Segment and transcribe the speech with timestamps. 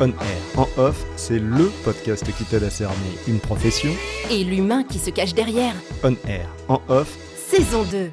[0.00, 0.14] On air.
[0.56, 2.94] En off, c'est LE podcast qui t'aide à cerner
[3.26, 3.90] une profession.
[4.30, 5.74] Et l'humain qui se cache derrière.
[6.04, 6.48] On air.
[6.68, 8.10] En off, Saison 2.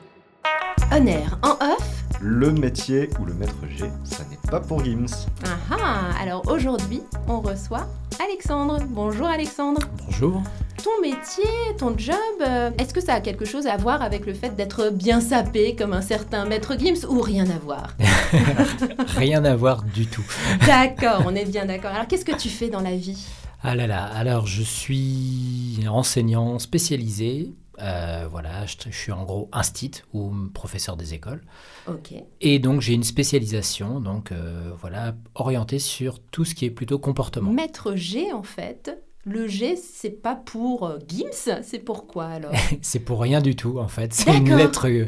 [0.92, 5.28] On air, en off le métier ou le maître G, ça n'est pas pour Gims.
[5.46, 7.88] Ah ah Alors aujourd'hui, on reçoit
[8.24, 8.80] Alexandre.
[8.88, 9.82] Bonjour Alexandre.
[10.06, 10.42] Bonjour.
[10.86, 11.50] Ton métier,
[11.80, 14.92] ton job, euh, est-ce que ça a quelque chose à voir avec le fait d'être
[14.92, 17.88] bien sapé comme un certain maître Gims ou rien à voir
[19.18, 20.24] Rien à voir du tout.
[20.68, 21.90] D'accord, on est bien d'accord.
[21.90, 23.18] Alors qu'est-ce que tu fais dans la vie?
[23.64, 27.52] Ah là là, alors je suis enseignant spécialisé.
[27.82, 31.42] euh, voilà, je, je suis en gros instit ou professeur des écoles.
[31.88, 32.14] Ok.
[32.42, 37.00] Et donc j'ai une spécialisation, donc euh, voilà, orientée sur tout ce qui est plutôt
[37.00, 37.52] comportement.
[37.52, 38.96] Maître G en fait.
[39.26, 42.52] Le G, c'est pas pour euh, Gims, c'est pourquoi alors?
[42.82, 44.14] C'est pour rien du tout en fait.
[44.14, 44.88] C'est une lettre.
[44.88, 45.08] euh,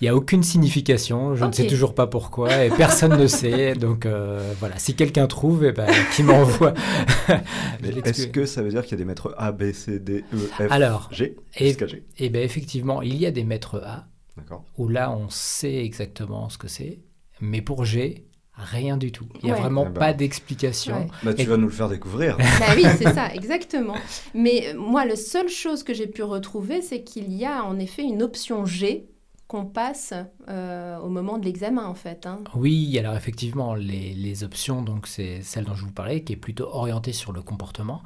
[0.00, 3.72] Il n'y a aucune signification, je ne sais toujours pas pourquoi et personne ne sait.
[3.86, 6.74] Donc euh, voilà, si quelqu'un trouve, eh ben, qui m'envoie.
[8.04, 10.36] Est-ce que ça veut dire qu'il y a des maîtres A, B, C, D, E,
[10.36, 12.04] F, Alors, G et- jusqu'à G?
[12.18, 14.06] Eh bien effectivement, il y a des maîtres A
[14.76, 17.00] où là on sait exactement ce que c'est,
[17.40, 18.25] mais pour G,
[18.56, 19.26] rien du tout.
[19.40, 19.60] Il n'y a Ouais.
[19.60, 20.00] vraiment Ah bah.
[20.00, 20.96] pas d'explication.
[21.00, 21.06] Ouais.
[21.22, 22.36] Bah, tu Et- vas nous le faire découvrir.
[22.38, 23.96] Bah oui, c'est ça, exactement.
[24.34, 27.78] Mais euh, moi, la seule chose que j'ai pu retrouver, c'est qu'il y a en
[27.78, 29.06] effet une option G
[29.46, 30.12] qu'on passe
[30.48, 32.26] euh, au moment de l'examen, en fait.
[32.26, 32.40] hein.
[32.56, 36.36] Oui, alors effectivement, les, les options, donc c'est celle dont je vous parlais, qui est
[36.36, 38.02] plutôt orientée sur le comportement.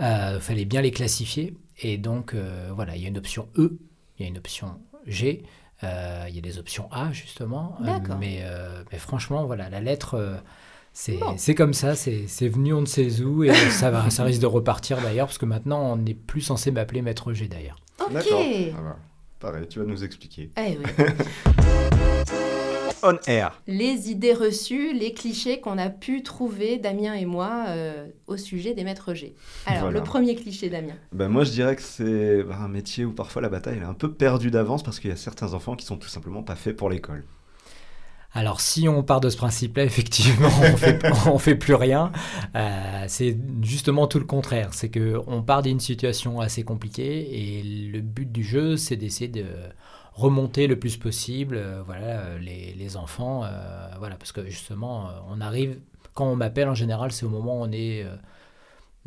[0.00, 1.54] Il fallait bien les classifier.
[1.82, 3.78] Et donc, euh, voilà, il y a une option E,
[4.18, 5.46] il y a une option G, euh,
[5.82, 7.76] il y a des options A, justement.
[7.80, 8.16] Euh, D'accord.
[8.18, 10.36] mais, euh, mais franchement, voilà, la lettre, euh,
[10.92, 11.34] c'est Bon.
[11.36, 14.40] c'est comme ça, c'est c'est venu on ne sait où, et ça, va, ça risque
[14.40, 17.76] de repartir d'ailleurs, parce que maintenant, on n'est plus censé m'appeler maître G d'ailleurs.
[18.00, 18.12] Ok.
[18.12, 18.42] D'accord.
[18.76, 18.96] Ah bah,
[19.38, 20.50] pareil, tu vas nous expliquer.
[20.56, 21.04] Eh oui.
[23.02, 23.60] On air.
[23.66, 28.74] Les idées reçues, les clichés qu'on a pu trouver, Damien et moi, euh, au sujet
[28.74, 29.34] des maîtres G.
[29.66, 29.98] Alors, Voilà.
[29.98, 30.94] le premier cliché, Damien.
[31.12, 33.86] Ben moi, je dirais que c'est bah, un métier où parfois la bataille elle est
[33.86, 36.56] un peu perdue d'avance parce qu'il y a certains enfants qui sont tout simplement pas
[36.56, 37.24] faits pour l'école.
[38.34, 42.12] Alors, si on part de ce principe-là, effectivement, on fait, on fait plus rien.
[42.56, 44.74] Euh, c'est justement tout le contraire.
[44.74, 49.28] C'est que on part d'une situation assez compliquée et le but du jeu, c'est d'essayer
[49.28, 49.46] de
[50.18, 55.10] remonter le plus possible, euh, voilà, euh, les, les enfants, euh, voilà, parce que justement,
[55.30, 55.78] on arrive
[56.14, 58.16] quand on m'appelle en général, c'est au moment où on est euh,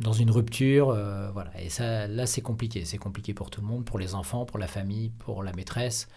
[0.00, 1.50] dans une rupture, euh, voilà.
[1.60, 2.84] Et ça, là, c'est compliqué.
[2.86, 6.08] C'est compliqué pour tout le monde, pour les enfants, pour la famille, pour la maîtresse.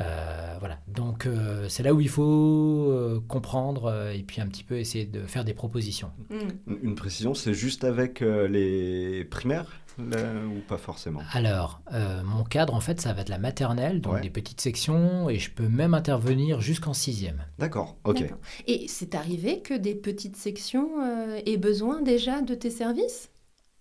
[0.00, 4.48] Euh, voilà, donc euh, c'est là où il faut euh, comprendre euh, et puis un
[4.48, 6.10] petit peu essayer de faire des propositions.
[6.30, 6.48] Hmm.
[6.66, 9.70] Une- Une précision, c'est juste avec euh, les primaires?
[9.98, 14.14] Ou pas forcément Alors, euh, mon cadre, en fait, ça va être la maternelle, donc
[14.14, 14.20] Ouais.
[14.20, 17.44] des petites sections, et je peux même intervenir jusqu'en sixième.
[17.58, 18.24] D'accord, ok.
[18.66, 23.30] Et c'est arrivé que des petites sections euh, aient besoin déjà de tes services?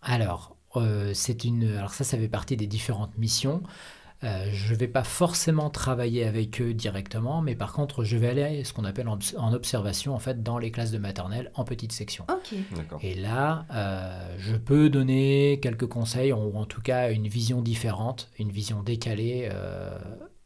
[0.02, 3.64] Alors, euh, c'est une, alors ça, ça fait partie des différentes missions.
[4.24, 8.30] Euh, je ne vais pas forcément travailler avec eux directement, mais par contre, je vais
[8.30, 11.66] aller ce qu'on appelle en, en observation, en fait, dans les classes de maternelle en
[11.66, 12.26] petites sections.
[12.30, 12.58] Ok.
[12.76, 13.00] D'accord.
[13.02, 18.30] Et là, euh, je peux donner quelques conseils, ou en tout cas une vision différente,
[18.40, 19.98] une vision décalée euh,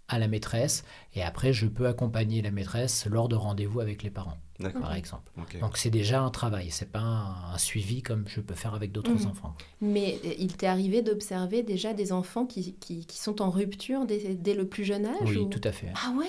[0.08, 0.84] à la maîtresse.
[1.14, 4.38] Et après, je peux accompagner la maîtresse lors de rendez-vous avec les parents.
[4.80, 5.32] Par exemple.
[5.62, 8.92] Donc c'est déjà un travail, c'est pas un, un suivi comme je peux faire avec
[8.92, 9.28] d'autres Mhm.
[9.28, 9.56] enfants.
[9.82, 14.06] Mais euh, il t'est arrivé d'observer déjà des enfants qui, qui, qui sont en rupture
[14.06, 15.92] dès, dès le plus jeune âge Oui, ou- tout à fait.
[15.96, 16.26] Ah ouais?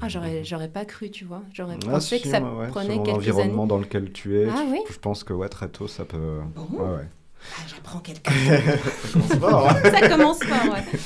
[0.00, 0.10] Ah, Mhm.
[0.10, 1.42] j'aurais, j'aurais pas cru, tu vois.
[1.52, 3.22] J'aurais Ah, pensé si, que ça ouais, prenait selon quelques années.
[3.28, 6.40] l'environnement dans lequel tu es, Ah oui je pense que ouais, très tôt, ça peut...
[6.56, 6.66] Bon?
[6.82, 7.08] Ouais, ouais.
[7.40, 9.22] Ah, j'apprends quelque chose.
[9.28, 9.90] Ça commence fort, hein.
[9.90, 10.98] ça commence fort, ouais.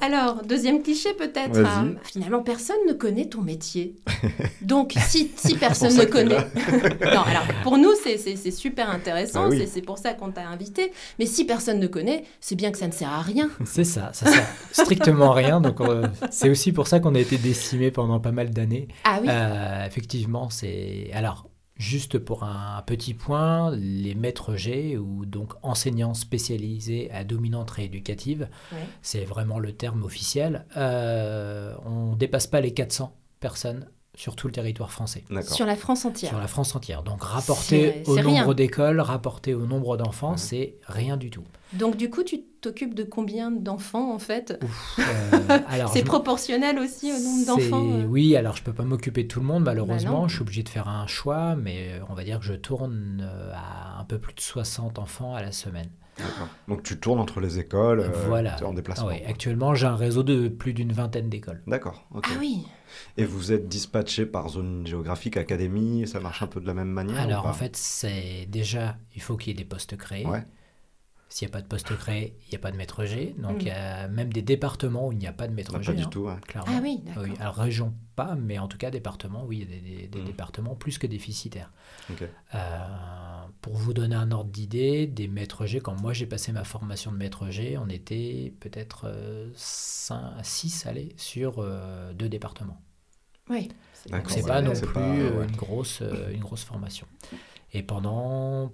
[0.00, 1.58] Alors, deuxième cliché peut-être.
[1.58, 1.94] Hein.
[2.02, 3.94] Finalement, personne ne connaît ton métier.
[4.62, 6.36] Donc, si, si personne ne connaît...
[7.14, 9.44] non, alors, pour nous, c'est, super intéressant.
[9.44, 9.68] Ah oui.
[9.72, 10.92] c'est pour ça qu'on t'a invité.
[11.18, 13.48] Mais si personne ne connaît, c'est bien que ça ne sert à rien.
[13.64, 15.60] C'est ça, ça sert strictement à rien.
[15.60, 18.88] Donc euh, c'est aussi pour ça qu'on a été décimé pendant pas mal d'années.
[19.04, 21.10] Ah oui Euh, effectivement, c'est.
[21.12, 27.70] Alors, juste pour un petit point, les maîtres G, ou donc enseignants spécialisés à dominante
[27.70, 28.48] rééducative,
[29.02, 34.46] c'est vraiment le terme officiel, euh, on ne dépasse pas les 400 personnes sur tout
[34.48, 35.22] le territoire français.
[35.42, 36.30] Sur la France entière.
[36.30, 37.02] Sur la France entière.
[37.02, 40.36] Donc, rapporté au nombre d'écoles, rapporté au nombre d'enfants, Mhm.
[40.38, 41.44] c'est rien du tout.
[41.74, 44.58] Donc, du coup, tu t'occupes de combien d'enfants en fait?
[44.98, 45.58] Euh,
[45.92, 48.04] C'est proportionnel aussi au nombre d'enfants euh?
[48.06, 50.12] Oui, alors je peux pas m'occuper de tout le monde, malheureusement.
[50.12, 50.28] Bah non.
[50.28, 53.28] je suis obligé de faire un choix, mais euh, on va dire que je tourne
[53.54, 55.90] à un peu plus de 60 enfants à la semaine.
[56.18, 56.48] D'accord.
[56.68, 58.52] Donc tu tournes entre les écoles, euh, voilà.
[58.52, 59.06] tu es en déplacement.
[59.08, 61.62] Ah ouais, actuellement, j'ai un réseau de plus d'une vingtaine d'écoles.
[61.66, 62.06] D'accord.
[62.14, 62.64] Ah oui
[63.18, 66.88] Et vous êtes dispatché par zone géographique, académie, ça marche un peu de la même
[66.88, 67.50] manière ou Alors pas?
[67.50, 70.24] en fait, c'est déjà, il faut qu'il y ait des postes créés.
[70.26, 70.44] Ouais.
[71.28, 73.34] S'il n'y a pas de poste créé, il n'y a pas de maître G.
[73.38, 73.60] Donc Mm.
[73.62, 75.86] il y a même des départements où il n'y a pas de maître Non, G.
[75.92, 76.20] pas du hein, tout.
[76.20, 76.34] ouais.
[76.46, 76.72] Clairement.
[76.76, 77.24] Ah oui, d'accord.
[77.24, 80.06] Oui, alors région pas, mais en tout cas département, oui, il y a des, des-
[80.08, 80.24] des Mm.
[80.24, 81.72] départements plus que déficitaires.
[82.10, 82.22] Ok.
[82.54, 82.58] Euh,
[83.60, 87.10] pour vous donner un ordre d'idée, des maîtres G, quand moi j'ai passé ma formation
[87.10, 89.06] de maître G, on était peut-être
[89.56, 92.80] 6 allez, sur euh, deux départements.
[93.50, 93.68] Oui.
[94.28, 95.46] C'est pas non plus pas- euh, ouais.
[95.48, 97.06] une, grosse, euh, une grosse formation.
[97.72, 98.72] Et pendant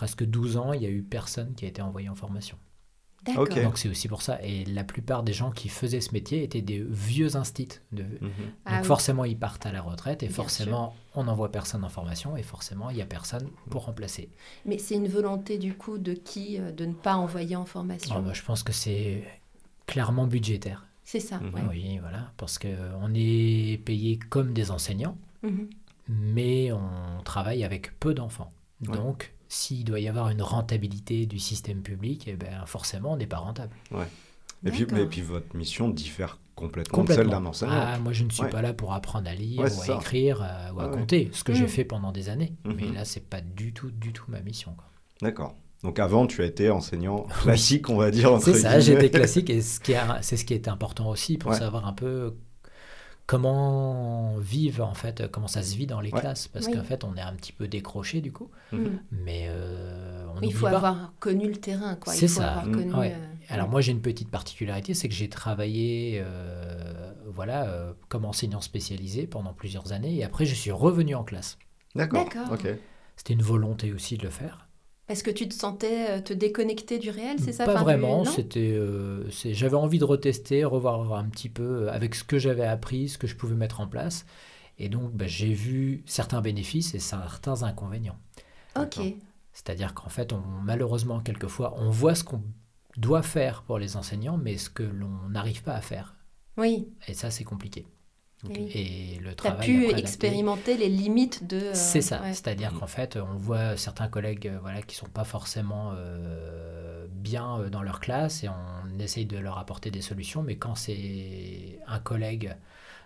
[0.00, 2.56] presque 12 ans, il n'y a eu personne qui a été envoyé en formation.
[3.26, 3.46] D'accord.
[3.50, 4.42] Donc c'est aussi pour ça.
[4.42, 7.68] Et la plupart des gens qui faisaient ce métier étaient des vieux instits.
[7.92, 8.04] De...
[8.04, 8.30] Mhm.
[8.64, 8.86] Ah Donc oui.
[8.86, 12.42] forcément, ils partent à la retraite et Bien forcément, on n'envoie personne en formation et
[12.42, 14.30] forcément, il n'y a personne pour remplacer.
[14.64, 18.14] Mais c'est une volonté du coup de qui euh, de ne pas envoyer en formation?
[18.16, 19.22] Ah bah, je pense que c'est
[19.84, 20.86] clairement budgétaire.
[21.04, 21.60] C'est ça, ouais.
[21.68, 25.68] Oui, voilà, parce qu'on est payé comme des enseignants, Mhm.
[26.08, 28.54] mais on travaille avec peu d'enfants.
[28.88, 28.96] Ouais.
[28.96, 33.26] Donc, s'il doit y avoir une rentabilité du système public, eh ben, forcément, on n'est
[33.26, 33.74] pas rentable.
[34.64, 37.72] Et puis, mais puis votre mission diffère complètement, de celle d'un enseignant.
[37.74, 38.50] Ah, moi, je ne suis Ouais.
[38.50, 39.96] pas là pour apprendre à lire Ouais, ou à ça.
[39.96, 40.94] écrire euh, ou à Ah ouais.
[40.94, 42.52] compter, ce que j'ai fait pendant des années.
[42.64, 42.74] Mhm.
[42.76, 44.76] Mais là, c'est pas du tout, du tout ma mission.
[45.20, 45.56] D'accord.
[45.82, 48.38] Donc avant, tu as été enseignant classique, on va dire.
[48.42, 51.50] C'est ça, j'étais classique et ce qui a- c'est ce qui est important aussi pour
[51.52, 51.58] Ouais.
[51.58, 52.34] savoir un peu
[53.30, 56.18] comment vivent en fait, comment ça se vit dans les Ouais.
[56.20, 56.72] classes, parce Oui.
[56.74, 58.98] qu'en fait on est un petit peu décroché du coup, Mhm.
[59.12, 60.76] mais euh, on Il faut pas.
[60.76, 62.12] avoir connu le terrain, quoi.
[62.12, 62.48] C'est ça.
[62.50, 62.72] avoir Mm.
[62.74, 62.94] connu.
[62.94, 63.14] Ouais.
[63.16, 68.24] euh, Alors moi j'ai une petite particularité, c'est que j'ai travaillé euh, voilà, euh, comme
[68.24, 71.56] enseignant spécialisé pendant plusieurs années et après je suis revenu en classe.
[71.94, 72.24] D'accord.
[72.24, 72.52] D'accord.
[72.52, 72.66] Ok.
[73.16, 74.66] C'était une volonté aussi de le faire.
[75.10, 78.22] Parce que tu te sentais euh, te déconnecter du réel, c'est ça Pas Enfin, vraiment.
[78.22, 82.38] du- C'était, euh, j'avais envie de retester, revoir un petit peu euh, avec ce que
[82.38, 84.24] j'avais appris, ce que je pouvais mettre en place.
[84.78, 88.20] Et donc, bah, j'ai vu certains bénéfices et certains inconvénients.
[88.76, 89.00] Ok.
[89.52, 92.44] C'est-à-dire qu'en fait, on, malheureusement, quelquefois, on voit ce qu'on
[92.96, 96.14] doit faire pour les enseignants, mais ce que l'on n'arrive pas à faire.
[96.56, 96.86] Oui.
[97.08, 97.84] Et ça, c'est compliqué.
[98.48, 98.70] Oui.
[98.74, 101.56] Et le Tu as pu après expérimenter les limites de.
[101.56, 102.32] euh, C'est ça, ouais.
[102.32, 107.58] c'est-à-dire qu'en fait, on voit certains collègues euh, voilà, qui sont pas forcément euh, bien
[107.60, 111.78] euh, dans leur classe et on essaye de leur apporter des solutions, mais quand c'est
[111.86, 112.56] un collègue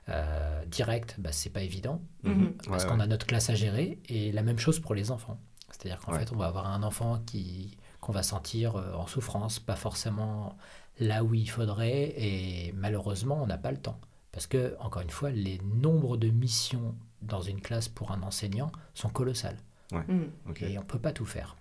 [0.09, 2.53] euh, direct, bah, c'est pas évident Mhm.
[2.69, 3.05] parce Ouais, qu'on ouais.
[3.05, 5.39] a notre classe à gérer et la même chose pour les enfants.
[5.71, 6.19] C'est-à-dire qu'en Ouais.
[6.21, 10.59] fait, on va avoir un enfant qui qu'on va sentir euh, en souffrance, pas forcément
[11.01, 13.99] là où il faudrait et malheureusement, on n'a pas le temps.
[14.35, 18.71] Parce que, encore une fois, les nombres de missions dans une classe pour un enseignant
[18.93, 19.57] sont colossales.
[19.93, 20.25] Mm.
[20.51, 20.63] Ok.
[20.63, 21.57] Et on ne peut pas tout faire.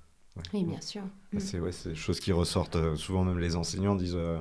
[0.51, 1.03] Oui, bien sûr.
[1.31, 1.39] Mm.
[1.39, 4.39] C'est ouais, c'est des choses qui ressortent euh, souvent, même les enseignants disent euh,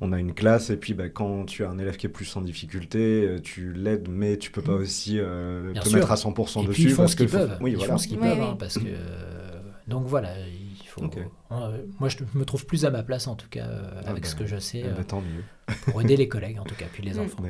[0.00, 2.36] on a une classe, et puis bah, quand tu as un élève qui est plus
[2.36, 5.98] en difficulté, euh, tu l'aides, mais tu peux pas aussi euh, Bien te sûr.
[5.98, 6.72] mettre à 100% Et dessus.
[6.74, 7.58] puis ils font parce ce que qu'ils peuvent.
[7.60, 7.94] Oui, ils voilà.
[7.94, 8.38] font ce qu'ils Oui, peuvent.
[8.38, 8.44] oui.
[8.52, 10.63] hein, parce que, euh, donc voilà, il
[10.94, 11.10] faut.
[11.52, 14.22] Euh, moi, je me trouve plus à ma place, en tout cas, euh, Ah avec
[14.24, 15.42] bah, ce que je sais, Eh ben, euh, tant mieux.
[15.90, 17.42] pour aider les collègues, en tout cas, puis les enfants.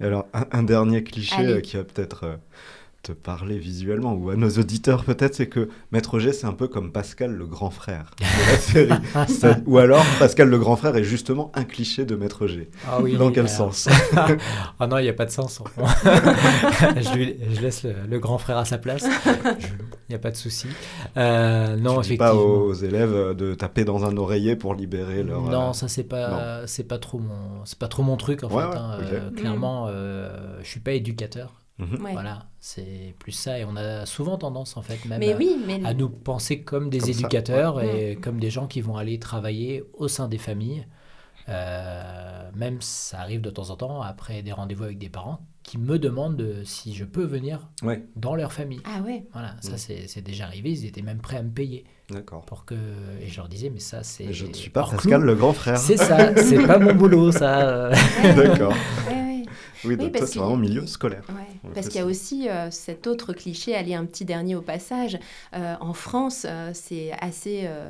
[0.00, 2.36] Alors, un, un dernier cliché euh, qui va peut-être euh,
[3.02, 6.68] te parler visuellement, ou à nos auditeurs peut-être, c'est que Maître G, c'est un peu
[6.68, 9.28] comme Pascal le grand frère de la série.
[9.28, 12.70] Ça- ou alors, Pascal le grand frère est justement un cliché de Maître G.
[12.88, 13.88] Ah oui, Dans quel sens
[14.78, 15.60] Ah non, il n'y a pas de sens.
[16.04, 19.04] je, lui- je laisse le, le grand frère à sa place.
[20.08, 20.68] Il n'y a pas de souci.
[21.16, 22.26] Euh, non, Tu dis effectivement.
[22.26, 25.42] pas aux élèves de taper dans un oreiller pour libérer leur...
[25.42, 28.48] Non, euh, ça c'est pas c'est pas trop mon c'est pas trop mon truc en
[28.48, 28.68] Ouais, fait.
[28.68, 28.98] ouais, hein.
[29.00, 31.54] Euh, clairement, euh, je suis pas éducateur.
[31.86, 32.04] Mhm.
[32.04, 32.12] Ouais.
[32.12, 35.56] Voilà, c'est plus ça et on a souvent tendance en fait même Mais à, oui,
[35.66, 35.84] mais.
[35.84, 38.12] à nous penser comme des Comme ça, éducateurs ouais.
[38.12, 40.86] et comme des gens qui vont aller travailler au sein des familles.
[41.48, 45.78] Euh, même ça arrive de temps en temps après des rendez-vous avec des parents qui
[45.78, 48.80] me demandent de- si je peux venir Ouais, dans leur famille.
[48.84, 49.24] Ah ouais.
[49.32, 50.06] Voilà, ça Mm.
[50.08, 50.70] c'est déjà arrivé.
[50.70, 52.44] Ils étaient même prêts à me payer d'accord.
[52.44, 52.74] pour que
[53.20, 55.26] et je leur disais mais ça c'est Je ne suis pas Pascal clou.
[55.26, 55.78] le grand frère.
[55.78, 57.90] C'est ça, c'est pas mon boulot, ça.
[58.36, 58.74] D'accord.
[59.08, 59.42] ouais.
[59.84, 61.24] Oui, donc parce toi, c'est qu'il- vraiment milieu scolaire.
[61.74, 65.18] Parce qu'il y a aussi euh, cet autre cliché, allez un petit dernier au passage.
[65.54, 67.88] Euh, en France, euh, c'est assez euh,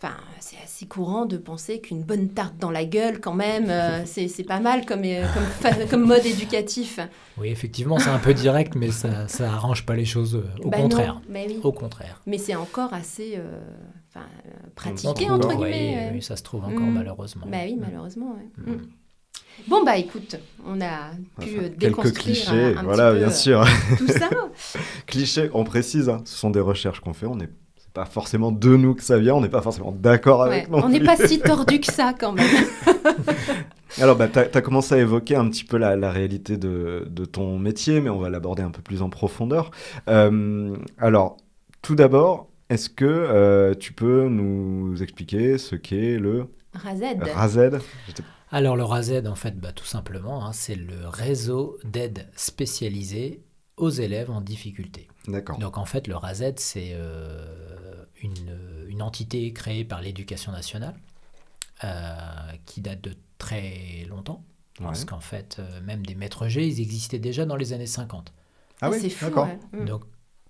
[0.00, 4.02] Enfin, c'est assez courant de penser qu'une bonne tarte dans la gueule, quand même, euh,
[4.06, 5.26] c'est pas mal comme, euh,
[5.90, 7.00] comme, mode éducatif.
[7.36, 10.36] Oui, effectivement, c'est un peu direct, mais ça, ça arrange pas les choses.
[10.36, 11.14] euh, Au Bah contraire.
[11.14, 11.58] non, mais oui.
[11.64, 12.20] Au contraire.
[12.26, 13.58] Mais c'est encore assez euh,
[14.76, 16.10] pratiqué, trouve, entre oui, guillemets.
[16.14, 16.94] oui, ça se trouve encore Mm.
[16.94, 17.46] malheureusement.
[17.50, 18.36] Bah oui, malheureusement.
[18.36, 18.72] ouais.
[18.72, 18.76] Mm.
[18.76, 18.88] Mm.
[19.66, 23.14] Bon, bah écoute, on a pu Enfin, euh, quelques déconstruire clichés, un, un voilà, petit
[23.14, 23.66] peu, bien euh, sûr.
[23.98, 24.30] tout ça.
[25.06, 27.48] clichés, on précise, hein, ce sont des recherches qu'on fait, on n'est
[27.98, 30.86] pas forcément de nous que ça vient, on n'est pas forcément d'accord avec Ouais, non
[30.86, 32.46] on n'est pas si tordu que ça, quand même.
[34.00, 37.24] Alors, bah, tu as, commencé à évoquer un petit peu la, la réalité de, de
[37.24, 39.70] ton métier, mais on va l'aborder un peu plus en profondeur.
[40.08, 41.38] Euh, alors,
[41.82, 47.80] tout d'abord, est-ce que euh, tu peux nous expliquer ce qu'est le Razed.
[48.50, 53.42] Alors le RAZED, en fait, bah, tout simplement, hein, c'est le réseau d'aide spécialisée
[53.76, 55.08] aux élèves en difficulté.
[55.26, 55.58] D'accord.
[55.58, 57.76] Donc en fait, le RAZED, c'est euh,
[58.22, 58.56] une,
[58.88, 60.94] une entité créée par l'éducation nationale
[61.84, 61.88] euh,
[62.66, 64.42] qui date de très longtemps.
[64.80, 65.06] Parce Ouais.
[65.06, 68.32] qu'en fait, euh, même des maîtres G, ils existaient déjà dans les années 50.
[68.80, 69.24] Ah oui, c'est fou.
[69.26, 69.46] d'accord.
[69.46, 69.58] ouais.
[69.80, 69.84] Mm.
[69.86, 70.02] Donc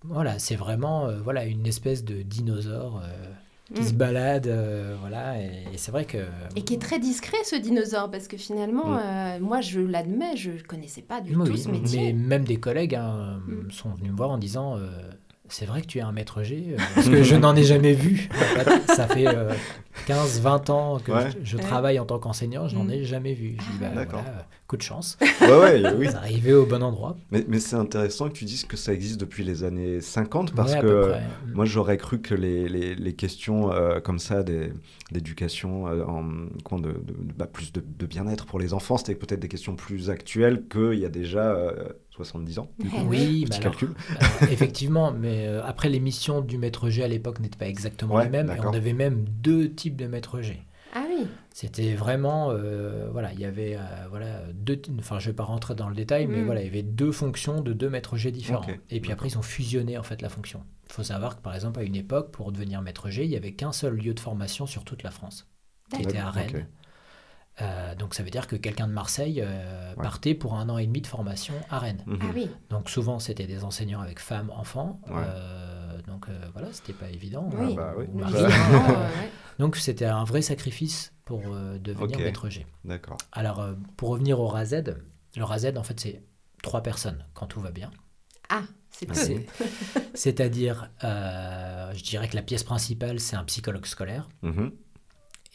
[0.02, 3.08] voilà, c'est vraiment euh, voilà, une espèce de dinosaure euh,
[3.74, 3.86] qui Mm.
[3.88, 4.46] se balade.
[4.46, 6.26] euh, voilà, et, et c'est vrai que...
[6.56, 9.00] Et qui est très discret, ce dinosaure, parce que finalement, Mm.
[9.02, 12.12] euh, moi, je l'admets, je ne connaissais pas du Oui, tout ce métier.
[12.12, 13.70] mais même des collègues hein, Mm.
[13.70, 14.90] sont venus me voir en disant euh,
[15.48, 17.92] c'est vrai que tu es un maître G, euh, parce que je n'en ai jamais
[17.94, 18.28] vu.
[18.32, 19.24] En fait, ça fait
[20.06, 21.30] 15-20 ans que Ouais.
[21.30, 21.62] je, je Ouais.
[21.62, 22.90] travaille en tant qu'enseignant, je n'en Mm.
[22.90, 23.56] ai jamais vu.
[23.58, 24.22] Je dis, bah, D'accord.
[24.22, 26.06] voilà, euh, coup de chance, Ouais, ouais, oui.
[26.10, 27.16] vous arrivez au bon endroit.
[27.30, 30.74] Mais, mais c'est intéressant que tu dises que ça existe depuis les années 50 parce
[30.74, 31.22] Ouais, que près.
[31.54, 34.44] moi j'aurais cru que les, les, les questions euh, comme ça
[35.10, 39.14] d'éducation, euh, en quoi, de, de- bah, plus de, de bien-être pour les enfants, c'était
[39.14, 42.70] peut-être des questions plus actuelles qu'il y a déjà euh, 70 ans.
[42.78, 42.96] du coup.
[43.00, 47.40] Eh Oui, alors, euh, effectivement, mais euh, après les missions du maître G à l'époque
[47.40, 50.60] n'étaient pas exactement Ouais, les mêmes, et on avait même deux types de maître G.
[51.60, 55.74] C'était vraiment, euh, voilà, il y avait, euh, voilà, deux, enfin, je vais pas rentrer
[55.74, 56.44] dans le détail, mais Mm.
[56.46, 58.64] voilà, il y avait deux fonctions de deux maîtres G différents.
[58.90, 60.62] Et puis après, ils ont fusionné en fait la fonction.
[60.88, 63.36] Il faut savoir que par exemple, à une époque, pour devenir maître G, il y
[63.36, 65.48] avait qu'un seul lieu de formation sur toute la France,
[65.92, 66.68] qui était à Rennes.
[67.60, 70.02] Euh, donc ça veut dire que quelqu'un de Marseille euh, Ouais.
[70.04, 72.04] partait pour un an et demi de formation à Rennes.
[72.06, 72.18] Mhm.
[72.22, 72.48] Ah oui.
[72.70, 75.00] Donc souvent, c'était des enseignants avec femmes, enfants.
[75.08, 75.16] Ouais.
[75.26, 77.50] euh, donc euh, voilà, c'était pas évident.
[77.52, 77.70] Oui.
[77.72, 78.04] Ah bah oui.
[78.14, 78.20] Ou
[79.58, 82.66] Donc c'était un vrai sacrifice pour euh, devenir maître G.
[82.84, 83.18] D'accord.
[83.32, 85.02] Alors, euh, pour revenir au RAZED,
[85.36, 86.22] le RAZED, en fait, c'est
[86.62, 87.90] trois personnes quand tout va bien.
[88.48, 89.14] Ah, c'est peu.
[89.14, 89.46] C'est-
[90.14, 94.28] C'est-à-dire, euh, je dirais que la pièce principale, c'est un psychologue scolaire.
[94.42, 94.72] Mhm.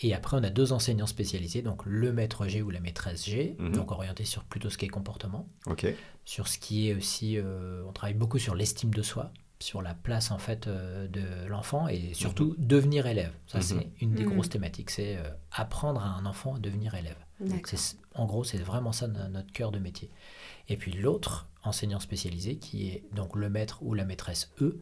[0.01, 3.55] Et après, on a deux enseignants spécialisés, donc le maître G ou la maîtresse G,
[3.59, 3.71] Mhm.
[3.73, 5.85] donc orienté sur plutôt ce qui est comportement, Ok.
[6.25, 9.31] sur ce qui est aussi, euh, on travaille beaucoup sur l'estime de soi,
[9.63, 13.31] sur la place en fait euh, de l'enfant et surtout devenir élève.
[13.47, 13.63] Ça, Mhm.
[13.63, 14.33] c'est une des Mhm.
[14.33, 17.17] grosses thématiques, c'est euh, apprendre à un enfant à devenir élève.
[18.15, 20.09] En gros, c'est vraiment ça no- notre cœur de métier.
[20.69, 24.79] Et puis l'autre enseignant spécialisé, qui est donc le maître ou la maîtresse E,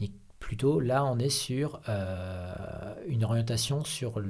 [0.00, 4.20] ni- plutôt là, on est sur euh, une orientation sur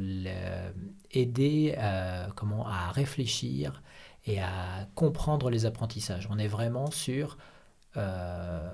[1.10, 3.82] aider euh, comment, à réfléchir
[4.26, 6.26] et à comprendre les apprentissages.
[6.30, 7.38] On est vraiment sur,
[7.96, 8.70] euh,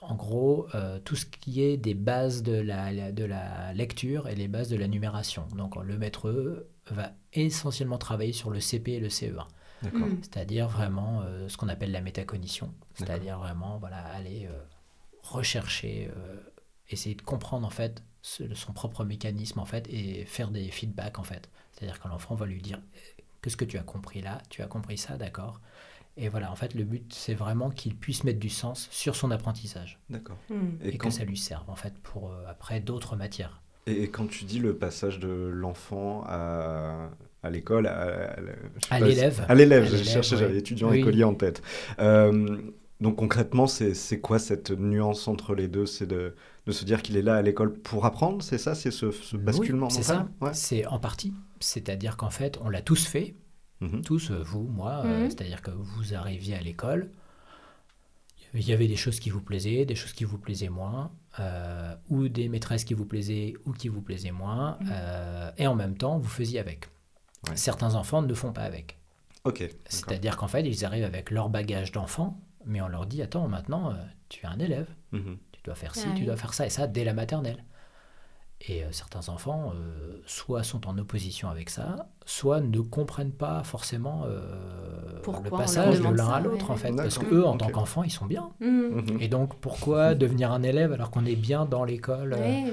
[0.00, 4.34] en gros, euh, tout ce qui est des bases de la, de la lecture et
[4.34, 5.46] les bases de la numération.
[5.56, 9.46] Donc le maître E va essentiellement travailler sur le CP et le CE1,
[9.82, 10.06] D'accord.
[10.08, 10.18] Mm.
[10.22, 14.58] c'est-à-dire vraiment euh, ce qu'on appelle la métacognition, c'est-à-dire vraiment voilà, aller euh,
[15.22, 16.36] rechercher, euh,
[16.90, 21.18] essayer de comprendre en fait ce- son propre mécanisme en fait et faire des feedbacks
[21.18, 21.48] en fait.
[21.72, 22.80] C'est-à-dire que l'enfant va lui dire
[23.42, 25.60] qu'est-ce que tu as compris là, tu as compris ça, d'accord.
[26.20, 29.30] Et voilà, en fait, le but, c'est vraiment qu'il puisse mettre du sens sur son
[29.30, 30.36] apprentissage D'accord.
[30.50, 30.54] Mm.
[30.84, 33.62] et, Et, que ça lui serve, en fait, pour euh, après d'autres matières.
[33.86, 37.10] et, et quand tu dis le passage de l'enfant à,
[37.42, 38.36] à l'école, à,
[39.00, 39.44] l'élève.
[39.48, 40.40] À l'élève, je cherchais, ouais.
[40.40, 40.98] j'avais étudiant Oui.
[40.98, 41.62] écolier en tête.
[42.00, 42.58] Euh,
[43.00, 45.86] donc concrètement, c'est quoi cette nuance entre les deux?
[45.86, 46.34] C'est de,
[46.66, 48.74] de se dire qu'il est là à l'école pour apprendre, c'est ça?
[48.74, 50.28] C'est ce, ce basculement Oui, c'est ça.
[50.40, 50.50] Ouais.
[50.52, 51.32] C'est en partie.
[51.60, 53.36] C'est-à-dire qu'en fait, on l'a tous fait,
[53.80, 54.02] Mhm.
[54.02, 55.02] tous, euh, vous, moi.
[55.04, 55.30] euh, Mhm.
[55.30, 57.10] C'est-à-dire que vous arriviez à l'école,
[58.54, 61.94] il y avait des choses qui vous plaisaient, des choses qui vous plaisaient moins, euh,
[62.08, 64.88] ou des maîtresses qui vous plaisaient ou qui vous plaisaient moins, Mhm.
[64.90, 66.86] euh, et en même temps, vous faisiez avec.
[67.48, 67.56] Ouais.
[67.56, 68.98] Certains enfants ne font pas avec.
[69.44, 69.68] Ok.
[69.88, 73.92] C'est-à-dire qu'en fait, ils arrivent avec leur bagage d'enfant, mais on leur dit attends, maintenant,
[73.92, 73.94] euh,
[74.28, 76.86] tu es un élève, tu dois faire ci, Ah tu dois faire ça, et ça
[76.86, 77.62] dès la maternelle.
[78.66, 83.62] Et euh, certains enfants, euh, soit sont en opposition avec ça, soit ne comprennent pas
[83.62, 86.94] forcément euh, le passage de l'un à l'autre, en fait.
[86.94, 88.50] Parce qu'eux, en tant qu'enfants, ils sont bien.
[88.60, 88.66] Mm.
[88.66, 89.18] Mhm.
[89.20, 92.72] Et donc, pourquoi devenir un élève alors qu'on est bien dans l'école euh, Ouais, ouais.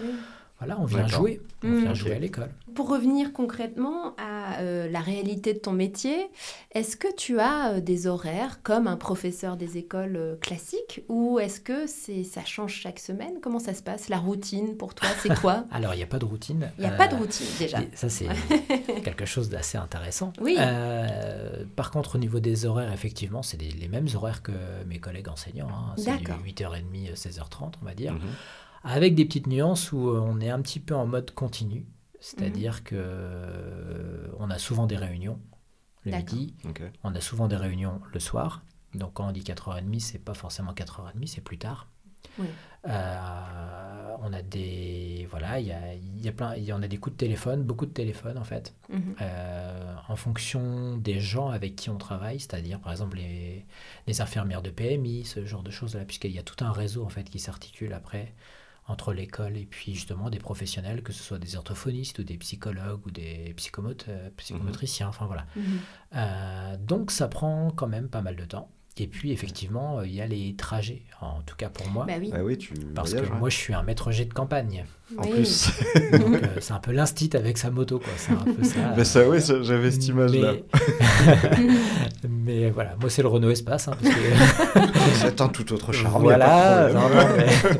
[0.65, 1.41] Voilà, on vient jouer.
[1.63, 2.49] On vient jouer à l'école.
[2.75, 6.27] Pour revenir concrètement à euh, la réalité de ton métier,
[6.73, 11.39] est-ce que tu as euh, des horaires comme un professeur des écoles euh, classiques ou
[11.39, 13.35] est-ce que c'est ça change chaque semaine?
[13.41, 15.63] Comment ça se passe La routine pour toi, c'est quoi?
[15.71, 16.69] Alors, il n'y a pas de routine.
[16.77, 17.79] Il n'y a Euh, pas de routine déjà.
[17.93, 18.27] ça, c'est
[19.03, 20.33] quelque chose d'assez intéressant.
[20.41, 20.57] Oui.
[20.59, 24.51] Euh, par contre, au niveau des horaires, effectivement, c'est les mêmes horaires que
[24.87, 25.69] mes collègues enseignants.
[25.69, 25.93] hein.
[25.97, 26.43] C'est du D'accord.
[26.45, 28.13] 8h30, 16h30, on va dire.
[28.13, 28.19] Mhm.
[28.85, 31.85] Avec des petites nuances où euh, on est un petit peu en mode continu.
[32.21, 32.81] C'est-à-dire Mhm.
[32.83, 35.39] que euh, on a souvent des réunions
[36.05, 36.55] le midi,
[37.03, 38.63] on a souvent des réunions le soir.
[38.93, 41.87] Donc quand on dit 4h30, c'est pas forcément 4h30, c'est plus tard.
[42.39, 42.45] Oui.
[42.87, 46.81] Euh, on a des voilà, il y a, il y a plein, il y en
[46.83, 49.15] a des coups de téléphone, beaucoup de téléphones en fait, Mhm.
[49.21, 53.65] euh, en fonction des gens avec qui on travaille, c'est-à-dire par exemple les,
[54.07, 57.03] les infirmières de PMI, ce genre de choses là, puisqu'il y a tout un réseau
[57.03, 58.33] en fait qui s'articule après
[58.87, 63.05] entre l'école et puis justement des professionnels, que ce soit des orthophonistes ou des psychologues
[63.07, 65.47] ou des psychomote- euh, psychomotriciens, enfin voilà.
[65.55, 65.79] Mhm.
[66.15, 68.69] Euh, donc ça prend quand même pas mal de temps.
[68.97, 72.05] Et puis effectivement, euh, il y a les trajets, en tout cas pour moi.
[72.07, 72.31] Bah oui.
[72.33, 73.39] Ah oui, tu Parce voyages, que ouais.
[73.39, 74.85] moi, je suis un maître jet de campagne.
[75.17, 75.31] En Oui.
[75.31, 75.69] plus.
[76.13, 78.07] Donc, euh, c'est un peu l'instit avec sa moto, quoi.
[78.15, 78.93] C'est un peu ça.
[78.95, 80.53] Mais ça, oui, ça- j'avais cette image-là.
[82.23, 82.27] Mais...
[82.29, 83.87] mais voilà, moi, c'est le Renault Espace.
[83.89, 86.21] hein, parce que- C'est un tout autre charme.
[86.23, 86.89] voilà.
[86.93, 87.79] non, non, mais-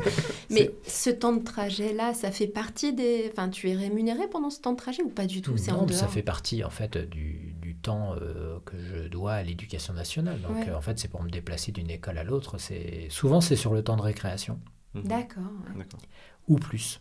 [0.50, 3.30] Mais ce temps de trajet-là, ça fait partie des...
[3.32, 5.56] Enfin, tu es rémunéré pendant ce temps de trajet ou pas du tout?
[5.56, 7.54] C'est en Non, dehors ça fait partie en fait du
[7.86, 10.40] temps euh, que je dois à l'éducation nationale.
[10.42, 10.68] Donc Ouais.
[10.70, 12.58] euh, en fait, c'est pour me déplacer d'une école à l'autre.
[12.58, 14.60] C'est souvent c'est sur le temps de récréation
[14.94, 15.02] Mhm.
[15.14, 15.52] D'accord.
[16.48, 17.00] ou plus.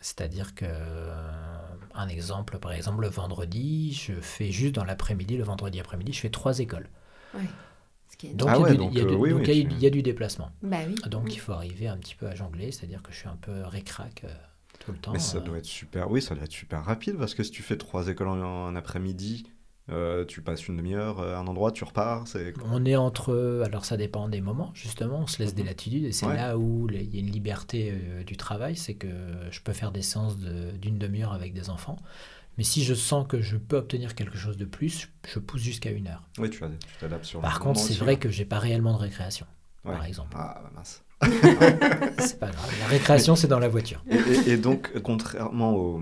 [0.00, 1.58] C'est-à-dire que euh,
[1.94, 6.20] un exemple, par exemple, le vendredi, je fais juste dans l'après-midi, le vendredi après-midi, je
[6.20, 6.88] fais trois écoles.
[7.34, 7.48] Ouais.
[8.10, 8.34] Ce qui est...
[8.34, 8.62] Donc il
[9.82, 10.50] y a du- déplacement.
[10.62, 10.94] Bah oui.
[11.08, 13.62] Donc il faut arriver un petit peu à jongler, c'est-à-dire que je suis un peu
[13.64, 14.28] récrac euh,
[14.78, 15.12] tout le temps.
[15.12, 15.40] Mais ça euh.
[15.40, 16.10] doit être super.
[16.10, 18.76] Oui, ça doit être super rapide parce que si tu fais trois écoles en, en
[18.76, 19.46] après-midi,
[19.90, 22.26] euh, tu passes une demi-heure à un endroit, tu repars.
[22.26, 25.68] C'est On est entre, alors ça dépend des moments, justement, on se laisse des Mhm.
[25.68, 26.36] latitudes et c'est Ouais.
[26.36, 29.08] là où il y a une liberté euh, du travail, c'est que
[29.50, 31.98] je peux faire des séances de- d'une demi-heure avec des enfants,
[32.58, 35.90] mais si je sens que je peux obtenir quelque chose de plus, je pousse jusqu'à
[35.90, 36.22] une heure.
[36.38, 36.60] oui, tu
[37.00, 37.40] t'adaptes sur.
[37.40, 38.16] Par contre, c'est aussi, vrai hein.
[38.16, 39.46] que j'ai pas réellement de récréation,
[39.84, 39.92] Ouais.
[39.92, 40.34] par exemple.
[40.38, 41.03] Ah bah, mince.
[42.18, 44.02] C'est pas grave, la récréation c'est dans la voiture.
[44.10, 46.00] Et, et- et donc, contrairement aux,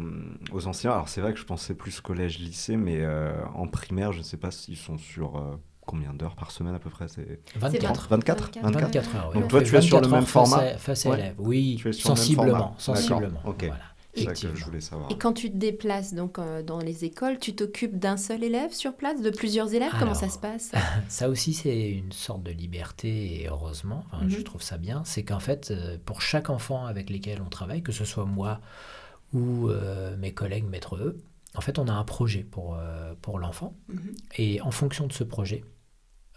[0.53, 4.19] aux anciens, alors c'est vrai que je pensais plus collège-lycée, mais euh, en primaire, je
[4.19, 5.57] ne sais pas s'ils sont sur euh,
[5.87, 8.09] combien d'heures par semaine à peu près c'est 24.
[8.11, 9.35] 24 24, 24 heures, oui.
[9.35, 11.19] Donc On toi, tu es sur le 24 même face format à- Face à Ouais.
[11.19, 13.41] élèves, oui, Tu es sur le même sensiblement, sensiblement.
[13.45, 13.75] Voilà,
[14.15, 14.57] C'est ça que effectivement.
[14.57, 15.11] je voulais savoir.
[15.11, 18.73] Et quand tu te déplaces donc euh, dans les écoles, tu t'occupes d'un seul élève
[18.73, 19.93] sur place, de plusieurs élèves?
[19.99, 20.73] Comment ça se passe?
[21.09, 24.45] Ça aussi, c'est une sorte de liberté, et heureusement, enfin, je Mhm.
[24.45, 27.93] trouve ça bien, c'est qu'en fait, euh, pour chaque enfant avec lesquels on travaille, que
[27.93, 28.61] ce soit moi
[29.33, 31.17] ou euh, mes collègues maîtres eux,
[31.55, 33.75] en fait, on a un projet pour, euh, pour l'enfant.
[33.89, 34.15] Mhm.
[34.37, 35.65] Et en fonction de ce projet,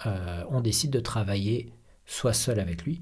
[0.05, 1.73] on décide de travailler
[2.05, 3.01] soit seul avec lui,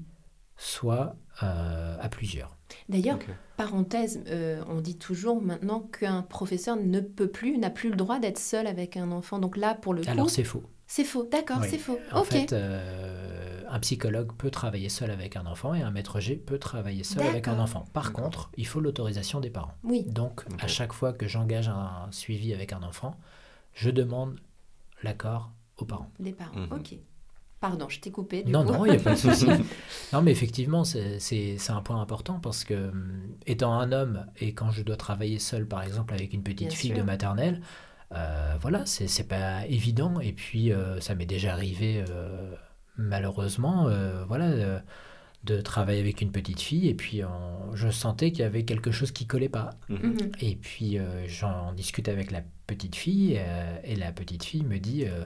[0.56, 2.53] soit à plusieurs.
[2.88, 3.18] D'ailleurs,
[3.56, 8.18] parenthèse, euh, on dit toujours maintenant qu'un professeur ne peut plus, n'a plus le droit
[8.18, 9.38] d'être seul avec un enfant.
[9.38, 10.62] Donc là, pour le coup, Alors, c'est faux.
[10.86, 11.24] c'est faux.
[11.30, 11.68] D'accord, Oui.
[11.70, 11.98] c'est faux.
[12.12, 16.36] En fait, euh, un psychologue peut travailler seul avec un enfant et un maître G
[16.36, 17.84] peut travailler seul avec un enfant.
[17.92, 19.74] Par contre, il faut l'autorisation des parents.
[19.82, 20.04] Oui.
[20.04, 23.16] Donc, à chaque fois que j'engage un suivi avec un enfant,
[23.72, 24.38] je demande
[25.02, 26.10] l'accord aux parents.
[26.20, 26.56] Des parents.
[26.56, 26.72] Mhm.
[26.72, 26.94] Ok.
[27.68, 28.42] Pardon, je t'ai coupé.
[28.42, 28.72] Du Non, coup.
[28.72, 29.46] non, il n'y a pas de souci.
[30.12, 34.70] non, mais effectivement, c'est un point important parce que, hum, étant un homme et quand
[34.70, 36.98] je dois travailler seul, par exemple, avec une petite Bien fille sûr.
[36.98, 37.62] de maternelle,
[38.14, 40.20] euh, voilà, c'est pas évident.
[40.20, 42.54] Et puis, euh, ça m'est déjà arrivé, euh,
[42.96, 44.78] malheureusement, euh, voilà, euh,
[45.44, 48.90] de travailler avec une petite fille et puis on- je sentais qu'il y avait quelque
[48.90, 49.70] chose qui collait pas.
[49.90, 49.98] Mhm.
[50.02, 50.32] Mhm.
[50.40, 54.78] Et puis euh, j'en discute avec la petite fille euh, et la petite fille me
[54.78, 55.22] dit euh,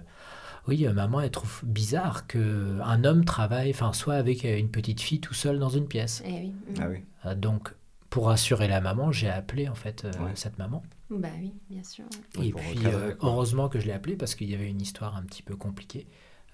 [0.69, 4.71] oui euh, maman elle trouve bizarre que un homme travaille enfin soit avec euh, une
[4.71, 6.23] petite fille tout seul dans une pièce.
[6.27, 6.53] Eh oui.
[6.69, 6.75] Mhm.
[6.81, 6.99] Ah oui.
[7.27, 7.75] Euh, donc
[8.11, 10.31] pour rassurer la maman j'ai appelé en fait euh, Ouais.
[10.35, 12.05] cette maman Bah oui, bien sûr.
[12.43, 15.23] Et puis euh, heureusement que je l'ai appelé parce qu'il y avait une histoire un
[15.23, 16.07] petit peu compliquée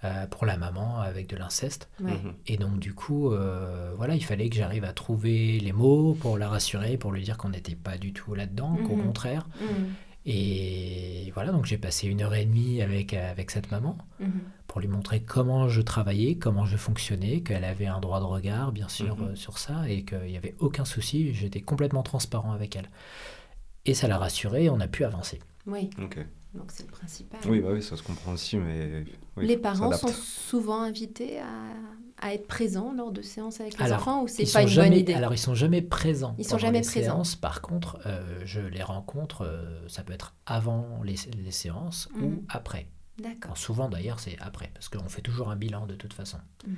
[0.03, 1.89] euh, pour la maman avec de l'inceste.
[2.01, 2.11] Ouais.
[2.13, 2.35] Mhm.
[2.49, 6.37] Et donc du coup, euh, voilà, il fallait que j'arrive à trouver les mots pour
[6.37, 9.03] la rassurer, pour lui dire qu'on n'était pas du tout là-dedans, qu'au Mhm.
[9.05, 9.49] contraire.
[9.61, 9.87] Mhm.
[10.27, 14.41] Et voilà, donc j'ai passé une heure et demie avec, avec cette maman Mhm.
[14.67, 18.73] pour lui montrer comment je travaillais, comment je fonctionnais, qu'elle avait un droit de regard,
[18.73, 19.25] bien sûr, Mhm.
[19.29, 22.89] euh, sur ça, et qu'il n'y avait aucun souci, j'étais complètement transparent avec elle.
[23.85, 25.41] Et ça l'a rassurée, on a pu avancer.
[25.67, 26.19] Oui, Ok.
[26.55, 27.41] donc c'est le principal.
[27.47, 29.05] Oui, bah oui, ça se comprend aussi, mais.
[29.37, 31.45] oui, Les parents sont souvent invités à,
[32.25, 34.89] à être présent lors de séances avec les Alors, enfants ou c'est pas une jamais,
[34.89, 35.13] bonne idée?
[35.15, 36.35] Alors, ils sont jamais présents.
[36.39, 37.17] Ils sont jamais les présents.
[37.17, 37.37] séances.
[37.37, 42.25] Par contre, euh, je les rencontre, euh, ça peut être avant les, les séances Mhm.
[42.25, 42.89] ou après.
[43.23, 43.57] D'accord.
[43.59, 46.39] Souvent, d'ailleurs, c'est après, parce qu'on fait toujours un bilan de toute façon.
[46.67, 46.75] Mhm.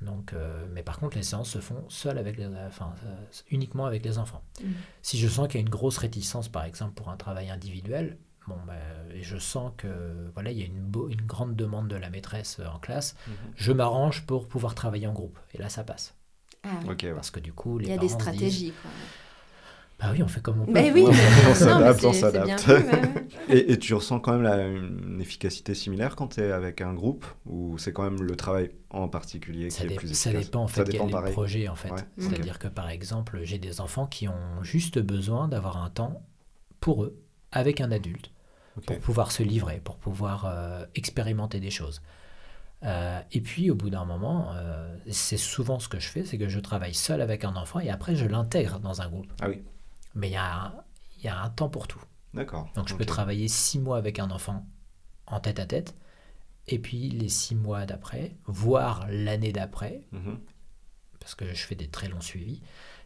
[0.00, 3.14] Donc, euh, mais par contre, les séances se font seules avec les, enfin, euh,
[3.50, 4.42] uniquement avec les enfants.
[4.64, 4.72] Mhm.
[5.02, 8.16] Si je sens qu'il y a une grosse réticence, par exemple, pour un travail individuel,
[8.50, 8.74] bon, ben,
[9.14, 9.88] et je sens que
[10.34, 13.16] voilà, il y a une, beau- une grande demande de la maîtresse euh, en classe,
[13.26, 13.32] Mhm.
[13.56, 15.38] je m'arrange pour pouvoir travailler en groupe.
[15.54, 16.14] Et là, ça passe.
[16.64, 16.90] Ah, oui.
[16.90, 17.14] Ok, ouais.
[17.14, 18.72] Parce que du coup, les Il y a des se disent, stratégies.
[18.82, 18.90] Quoi.
[19.98, 20.72] bah oui, on fait comme on peut.
[20.72, 22.68] Mais oui, Ouais, mais- on s'adapte, on s'adapte.
[23.48, 26.92] Et, et tu ressens quand même la- une efficacité similaire quand tu es avec un
[26.94, 30.30] groupe ou c'est quand même le travail en particulier qui Ça, est dé- plus ça
[30.30, 30.46] efficace?
[30.46, 31.32] dépend en Ça fait quel dépend est le pareil.
[31.32, 31.90] projet en fait.
[31.90, 36.22] Ouais, C'est-à-dire que par exemple, j'ai des enfants qui ont juste besoin d'avoir un temps
[36.80, 37.18] pour eux
[37.52, 38.30] avec un adulte
[38.86, 42.00] Pour pouvoir se livrer, pour pouvoir euh, expérimenter des choses.
[42.82, 46.38] Euh, et puis au bout d'un moment, euh, c'est souvent ce que je fais, c'est
[46.38, 49.30] que je travaille seul avec un enfant et après je l'intègre dans un groupe.
[49.40, 49.62] Ah oui,
[50.14, 50.84] Mais il y a,
[51.22, 52.02] y a un temps pour tout.
[52.32, 52.70] d'accord.
[52.74, 54.64] Donc je peux travailler six mois avec un enfant
[55.26, 55.94] en tête à tête,
[56.68, 60.38] et puis les six mois d'après, voire l'année d'après, Mhm.
[61.18, 62.62] parce que je fais des très longs suivis,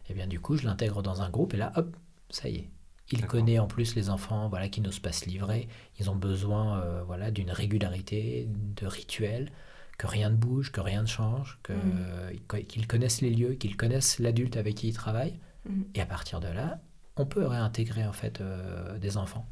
[0.09, 1.95] et bien du coup je l'intègre dans un groupe et là hop,
[2.29, 2.69] ça y est.
[3.11, 5.67] Il connaît en plus les enfants voilà, qui n'osent pas se livrer.
[5.99, 9.51] Ils ont besoin euh, voilà, d'une régularité, de rituels,
[9.97, 12.65] que rien ne bouge, que rien ne change, Mhm.
[12.67, 15.39] qu'ils connaissent les lieux, qu'ils connaissent l'adulte avec qui ils travaillent.
[15.69, 15.85] Mhm.
[15.95, 16.81] Et à partir de là,
[17.15, 19.47] on peut réintégrer en fait euh, des enfants.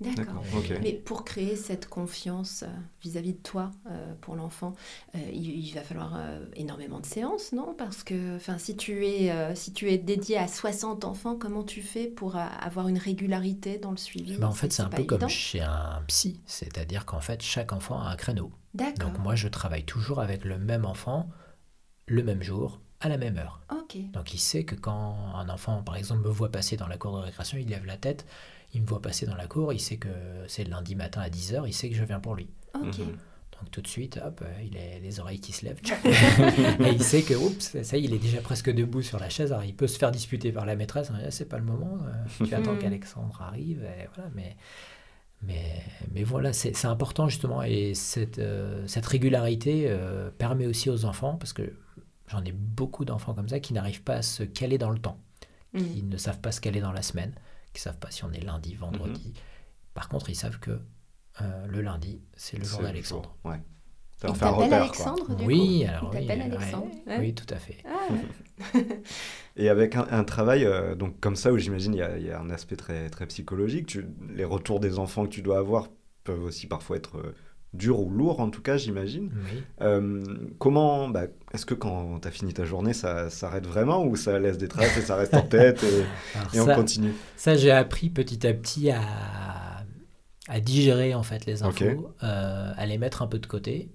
[0.00, 0.44] D'accord.
[0.80, 2.70] Mais pour créer cette confiance euh,
[3.02, 4.74] vis-à-vis de toi euh, pour l'enfant,
[5.16, 7.74] euh, il, il va falloir euh, énormément de séances, non?
[7.76, 11.64] Parce que enfin, si, tu es, euh, si tu es dédié à 60 enfants, comment
[11.64, 14.34] tu fais pour euh, avoir une régularité dans le suivi?
[14.36, 17.72] Eh ben, en fait, c'est un peu comme chez un psy, c'est-à-dire qu'en fait, chaque
[17.72, 18.52] enfant a un créneau.
[18.74, 19.10] D'accord.
[19.10, 21.28] Donc moi, je travaille toujours avec le même enfant,
[22.06, 23.60] le même jour, à la même heure.
[23.72, 23.96] Ok.
[24.12, 27.16] Donc il sait que quand un enfant, par exemple, me voit passer dans la cour
[27.16, 28.26] de récréation, il lève la tête,
[28.74, 30.08] il me voit passer dans la cour, il sait que
[30.46, 32.48] c'est lundi matin à 10h, il sait que je viens pour lui.
[32.74, 32.98] Ok.
[32.98, 33.16] Mhm.
[33.60, 35.80] Donc tout de suite, hop, euh, il a les oreilles qui se lèvent.
[36.86, 39.28] et il sait que, oups, ça y est, il est déjà presque debout sur la
[39.28, 39.52] chaise.
[39.52, 41.10] Alors il peut se faire disputer par la maîtresse.
[41.10, 41.98] hein, c'est pas le moment.
[42.40, 42.78] euh, tu attends Mhm.
[42.78, 43.82] qu'Alexandre arrive.
[43.82, 44.56] Et voilà, mais,
[45.42, 47.62] mais, mais voilà, c'est c'est important justement.
[47.62, 51.72] Et cette, euh, cette régularité euh, permet aussi aux enfants, parce que
[52.28, 55.18] j'en ai beaucoup d'enfants comme ça qui n'arrivent pas à se caler dans le temps,
[55.74, 55.84] Mhm.
[55.84, 57.32] qui ne savent pas se caler dans la semaine,
[57.72, 59.34] qui savent pas si on est lundi, vendredi.
[59.94, 60.80] Par contre, ils savent que
[61.40, 63.36] euh, le lundi, c'est le jour d'Alexandre.
[63.44, 63.60] Ouais.
[64.22, 65.06] Il leur fait un t'appelle repère, quoi.
[65.12, 67.18] Alexandre, du Oui, coup alors Il oui, ouais, Alexandre, ouais.
[67.20, 67.76] oui, tout à fait.
[67.86, 68.08] Ah,
[69.56, 72.24] Et avec un, un travail euh, donc comme ça où j'imagine il y, a- il
[72.26, 75.58] y a un aspect très, très psychologique, tu- les retours des enfants que tu dois
[75.58, 75.88] avoir
[76.24, 77.34] peuvent aussi parfois être euh,
[77.74, 79.32] durs ou lourds en tout cas j'imagine.
[79.32, 79.66] Oui.
[79.82, 80.24] Euh,
[80.58, 84.38] comment, bah, est-ce que quand tu as fini ta journée ça s'arrête vraiment ou ça
[84.38, 86.10] laisse des traces et ça reste en tête et,
[86.52, 87.18] et on ça, continue?
[87.36, 89.86] ça, j'ai appris petit à petit à,
[90.48, 93.92] à digérer en fait les infos, euh, à les mettre un peu de côté.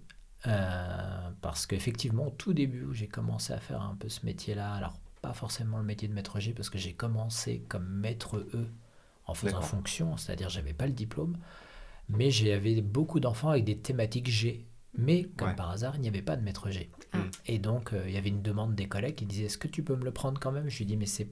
[0.48, 4.74] euh, parce qu'effectivement, au tout début où j'ai commencé à faire un peu ce métier-là,
[4.74, 8.70] alors pas forcément le métier de maître G, parce que j'ai commencé comme maître E
[9.26, 11.38] en faisant fonction, c'est-à-dire j'avais pas le diplôme,
[12.10, 14.68] mais j'avais beaucoup d'enfants avec des thématiques G.
[14.96, 15.56] Mais comme Ouais.
[15.56, 16.92] par hasard, il n'y avait pas de maître G.
[17.14, 17.18] Ah.
[17.48, 19.84] Et donc, euh, il y avait une demande des collègues qui disaient Est-ce que tu
[19.84, 20.70] peux me le prendre quand même?
[20.70, 21.30] Je lui dis Mais c'est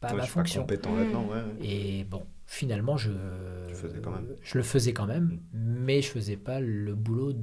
[0.00, 0.60] pas Ouais, ma je suis pas fonction.
[0.62, 0.98] compétent Mm.
[0.98, 1.56] là-dedans, ouais, ouais.
[1.66, 3.12] Et bon, finalement, je,
[3.68, 4.34] Tu faisais quand même.
[4.42, 5.74] je le faisais quand même, Mm.
[5.84, 7.34] mais je faisais pas le boulot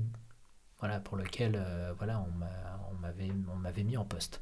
[0.80, 2.26] voilà, pour lequel euh, voilà,
[2.92, 4.42] on m'avait mis en poste.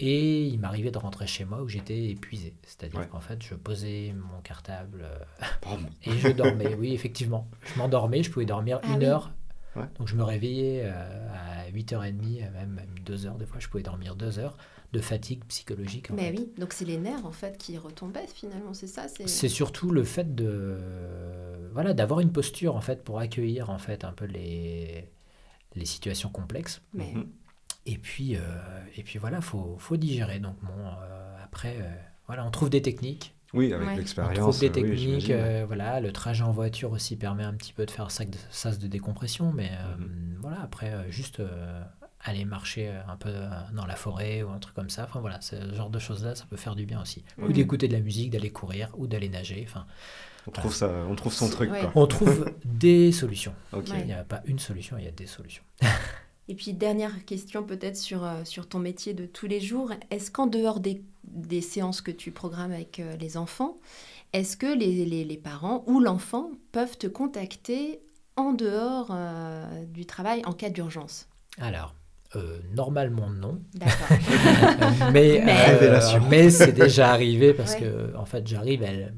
[0.00, 2.54] Et il m'arrivait de rentrer chez moi où j'étais épuisé.
[2.66, 3.08] C'est-à-dire Ouais.
[3.08, 6.74] qu'en fait, je posais mon cartable euh, et je dormais.
[6.74, 7.48] oui, effectivement.
[7.72, 9.04] Je m'endormais, je pouvais dormir Ah une oui.
[9.04, 9.32] heure.
[9.76, 9.84] Ouais.
[9.98, 13.38] Donc je me réveillais euh, à 8h30, même, même 2h.
[13.38, 14.56] Des fois, je pouvais dormir 2 heures
[14.92, 16.10] de fatigue psychologique.
[16.10, 16.38] en Mais fait.
[16.38, 20.04] oui, donc c'est les nerfs en fait qui retombaient finalement, c'est ça C'est surtout le
[20.04, 20.76] fait de
[21.72, 25.08] voilà d'avoir une posture en fait pour accueillir en fait un peu les
[25.74, 27.26] les situations complexes Mais Mhm.
[27.86, 28.40] Et puis euh,
[28.96, 31.90] et puis voilà faut faut digérer donc bon euh, après euh,
[32.26, 33.94] voilà on trouve des techniques Oui, avec Ouais.
[33.94, 34.38] on l'expérience.
[34.38, 37.72] trouve des euh, oui, techniques euh, voilà le trajet en voiture aussi permet un petit
[37.72, 40.36] peu de faire un sac de, sas de décompression mais euh, Mhm.
[40.40, 41.82] voilà après euh, juste euh,
[42.24, 43.32] aller marcher un peu
[43.74, 46.36] dans la forêt ou un truc comme ça enfin voilà ce genre de choses là
[46.36, 47.52] ça peut faire du bien aussi ou Mhm.
[47.52, 49.86] d'écouter de la musique d'aller courir ou d'aller nager enfin
[50.46, 51.80] On trouve ça, on trouve son truc Ouais.
[51.80, 51.92] quoi.
[51.96, 53.54] on trouve des solutions.
[53.72, 55.62] Il n'y a pas une solution, il y a des solutions.
[56.52, 59.90] Et puis dernière question peut-être sur, euh, sur ton métier de tous les jours.
[60.10, 63.78] Est-ce qu'en dehors des, des séances que tu programmes avec euh, les enfants,
[64.34, 68.02] est-ce que les, les- les parents ou l'enfant peuvent te contacter
[68.36, 71.26] en dehors euh, du travail en cas d'urgence?
[71.58, 71.94] Alors,
[72.36, 74.08] Euh, normalement non, D'accord.
[75.12, 77.80] mais, Mais- euh, c'est déjà arrivé parce Ouais.
[77.80, 79.14] que en fait j'arrive elle,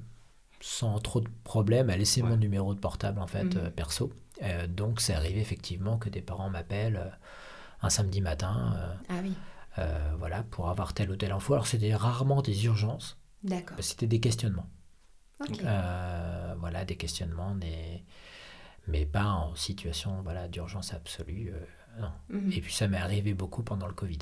[0.61, 3.63] sans trop de problèmes à laisser mon numéro de portable en fait Mhm.
[3.65, 4.11] euh, perso.
[4.43, 7.11] Euh, donc c'est arrivé effectivement que des parents m'appellent euh,
[7.83, 9.35] un samedi matin, euh, Ah oui,
[10.19, 11.55] voilà, pour avoir telle ou telle info.
[11.55, 13.77] Alors c'était rarement des urgences, d'accord.
[13.81, 14.69] c'était des questionnements.
[15.41, 15.61] Ok.
[15.63, 18.05] Euh, voilà, des questionnements, des...
[18.87, 21.53] mais pas en situation voilà, d'urgence absolue.
[21.99, 22.13] non.
[22.31, 22.53] Mhm.
[22.53, 24.21] Et puis ça m'est arrivé beaucoup pendant le Covid.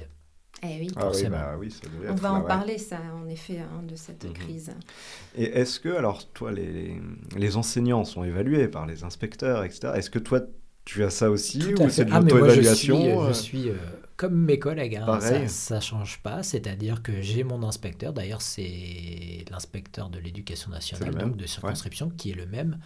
[0.65, 0.91] Eh oui.
[0.97, 2.47] Ah oui, bah oui, ça devait On être va là, en ouais.
[2.47, 4.33] parler, ça, en effet, hein, de cette Mhm.
[4.33, 4.73] crise.
[5.35, 7.01] Et est-ce que, alors, toi, les,
[7.37, 9.95] les enseignants sont évalués par les inspecteurs, etc.
[9.97, 10.41] Est-ce que toi,
[10.85, 13.25] tu as ça aussi Tout ou c'est de Ah, mais moi, je suis, l'auto-évaluation euh,
[13.25, 13.75] euh, je suis euh,
[14.17, 14.97] comme mes collègues.
[14.97, 15.07] hein.
[15.07, 15.49] Pareil.
[15.49, 16.43] Ça ne change pas.
[16.45, 18.13] C'est-à-dire que j'ai mon inspecteur.
[18.13, 22.79] D'ailleurs, c'est l'inspecteur de l'éducation nationale, donc de circonscription, qui est le même,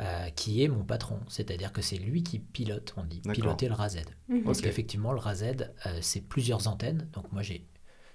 [0.00, 1.20] euh, qui est mon patron.
[1.28, 3.34] C'est-à-dire que c'est lui qui pilote, on dit, D'accord.
[3.34, 4.08] piloter le RASED.
[4.28, 4.44] Mhm.
[4.44, 7.08] Parce qu'effectivement, le RASED, euh, c'est plusieurs antennes.
[7.12, 7.66] Donc moi, j'ai,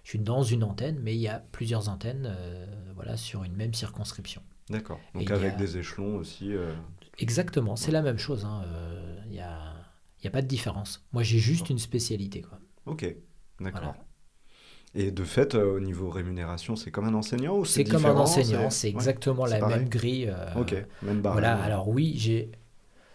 [0.04, 3.54] je suis dans une antenne, mais il y a plusieurs antennes euh, voilà, sur une
[3.56, 4.42] même circonscription.
[4.70, 5.00] D'accord.
[5.14, 6.54] Donc a- avec des échelons aussi.
[6.54, 6.74] euh,
[7.20, 8.46] Exactement, c'est la même chose.
[8.46, 9.74] hein, euh, Il n'y a,
[10.20, 11.06] il y a pas de différence.
[11.14, 12.42] Moi, j'ai juste une spécialité.
[12.42, 12.60] Quoi.
[12.86, 13.04] Ok,
[13.60, 13.82] d'accord.
[13.82, 14.05] Voilà.
[14.98, 18.06] Et de fait, euh, au niveau rémunération, c'est comme un enseignant ou c'est C'est comme
[18.06, 19.80] un enseignant, c'est exactement la pareil.
[19.80, 20.28] même grille.
[20.30, 21.40] euh, Ok, même barème.
[21.42, 22.50] Voilà, alors oui, j'ai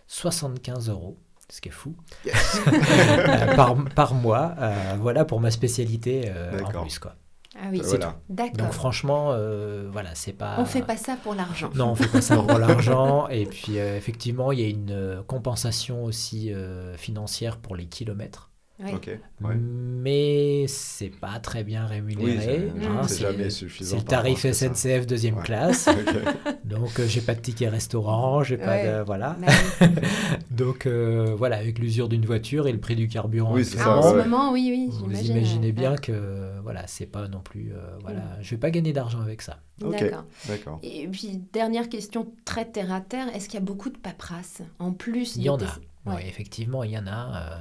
[0.06, 1.16] 75 euros,
[1.48, 1.94] ce qui est fou,
[2.26, 6.98] euh, par, par mois, euh, voilà pour ma spécialité euh, en plus.
[6.98, 7.14] Quoi.
[7.56, 8.20] Ah oui, c'est voilà.
[8.28, 8.56] d'accord.
[8.58, 10.56] Donc franchement, euh, voilà, c'est pas...
[10.58, 11.70] On fait pas ça pour l'argent.
[11.74, 13.26] Non, on fait pas ça pour l'argent.
[13.28, 18.49] Et puis euh, effectivement, il y a une compensation aussi euh, financière pour les kilomètres.
[18.82, 18.92] Oui.
[19.42, 19.54] Ouais.
[19.56, 22.70] Mais c'est pas très bien Oui, rémunéré.
[22.78, 25.42] c'est hein, c'est le tarif SNCF deuxième Ouais.
[25.42, 25.88] classe.
[26.64, 29.36] Donc euh, j'ai pas de ticket restaurant, j'ai pas de voilà.
[29.40, 29.86] Oui.
[30.50, 33.52] Donc euh, voilà, avec l'usure d'une voiture et le prix du carburant.
[33.54, 35.98] Oui, c'est Ah, ça, en ce moment, oui, oui, Vous imaginez bien Ouais.
[35.98, 39.58] que voilà, c'est pas non plus euh, voilà, je vais pas gagner d'argent avec ça.
[39.80, 40.78] D'accord.
[40.82, 44.62] Et puis, dernière question très terre à terre, est-ce qu'il y a beaucoup de paperasse?
[44.78, 45.64] En plus Il y en a.
[46.06, 46.14] Ouais.
[46.14, 47.58] Ouais, effectivement, il y en a.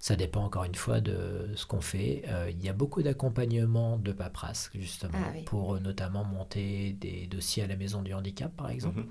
[0.00, 2.22] ça dépend encore une fois de ce qu'on fait.
[2.28, 5.42] Euh, il y a beaucoup d'accompagnement de paperasse, justement, Ah oui.
[5.44, 9.08] pour euh, notamment monter des dossiers à la maison du handicap, par exemple, Mhm.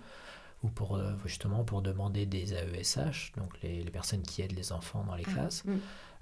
[0.64, 4.72] ou pour euh, justement pour demander des AESH, donc les, les personnes qui aident les
[4.72, 5.78] enfants dans les Ah, classes, mm.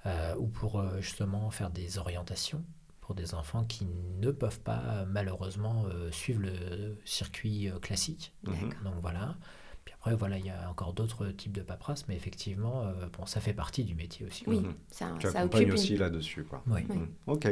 [0.05, 2.63] euh, ou pour justement faire des orientations
[2.99, 3.87] pour des enfants qui
[4.19, 8.33] ne peuvent pas malheureusement euh, suivre le circuit classique.
[8.43, 9.37] Donc voilà.
[9.87, 13.25] Puis après, voilà, il y a encore d'autres types de paperasse, mais effectivement, euh, bon,
[13.25, 14.43] ça fait partie du métier aussi.
[14.45, 14.73] Oui, Mhm.
[14.91, 15.99] ça, Tu ça accompagnes occupe aussi une...
[16.01, 16.61] là-dessus, quoi.
[16.67, 16.81] Oui.
[16.89, 16.95] Oui.
[16.97, 17.07] Mhm.
[17.27, 17.47] Ok.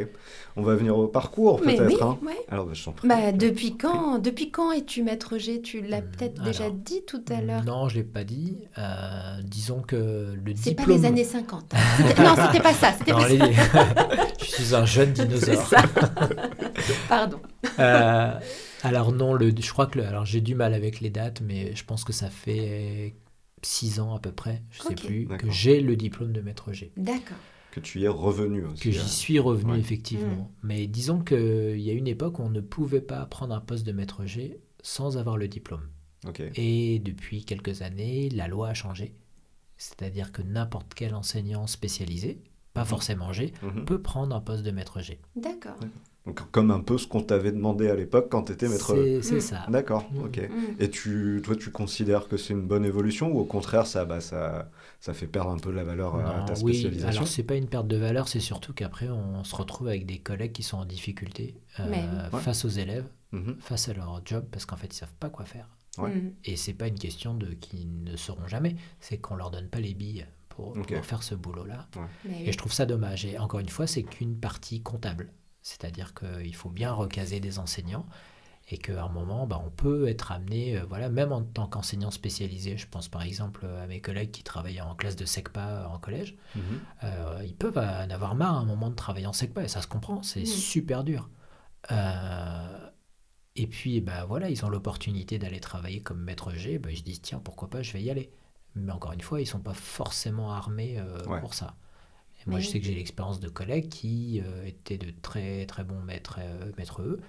[0.58, 1.88] On va venir au parcours, Mais peut-être.
[1.93, 2.17] oui, hein.
[2.28, 2.45] ouais.
[2.50, 3.08] Alors, bah, je t'en prie.
[3.08, 5.62] Bah, depuis quand Depuis quand es-tu maître G?
[5.62, 7.63] Tu l'as Hmm, peut-être déjà dit tout à l'heure.
[7.63, 8.58] Non, je ne l'ai pas dit.
[8.78, 9.95] Euh, disons que
[10.36, 10.88] le C'est diplôme...
[10.88, 11.74] pas les années 50.
[11.74, 11.78] hein.
[11.95, 12.91] C'était- non, c'était pas ça.
[12.98, 13.95] C'était Non, pas les- ça.
[14.39, 15.67] je suis un jeune C'est dinosaure.
[15.67, 15.78] ça.
[17.08, 17.39] Pardon.
[17.80, 18.32] Euh,
[18.86, 21.76] alors non, le, je crois que le, alors j'ai du mal avec les dates, mais
[21.76, 23.15] je pense que ça fait
[23.62, 25.06] six ans à peu près, je sais Ok.
[25.06, 26.91] plus, que j'ai le diplôme de maître G.
[26.98, 27.38] D'accord.
[27.71, 28.84] Que tu y es revenu aussi.
[28.84, 29.08] que j'y hein.
[29.08, 29.80] suis revenu Ouais.
[29.80, 30.50] effectivement.
[30.63, 33.86] Mais disons qu'il y a une époque où on ne pouvait pas prendre un poste
[33.86, 35.89] de maître G sans avoir le diplôme.
[36.28, 36.41] Ok.
[36.56, 39.13] Et depuis quelques années, la loi a changé.
[39.78, 42.39] C'est-à-dire que n'importe quel enseignant spécialisé,
[42.74, 43.84] pas forcément G, Mhm.
[43.86, 45.19] peut prendre un poste de maître G.
[45.36, 45.76] D'accord.
[46.25, 48.95] Donc, comme un peu ce qu'on t'avait demandé à l'époque quand tu étais maître.
[48.95, 49.39] C'est c'est Mm.
[49.41, 49.65] ça.
[49.69, 50.23] D'accord, Mm.
[50.25, 50.38] ok.
[50.38, 50.81] Mm.
[50.81, 54.21] Et tu, toi, tu considères que c'est une bonne évolution ou au contraire, ça, bah,
[54.21, 57.09] ça, ça fait perdre un peu de la valeur à Non, ta oui, spécialisation?
[57.21, 60.17] alors c'est pas une perte de valeur, c'est surtout qu'après on se retrouve avec des
[60.17, 62.39] collègues qui sont en difficulté euh, Mais oui.
[62.41, 63.57] face aux élèves, Mhm.
[63.59, 65.69] face à leur job, parce qu'en fait ils savent pas quoi faire.
[65.99, 66.11] Ouais.
[66.43, 69.79] Et c'est pas une question de qui ne seront jamais, c'est qu'on leur donne pas
[69.79, 71.88] les billes pour, faire ce boulot-là.
[72.27, 72.51] Mais Et oui.
[72.51, 73.25] je trouve ça dommage.
[73.25, 75.31] Et encore une fois, c'est qu'une partie comptable.
[75.69, 78.06] C'est-à-dire qu'il faut bien recaser des enseignants
[78.69, 82.12] et qu'à un moment, bah, on peut être amené, euh, voilà, même en tant qu'enseignant
[82.12, 85.97] spécialisé, je pense par exemple à mes collègues qui travaillent en classe de SECPA en
[85.97, 86.82] collège, Mhm.
[87.04, 89.82] euh, ils peuvent en avoir marre à un moment de travailler en SECPA, et ça
[89.82, 90.45] se comprend, c'est Mm.
[90.45, 91.30] super dur.
[91.91, 92.89] Euh,
[93.56, 97.04] et puis, bah, voilà, ils ont l'opportunité d'aller travailler comme maître G, bah, ils se
[97.04, 98.32] disent, tiens, pourquoi pas, je vais y aller.
[98.75, 101.39] Mais encore une fois, ils sont pas forcément armés euh, Ouais.
[101.39, 101.75] pour ça.
[102.45, 105.99] Moi, je sais que j'ai l'expérience de collègues qui euh, étaient de très très bons
[106.01, 107.19] maîtres, euh, maîtres E,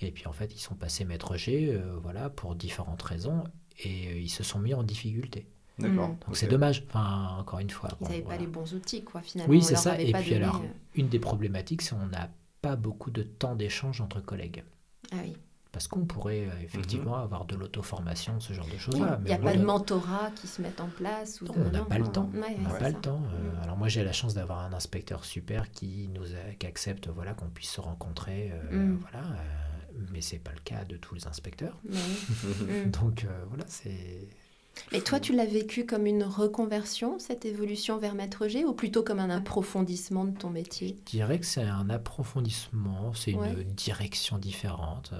[0.00, 3.44] et puis en fait, ils sont passés maître G, euh, voilà, pour différentes raisons,
[3.84, 5.46] et euh, ils se sont mis en difficulté.
[5.78, 6.10] D'accord.
[6.10, 6.18] Mm.
[6.26, 7.90] Donc c'est dommage, enfin, encore une fois.
[7.92, 8.36] Ils bon, n'avaient voilà.
[8.36, 9.50] pas les bons outils, quoi, finalement.
[9.50, 10.00] Oui, c'est ça.
[10.00, 10.62] Et puis donné, alors,
[10.94, 12.30] une des problématiques, c'est qu'on n'a
[12.62, 14.64] pas beaucoup de temps d'échange entre collègues.
[15.12, 15.36] Ah oui.
[15.74, 19.18] Parce qu'on pourrait euh, effectivement avoir de l'auto-formation, ce genre de choses-là.
[19.22, 21.70] Il n'y a pas de mentorat qui se met en place ou non, de- on
[21.72, 22.30] n'a pas le temps.
[22.32, 22.88] Ouais, on n'a pas ça.
[22.90, 23.20] le temps.
[23.34, 23.62] Euh, Mm.
[23.64, 27.34] alors moi j'ai la chance d'avoir un inspecteur super qui nous a- qui accepte voilà
[27.34, 28.52] qu'on puisse se rencontrer.
[28.70, 28.98] euh, Mm.
[29.02, 29.26] Voilà.
[29.26, 31.76] euh, mais c'est pas le cas de tous les inspecteurs.
[31.90, 32.90] Mm.
[32.92, 34.28] Donc euh, voilà, c'est.
[34.90, 39.04] Mais toi, tu l'as vécu comme une reconversion, cette évolution vers Maître G, ou plutôt
[39.04, 40.96] comme un approfondissement de ton métier?
[41.06, 43.64] Je dirais que c'est un approfondissement, c'est une Ouais.
[43.64, 45.12] direction différente.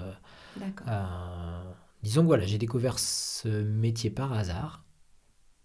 [0.57, 0.87] Euh, D'accord.
[0.89, 1.71] euh,
[2.03, 4.83] disons que voilà, j'ai découvert ce métier par hasard.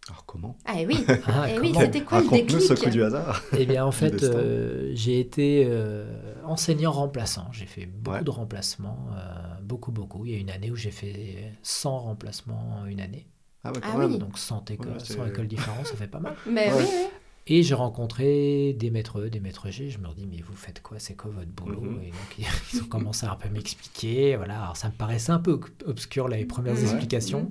[0.08, 0.56] Alors comment?
[0.64, 3.42] Ah et oui, Ah, eh oui c'était quoi le déclic ce coup du hasard.
[3.56, 7.52] Eh bien, en fait, euh, j'ai été euh, enseignant remplaçant.
[7.52, 8.24] J'ai fait beaucoup Ouais.
[8.24, 10.24] de remplacements, euh, beaucoup, beaucoup.
[10.26, 13.28] Il y a une année où j'ai fait 100 remplacements en une année.
[13.62, 14.12] Ah, ouais, Ah quand même.
[14.12, 14.18] oui.
[14.18, 16.34] Donc 100 écoles, Ouais, c'est- 100 écoles différentes, ça fait pas mal.
[16.50, 16.78] Mais Ouais.
[16.78, 17.06] oui, oui.
[17.52, 19.90] Et j'ai rencontré des maîtres E, des maîtres G.
[19.90, 21.00] Je me dis, mais vous faites quoi?
[21.00, 21.80] C'est quoi votre boulot?
[21.80, 22.02] Mhm.
[22.02, 24.36] Et donc, ils ont commencé à un peu m'expliquer.
[24.36, 24.62] Voilà.
[24.62, 26.82] Alors, ça me paraissait un peu ob- obscur, là, les premières Ouais.
[26.82, 27.50] explications.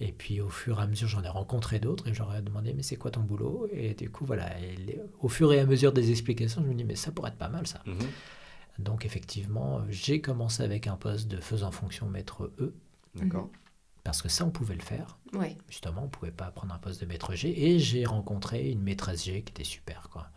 [0.00, 2.82] Et puis, au fur et à mesure, j'en ai rencontré d'autres et j'aurais demandé, mais
[2.82, 3.68] c'est quoi ton boulot?
[3.72, 4.58] Et du coup, voilà.
[4.60, 7.38] et au fur et à mesure des explications, je me dis, mais ça pourrait être
[7.38, 7.80] pas mal, ça.
[7.86, 7.94] Mhm.
[8.80, 12.74] Donc, effectivement, j'ai commencé avec un poste de faisant fonction maître E,
[13.14, 13.50] D'accord.
[14.08, 15.18] Parce que ça, on pouvait le faire.
[15.34, 15.56] Ouais.
[15.68, 17.68] Justement, on ne pouvait pas prendre un poste de maître G.
[17.68, 20.30] Et j'ai rencontré une maîtresse G qui était super, quoi.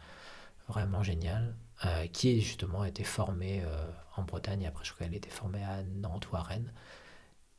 [0.67, 1.55] Vraiment géniale.
[1.85, 4.65] euh, qui justement été formée euh, en Bretagne.
[4.67, 6.71] Après, je crois qu'elle était formée à Nantes ou à Rennes.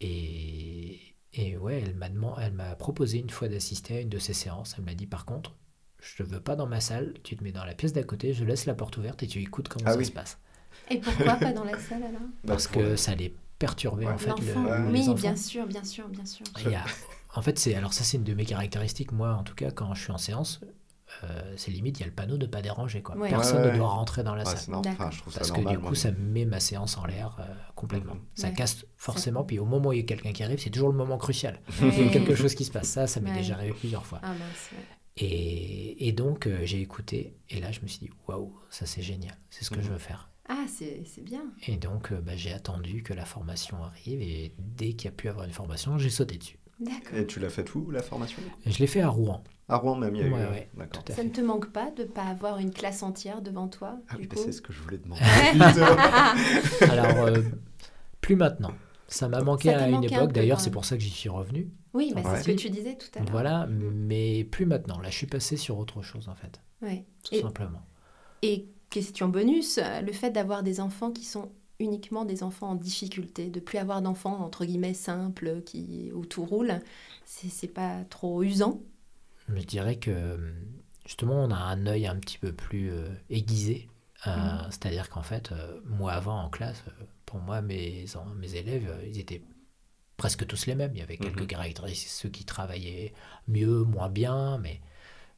[0.01, 1.01] Et,
[1.33, 2.09] et ouais, elle m'a
[2.41, 4.75] elle m'a proposé une fois d'assister à une de ses séances.
[4.79, 5.57] Elle m'a dit par contre,
[6.01, 8.33] je ne veux pas dans ma salle, tu te mets dans la pièce d'à côté,
[8.33, 10.05] je laisse la porte ouverte et tu écoutes comment Ah ça oui.
[10.07, 10.39] se passe.
[10.91, 12.21] Et pourquoi pas dans la salle alors?
[12.47, 13.35] Parce Bah, pour- que ça allait
[13.67, 14.13] perturber Ouais.
[14.13, 15.15] en fait le- les Oui, enfants.
[15.15, 16.45] bien sûr, bien sûr, bien sûr.
[16.65, 16.85] Il y a-
[17.35, 19.13] en fait, c'est alors ça, c'est une de mes caractéristiques.
[19.13, 20.61] Moi, en tout cas, quand je suis en séance,
[21.25, 23.03] euh, c'est limite, il y a le panneau de pas déranger.
[23.03, 23.17] Quoi.
[23.17, 23.29] Ouais.
[23.29, 23.73] Personne Ouais, ouais.
[23.73, 24.75] ne doit rentrer dans la Ouais, salle.
[24.75, 25.95] Enfin, je trouve Parce ça que du coup, moi.
[25.95, 27.45] ça met ma séance en l'air euh,
[27.75, 28.17] complètement.
[28.35, 28.55] Ça Ouais.
[28.55, 29.45] casse forcément.
[29.45, 31.61] Puis au moment où il y a quelqu'un qui arrive, c'est toujours le moment crucial.
[31.81, 31.91] Ouais.
[31.99, 32.89] Il y a quelque chose qui se passe.
[32.89, 33.37] Ça, ça m'est Ouais.
[33.37, 34.21] déjà arrivé plusieurs fois.
[34.23, 34.85] Ah mince, ouais.
[35.19, 37.37] Et, et donc, euh, j'ai écouté.
[37.51, 39.37] Et là, je me suis dit, waouh, ça c'est génial.
[39.51, 39.83] C'est ce que Mhm.
[39.85, 40.31] je veux faire.
[40.49, 41.43] Ah, c'est c'est bien.
[41.67, 44.21] Et donc, euh, bah, j'ai attendu que la formation arrive.
[44.21, 46.59] Et dès qu'il y a pu avoir une formation, j'ai sauté dessus.
[46.81, 47.17] D'accord.
[47.19, 48.43] Et tu l'as fait où, la formation?
[48.67, 49.43] Je l'ai fait à Rouen.
[49.69, 50.33] À Rouen même, il y a eu.
[50.33, 51.05] Ouais, euh, ouais, D'accord.
[51.05, 51.29] tout à Ça fait.
[51.29, 54.23] ne te manque pas de ne pas avoir une classe entière devant toi Ah du
[54.23, 55.23] oui, bah, c'est ce que je voulais demander.
[56.91, 57.43] Alors, euh,
[58.21, 58.73] plus maintenant.
[59.09, 61.29] Ça m'a manqué Ça à une manqué époque, d'ailleurs, c'est pour ça que j'y suis
[61.29, 61.71] revenu.
[61.95, 63.29] Oui, bah, c'est ce que tu disais tout à l'heure.
[63.31, 63.91] Voilà, Mm.
[63.95, 64.99] mais plus maintenant.
[65.01, 67.05] Là, je suis passé sur autre chose, en fait, Ouais.
[67.23, 67.83] tout Et- simplement.
[68.43, 71.51] Et question bonus, euh, le fait d'avoir des enfants qui sont
[71.81, 76.45] uniquement des enfants en difficulté, de plus avoir d'enfants entre guillemets simples qui où tout
[76.45, 76.81] roule,
[77.25, 78.81] c'est pas trop usant.
[79.49, 80.39] Je dirais que,
[81.07, 83.89] justement, on a un œil un petit peu plus euh, aiguisé.
[84.27, 84.71] Euh, Mhm.
[84.71, 86.85] C'est-à-dire qu'en fait, euh, moi, avant, en classe,
[87.27, 89.43] pour moi, mes, en- mes élèves, euh, ils étaient
[90.17, 90.93] presque tous les mêmes.
[90.95, 91.47] Il y avait quelques Mhm.
[91.49, 93.13] caractéristiques, ceux qui travaillaient
[93.49, 94.81] mieux, moins bien, mais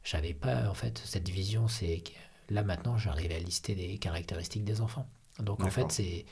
[0.03, 1.67] j'avais pas, en fait, cette vision.
[1.67, 2.03] C'est
[2.49, 5.07] là, maintenant, j'arrive à lister des caractéristiques des enfants.
[5.39, 6.25] Donc, en fait, c'est...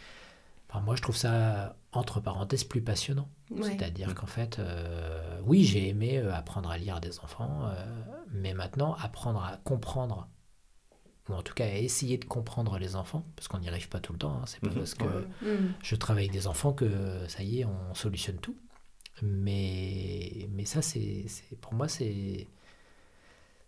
[0.69, 3.29] Enfin, moi, je trouve ça, entre parenthèses, plus passionnant.
[3.51, 3.63] Ouais.
[3.63, 4.13] C'est-à-dire Mm.
[4.15, 7.85] qu'en fait, euh, oui, j'ai aimé euh, apprendre à lire à des enfants, euh,
[8.31, 10.27] mais maintenant, apprendre à comprendre,
[11.29, 13.99] ou en tout cas à essayer de comprendre les enfants, parce qu'on n'y arrive pas
[13.99, 14.73] tout le temps, hein, c'est pas Mhm.
[14.75, 15.53] parce que Ouais.
[15.59, 15.73] Mm.
[15.83, 18.55] je travaille avec des enfants que ça y est, on solutionne tout.
[19.21, 22.47] Mais, mais ça, c'est, c'est- pour moi, c'est,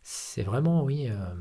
[0.01, 1.35] c'est vraiment, oui, euh,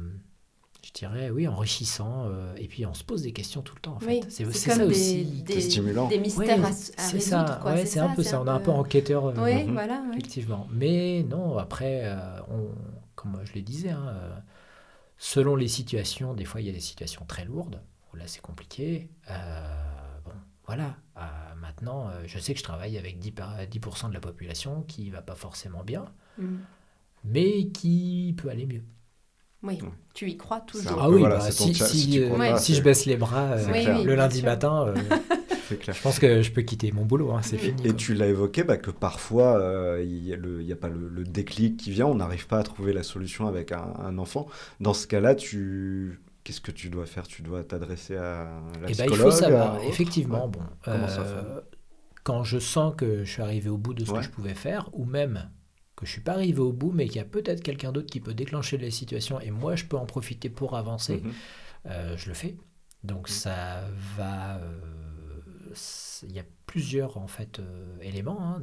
[0.84, 2.26] je dirais, oui, enrichissant.
[2.26, 4.06] euh, et puis, on se pose des questions tout le temps, en fait.
[4.06, 5.24] Oui, c'est, ça des, aussi.
[5.42, 6.08] des, stimulant.
[6.08, 7.60] des mystères Ouais, à, à c'est résoudre.
[7.66, 8.40] ouais, c'est un peu ça.
[8.42, 9.26] On est un peu enquêteur.
[9.26, 9.72] euh, Oui, Mhm.
[9.72, 10.00] voilà.
[10.02, 10.10] ouais.
[10.12, 10.66] Effectivement.
[10.70, 12.68] Mais non, après, euh, on,
[13.14, 14.14] comme je le disais, hein,
[15.18, 17.80] selon les situations, des fois il y a des situations très lourdes,
[18.12, 19.08] où là c'est compliqué.
[20.24, 20.32] Bon,
[20.66, 20.96] voilà.
[21.60, 25.22] Maintenant, je sais que je travaille avec 10%, par- 10% de la population qui va
[25.22, 26.04] pas forcément bien,
[26.38, 26.56] Mm.
[27.24, 28.82] mais qui peut aller mieux.
[29.64, 29.88] Oui, Ouais.
[30.12, 30.98] tu y crois toujours.
[31.00, 33.64] Ah peu, oui, voilà, bah, si, si, si euh, si je baisse les bras euh,
[33.72, 34.44] Oui, oui, le lundi sûr.
[34.46, 34.94] matin, euh,
[35.80, 35.96] clair.
[35.96, 37.80] je pense que je peux quitter mon boulot, hein, c'est fini.
[37.82, 37.94] Et quoi.
[37.94, 41.90] tu l'as évoqué bah, que parfois euh, il n'y a, pas le, le déclic qui
[41.90, 44.46] vient, on n'arrive pas à trouver la solution avec un, un enfant.
[44.80, 47.26] Dans ce cas-là, tu qu'est-ce que tu dois faire?
[47.26, 48.44] Tu dois t'adresser à
[48.82, 50.50] la Eh ben, il faut savoir, à effectivement, Ouais.
[50.52, 51.60] bon, Comment ça euh,
[52.22, 54.18] quand je sens que je suis arrivé au bout de ce Ouais.
[54.18, 55.48] que je pouvais faire, ou même
[55.96, 58.20] que je suis pas arrivé au bout, mais qu'il y a peut-être quelqu'un d'autre qui
[58.20, 61.32] peut déclencher les situations et moi je peux en profiter pour avancer, Mhm.
[61.86, 62.56] euh, je le fais.
[63.04, 63.32] Donc Mm.
[63.32, 63.84] ça
[64.16, 64.56] va.
[64.58, 64.80] euh,
[66.22, 68.40] Il y a plusieurs en fait euh, éléments.
[68.40, 68.62] hein.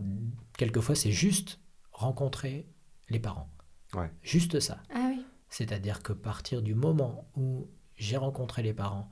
[0.58, 1.60] Quelquefois c'est juste
[1.91, 2.68] rencontrer
[3.10, 3.49] les parents.
[3.93, 4.10] Ouais.
[4.22, 4.78] Juste ça.
[4.93, 5.26] Ah oui.
[5.49, 9.10] C'est-à-dire que partir du moment où j'ai rencontré les parents,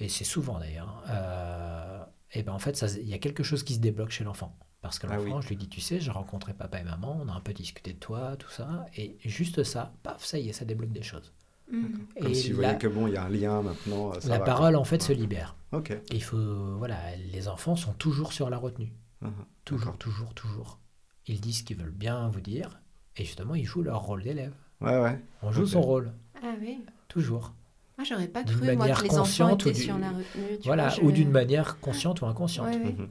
[0.00, 3.62] et c'est souvent d'ailleurs, euh, et ben en fait, ça- il y a quelque chose
[3.62, 4.58] qui se débloque chez l'enfant.
[4.82, 5.42] Parce que Ah l'enfant, oui.
[5.42, 7.92] je lui dis, tu sais, j'ai rencontré papa et maman, on a un peu discuté
[7.92, 11.32] de toi, tout ça, et juste ça, paf, ça y est, ça débloque des choses.
[11.70, 11.82] Mm.
[12.20, 14.12] Comme et si vous voyez que bon, il y a un lien maintenant.
[14.20, 14.80] ça la va, parole, quoi.
[14.80, 15.54] en fait, se libère.
[15.72, 15.90] Ok.
[15.90, 16.96] Et il faut, voilà,
[17.32, 18.92] les enfants sont toujours sur la retenue.
[19.20, 19.32] Mhm.
[19.66, 20.78] Toujours, toujours, toujours.
[21.26, 22.80] Ils disent ce qu'ils veulent bien vous dire,
[23.16, 24.54] et justement, ils jouent leur rôle d'élève.
[24.80, 25.22] Ouais, ouais.
[25.42, 26.10] On joue son rôle,
[26.42, 26.82] Ah oui.
[27.08, 27.52] toujours.
[27.98, 29.98] Moi, j'aurais pas D'une cru, moi, manière que les enfants consciente ou étaient du- sur
[29.98, 30.24] la retenue.
[30.58, 32.68] tu Voilà, vois, je- ou d'une manière consciente ou inconsciente.
[32.68, 32.92] Ouais, ouais.
[32.94, 33.10] Mhm.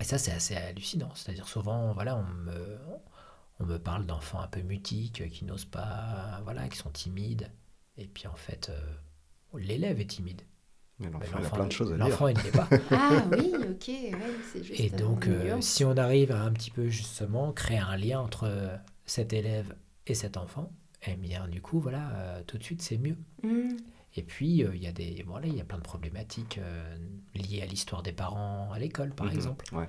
[0.00, 1.10] Et ça, c'est assez hallucinant.
[1.14, 2.78] C'est-à-dire, souvent, voilà, on me,
[3.60, 7.50] on me parle d'enfants un peu mutiques, euh, qui n'osent pas, voilà, qui sont timides.
[7.96, 10.42] Et puis, en fait, euh, l'élève est timide.
[11.00, 12.08] L'enfant, il a plein de choses à dire.
[12.08, 12.68] L'enfant, il ne l'est pas.
[12.90, 14.12] Ah oui, ok, ouais,
[14.52, 14.80] c'est juste.
[14.80, 18.78] Et donc, euh, si on arrive à un petit peu, justement, créer un lien entre
[19.06, 19.74] cet élève
[20.06, 20.72] et cet enfant,
[21.06, 23.16] eh bien, du coup, voilà, euh, tout de suite, c'est mieux.
[23.42, 23.76] Mm.
[24.16, 26.96] Et puis, euh, il y a des, voilà, il y a plein de problématiques euh,
[27.34, 29.32] liées à l'histoire des parents à l'école, par Mhm.
[29.32, 29.64] exemple.
[29.74, 29.88] Ouais.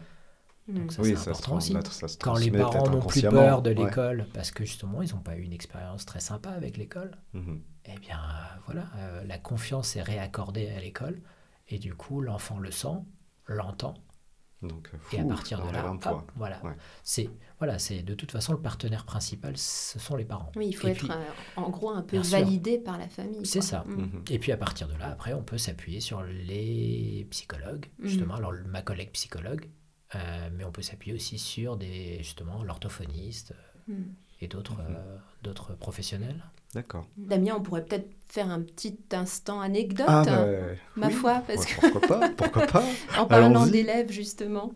[0.68, 1.74] Donc ça, oui, c'est ça se, important aussi.
[1.74, 3.76] transmet, ça se Quand les parents n'ont plus peur de Ouais.
[3.86, 7.62] l'école parce que justement ils n'ont pas eu une expérience très sympa avec l'école, Mhm.
[7.86, 11.20] eh bien euh, voilà, euh, la confiance est réaccordée à l'école
[11.68, 13.00] et du coup l'enfant le sent,
[13.48, 13.96] l'entend
[14.62, 16.74] Donc, euh, et à partir de là, hop, voilà, Ouais.
[17.04, 20.52] c'est voilà, c'est de toute façon le partenaire principal, ce sont les parents.
[20.56, 21.24] Oui, il faut Et être puis- euh,
[21.56, 22.38] en gros un peu sûr.
[22.40, 23.46] validé par la famille.
[23.46, 23.84] C'est ça.
[23.88, 23.92] Mm.
[24.02, 24.24] Mhm.
[24.30, 28.08] Et puis à partir de là, après, on peut s'appuyer sur les psychologues, Mhm.
[28.08, 29.68] justement, alors ma collègue psychologue,
[30.16, 33.54] euh, mais on peut s'appuyer aussi sur des justement l'orthophoniste
[33.88, 33.94] Mm.
[34.42, 34.86] et d'autres Mhm.
[34.98, 36.44] euh, d'autres professionnels.
[36.74, 37.06] D'accord.
[37.18, 40.46] Damien, on pourrait peut-être faire un petit instant anecdote, Ah, hein, bah,
[40.96, 41.14] ma oui.
[41.14, 42.84] foi, parce Ouais, Pourquoi pas Pourquoi pas
[43.20, 44.72] en parlant d'élèves justement.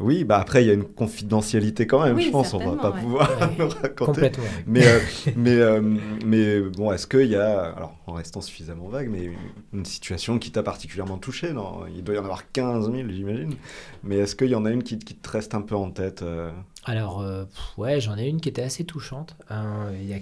[0.00, 2.54] Oui, bah après, il y a une confidentialité quand même, Oui, je pense.
[2.54, 3.00] On va pas ouais.
[3.00, 3.54] pouvoir Ouais.
[3.58, 4.32] le raconter.
[4.66, 4.98] Mais, euh,
[5.36, 5.80] mais, euh,
[6.24, 9.38] mais bon, est-ce qu'il y a, alors en restant suffisamment vague, mais une,
[9.72, 13.54] une situation qui t'a particulièrement touché non Il doit y en avoir 15 000, j'imagine.
[14.02, 16.22] Mais est-ce qu'il y en a une qui, qui te reste un peu en tête
[16.22, 16.50] euh,
[16.84, 19.36] Alors, euh, pff, ouais, j'en ai une qui était assez touchante.
[19.50, 20.18] il y a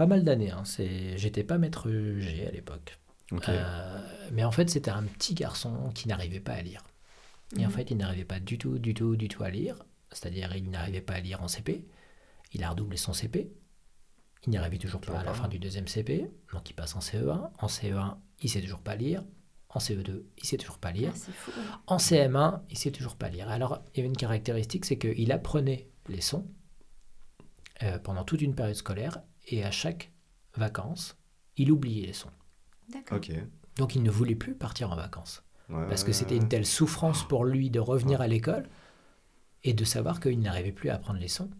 [0.00, 0.50] pas mal d'années.
[0.50, 1.18] Hein, c'est...
[1.18, 2.98] J'étais pas maître G à l'époque.
[3.48, 3.98] Euh,
[4.32, 6.82] mais en fait, c'était un petit garçon qui n'arrivait pas à lire.
[7.58, 7.74] Et en Mhm.
[7.74, 9.76] fait, il n'arrivait pas du tout, du tout, du tout à lire.
[10.10, 11.84] C'est-à-dire, il n'arrivait pas à lire en CP.
[12.54, 13.52] Il a redoublé son CP.
[14.46, 16.30] Il n'y arrivait toujours pas à la fin du deuxième CP.
[16.54, 17.50] Donc, il passe en CE1.
[17.58, 19.22] En CE1, il sait toujours pas lire.
[19.68, 21.12] En CE2, il sait toujours pas lire.
[21.14, 21.52] Ah, fou.
[21.88, 23.50] En CM1, il sait toujours pas lire.
[23.50, 26.46] Alors, il y avait une caractéristique, c'est qu'il apprenait les sons
[27.82, 29.20] euh, pendant toute une période scolaire
[29.50, 30.10] et à chaque
[30.56, 31.16] vacances,
[31.56, 32.30] il oubliait les sons.
[32.88, 33.20] D'accord.
[33.76, 37.22] Donc, il ne voulait plus partir en vacances Ouais, parce que c'était une telle souffrance
[37.28, 38.68] pour lui de revenir à l'école
[39.62, 41.50] et de savoir qu'il n'arrivait plus à apprendre les sons.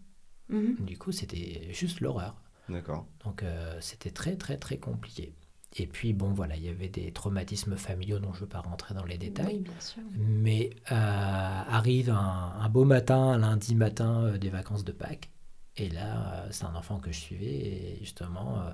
[0.49, 0.75] Mhm.
[0.81, 2.41] Du coup, c'était juste l'horreur.
[2.67, 3.07] D'accord.
[3.23, 5.33] Donc, euh, c'était très, très, très compliqué.
[5.77, 8.59] Et puis, bon, voilà, il y avait des traumatismes familiaux dont je ne veux pas
[8.59, 9.55] rentrer dans les détails.
[9.55, 10.03] Oui, bien sûr.
[10.17, 15.29] Mais euh, arrive un, un beau matin, un lundi matin euh, des vacances de Pâques.
[15.77, 17.45] Et là, euh, c'est un enfant que je suivais.
[17.45, 18.71] Et justement, euh,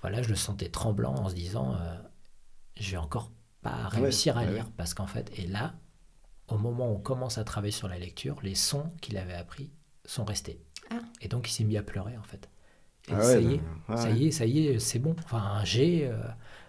[0.00, 1.96] voilà, je le sentais tremblant en se disant euh,
[2.76, 3.30] je vais encore
[3.62, 4.64] pas Ouais, réussir à ouais, lire.
[4.64, 4.70] ouais.
[4.76, 5.74] Parce qu'en fait, et là,
[6.48, 9.72] au moment où on commence à travailler sur la lecture, les sons qu'il avait appris
[10.04, 10.60] sont restés.
[10.90, 11.00] Ah.
[11.20, 12.48] Et donc, il s'est mis à pleurer, en fait.
[13.08, 14.16] Et Ah ça ouais, y est, ouais, ça ouais.
[14.16, 15.14] y est, ça y est, c'est bon.
[15.24, 16.16] Enfin, j'ai, euh,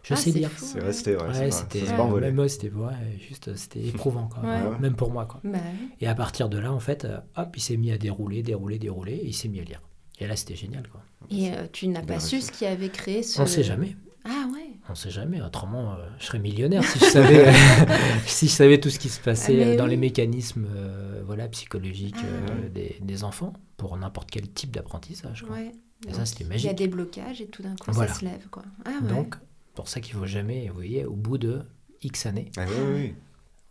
[0.02, 1.52] je Ah, sais fou, C'est resté, ouais.
[1.52, 2.92] C'était même moi, c'était ouais,
[3.28, 4.42] juste c'était éprouvant quoi.
[4.44, 4.62] Ouais.
[4.70, 4.80] Ouais.
[4.80, 5.40] Même pour moi quoi.
[5.44, 5.60] Bah.
[6.02, 8.80] Et à partir de là en fait, euh, hop, il s'est mis à dérouler, dérouler,
[8.80, 9.82] dérouler et il s'est mis à lire.
[10.20, 11.02] Et là, c'était génial quoi.
[11.30, 13.42] Et euh, tu n'as pas su ce qui avait créé ce.
[13.42, 13.96] On sait jamais.
[14.26, 14.70] Ah ouais.
[14.90, 15.42] On sait jamais.
[15.42, 17.52] Autrement, euh, je serais millionnaire si je savais
[18.26, 19.92] si je savais tout ce qui se passait Ah, dans oui.
[19.92, 22.52] les mécanismes euh, voilà psychologiques Ah.
[22.52, 25.44] euh, des, des enfants pour n'importe quel type d'apprentissage.
[25.44, 25.58] quoi.
[26.12, 26.24] Ça,
[26.56, 28.14] Il y a des blocages et tout d'un coup Voilà.
[28.14, 28.64] ça se lève quoi.
[28.86, 29.08] Ah ouais.
[29.08, 29.36] Donc,
[29.76, 31.62] pour ça qu'il faut jamais, vous voyez, au bout de
[32.02, 33.14] X années, Ah, oui, oui,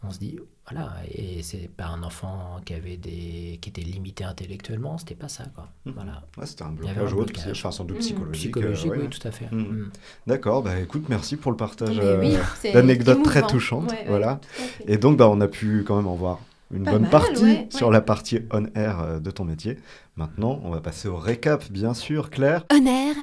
[0.02, 4.22] on se dit voilà et c'est pas un enfant qui avait des qui était limité
[4.24, 5.92] intellectuellement c'était pas ça quoi Mhm.
[5.94, 7.58] voilà Ouais, c'était un Il y avait blocage un ou autre, blocage.
[7.60, 8.02] enfin sans doute Mhm.
[8.02, 8.52] psychologique.
[8.54, 9.02] psychologique euh, ouais.
[9.02, 9.60] oui tout à fait Mhm.
[9.60, 9.90] Mhm.
[10.26, 13.90] D'accord, bah écoute, merci pour le partage Mais oui, euh, d'anecdotes très touchantes.
[13.90, 14.40] Ouais, ouais, voilà.
[14.86, 16.40] Et donc, bah, on a pu quand même en voir
[16.72, 17.92] une Pas bonne mal, partie ouais, sur ouais.
[17.92, 19.78] la partie on-air euh, de ton métier.
[20.16, 22.64] Maintenant, on va passer au récap, bien sûr, Claire.
[22.72, 23.14] Honneur.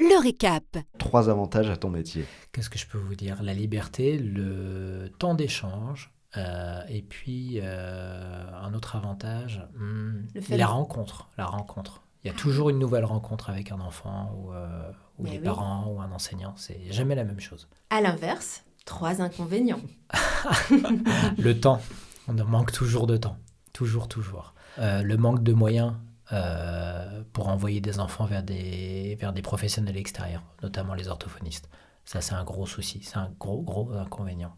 [0.00, 0.64] Le récap.
[0.98, 2.24] Trois avantages à ton métier.
[2.52, 3.42] qu'est-ce que je peux vous dire?
[3.42, 10.62] La liberté le temps d'échange euh, et puis euh, un autre avantage hmm, la de-
[10.64, 14.90] rencontre la rencontre il y a toujours une nouvelle rencontre avec un enfant ou, euh,
[15.18, 15.44] ou Mais les oui.
[15.44, 19.80] parents ou un enseignant c'est jamais la même chose À l'inverse, trois inconvénients.
[21.38, 21.80] Le temps,
[22.28, 23.36] on en manque toujours de temps,
[23.72, 24.54] toujours, toujours.
[24.78, 25.94] Euh, le manque de moyens
[26.32, 31.68] euh, pour envoyer des enfants vers des, vers des professionnels extérieurs, notamment les orthophonistes.
[32.04, 34.54] Ça, c'est un gros souci, c'est un gros, gros inconvénient.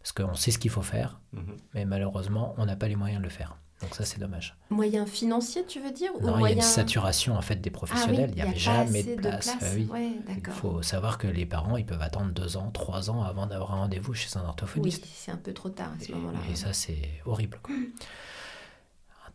[0.00, 1.56] Parce qu'on sait ce qu'il faut faire, Mhm.
[1.74, 3.56] mais malheureusement, on n'a pas les moyens de le faire.
[3.82, 4.56] Donc ça, c'est dommage.
[4.70, 7.72] Moyens financiers, tu veux dire ou il y a une saturation en fait des Ah
[7.72, 8.30] oui, professionnels.
[8.34, 9.50] il n'y y a jamais de place.
[9.60, 9.86] Ah oui.
[9.92, 13.46] Ouais, Il faut savoir que les parents, ils peuvent attendre deux ans, trois ans avant
[13.46, 15.04] d'avoir un rendez-vous chez un Oui, orthophoniste.
[15.12, 16.38] c'est un peu trop tard à ce Et- moment-là.
[16.50, 17.58] Et, ça, c'est horrible.
[17.62, 17.74] quoi.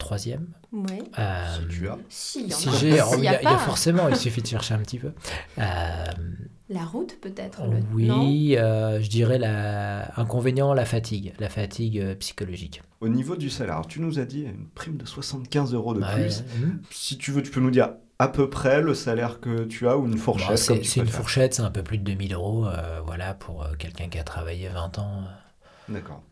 [0.02, 0.48] Troisième.
[0.74, 1.00] Ouais.
[1.20, 1.98] euh, Si tu as.
[2.10, 2.72] Si, il y en si a.
[2.74, 5.12] j'ai, oh, il y, a, y a forcément, il suffit de chercher un petit peu.
[5.60, 6.06] Euh,
[6.70, 12.16] La route, peut-être le- oui, euh, je dirais la inconvénient, la fatigue, la fatigue euh,
[12.16, 12.82] psychologique.
[13.02, 16.14] Au niveau du salaire, tu nous as dit une prime de 75 euros de Ouais,
[16.14, 16.44] plus.
[16.64, 16.80] hum.
[16.90, 17.90] Si tu veux, tu peux nous dire
[18.20, 20.88] à peu près le salaire que tu as ou une fourchette Bon, comme c'est tu
[20.90, 22.66] c'est une fourchette, c'est un peu plus de 2000 euros.
[22.68, 25.32] euh, voilà, pour euh, quelqu'un qui a travaillé 20 ans euh.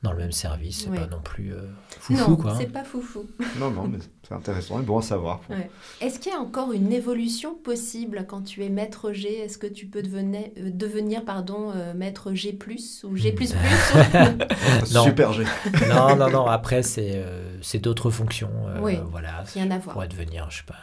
[0.03, 0.97] Dans le même service, c'est Ouais.
[0.99, 1.67] pas non plus euh,
[1.99, 2.51] foufou, Non, quoi.
[2.51, 2.55] hein.
[2.59, 3.25] c'est pas foufou.
[3.59, 3.97] Non, non, mais
[4.27, 5.41] c'est intéressant et bon à savoir.
[5.49, 5.69] Ouais.
[6.01, 9.39] Est-ce qu'il y a encore une évolution possible quand tu es maître G?
[9.39, 12.57] Est-ce que tu peux devenir, euh, devenir pardon, euh, maître G+,
[13.03, 13.35] ou G++,
[14.93, 15.03] Non.
[15.03, 15.43] Super G.
[15.89, 16.45] non, non, non.
[16.45, 18.51] Après, c'est euh, c'est d'autres fonctions.
[18.67, 19.43] euh, Oui, voilà.
[19.53, 19.93] rien à Je voir.
[19.93, 20.75] pourrais devenir, je sais pas,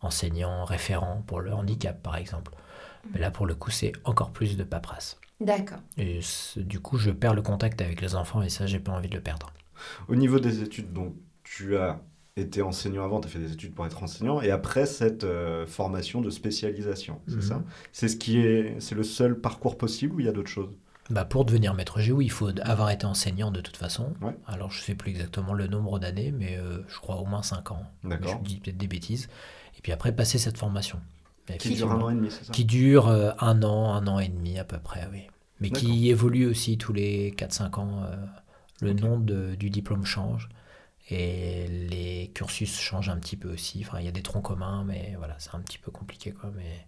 [0.00, 2.52] enseignant, référent pour le handicap, par exemple.
[3.12, 5.18] Mais là, pour le coup, c'est encore plus de paperasse.
[5.44, 5.78] D'accord.
[5.98, 6.20] Et
[6.56, 9.14] du coup, je perds le contact avec les enfants et ça, j'ai pas envie de
[9.14, 9.52] le perdre.
[10.08, 12.00] Au niveau des études, donc tu as
[12.36, 15.66] été enseignant avant, tu as fait des études pour être enseignant, et après cette euh,
[15.66, 17.42] formation de spécialisation, c'est Mhm.
[17.42, 17.62] ça?
[17.92, 20.70] C'est ce qui est, c'est le seul parcours possible ou il y a d'autres choses?
[21.10, 24.14] Bah, pour devenir maître G, oui, il faut avoir été enseignant de toute façon.
[24.22, 24.34] Ouais.
[24.46, 27.72] Alors, je sais plus exactement le nombre d'années, mais euh, je crois au moins 5
[27.72, 27.82] ans.
[28.04, 28.38] D'accord.
[28.44, 29.28] Je dis peut-être des bêtises.
[29.76, 31.00] Et puis après, passer cette formation.
[31.58, 32.52] Qui dure un an et demi, c'est ça?
[32.52, 35.24] Qui dure euh, un an, un an et demi à peu près, oui.
[35.62, 38.02] Mais qui évolue aussi tous les 4-5 ans.
[38.04, 38.16] euh,
[38.80, 40.48] le nom de- du diplôme change.
[41.10, 43.84] Et les cursus changent un petit peu aussi.
[43.86, 46.50] Enfin, il y a des troncs communs, mais voilà, c'est un petit peu compliqué, quoi.
[46.56, 46.86] Mais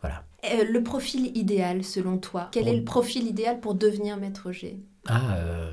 [0.00, 0.24] voilà.
[0.44, 4.80] Euh, le profil idéal, selon toi Quel est le profil idéal pour devenir maître G?
[5.06, 5.72] Ah, euh,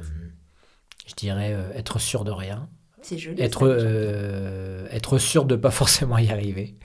[1.08, 2.70] je dirais euh, être sûr de rien.
[3.02, 3.42] C'est joli.
[3.42, 6.78] Être, euh, être sûr de pas forcément y arriver.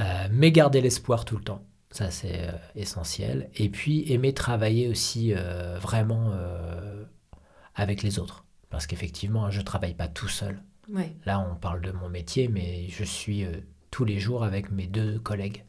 [0.00, 1.62] Euh, mais garder l'espoir tout le temps.
[1.96, 3.48] Ça, c'est euh, essentiel.
[3.54, 7.04] Et puis, aimer travailler aussi euh, vraiment euh,
[7.74, 8.44] avec les autres.
[8.68, 10.62] Parce qu'effectivement, je ne travaille pas tout seul.
[10.92, 11.14] Ouais.
[11.24, 13.52] Là, on parle de mon métier, mais je suis euh,
[13.90, 15.64] tous les jours avec mes deux collègues.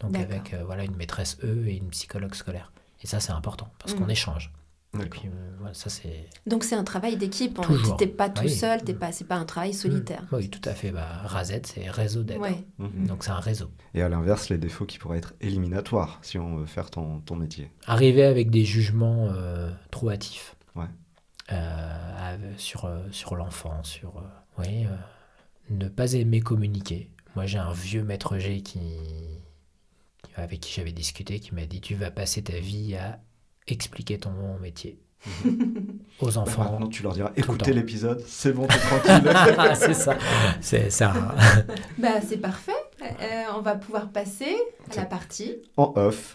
[0.00, 2.72] Donc, avec voilà, une maîtresse E et une psychologue scolaire.
[3.02, 3.98] Et ça, c'est important, parce Mm.
[3.98, 4.52] qu'on échange.
[4.94, 5.20] Et D'accord.
[5.20, 6.28] puis, euh, voilà, ça, c'est...
[6.46, 7.58] Donc c'est un travail d'équipe.
[7.58, 7.62] hein.
[7.62, 7.96] Toujours.
[7.96, 8.50] T'es pas tout Oui.
[8.50, 10.22] seul, t'es pas, c'est pas un travail solitaire.
[10.30, 10.34] Mm.
[10.36, 10.90] Oui, tout à fait.
[10.90, 12.38] Bah, RAZET, c'est réseau d'aide.
[12.38, 12.62] Ouais.
[12.78, 13.06] Mhm.
[13.06, 13.70] Donc, c'est un réseau.
[13.94, 17.36] Et à l'inverse, les défauts qui pourraient être éliminatoires si on veut faire ton, ton
[17.36, 17.70] métier.
[17.86, 20.84] arriver avec des jugements euh, trop hâtifs Ouais.
[21.52, 24.22] Euh, sur, euh, sur l'enfant, sur euh,
[24.58, 24.94] oui, euh,
[25.70, 27.10] ne pas aimer communiquer.
[27.34, 28.98] Moi, j'ai un vieux maître G qui-
[30.36, 33.20] avec qui j'avais discuté, qui m'a dit tu vas passer ta vie à
[33.68, 34.98] expliquer ton métier
[36.20, 36.64] aux Bah, enfants.
[36.64, 39.32] maintenant, tu leur diras écoutez l'épisode, c'est bon, t'es tranquille.
[39.76, 40.16] C'est ça,
[40.60, 41.12] c'est ça.
[41.98, 42.72] Bah c'est parfait.
[43.02, 44.56] Euh, on va pouvoir passer
[44.92, 45.56] à la partie.
[45.76, 46.34] en off,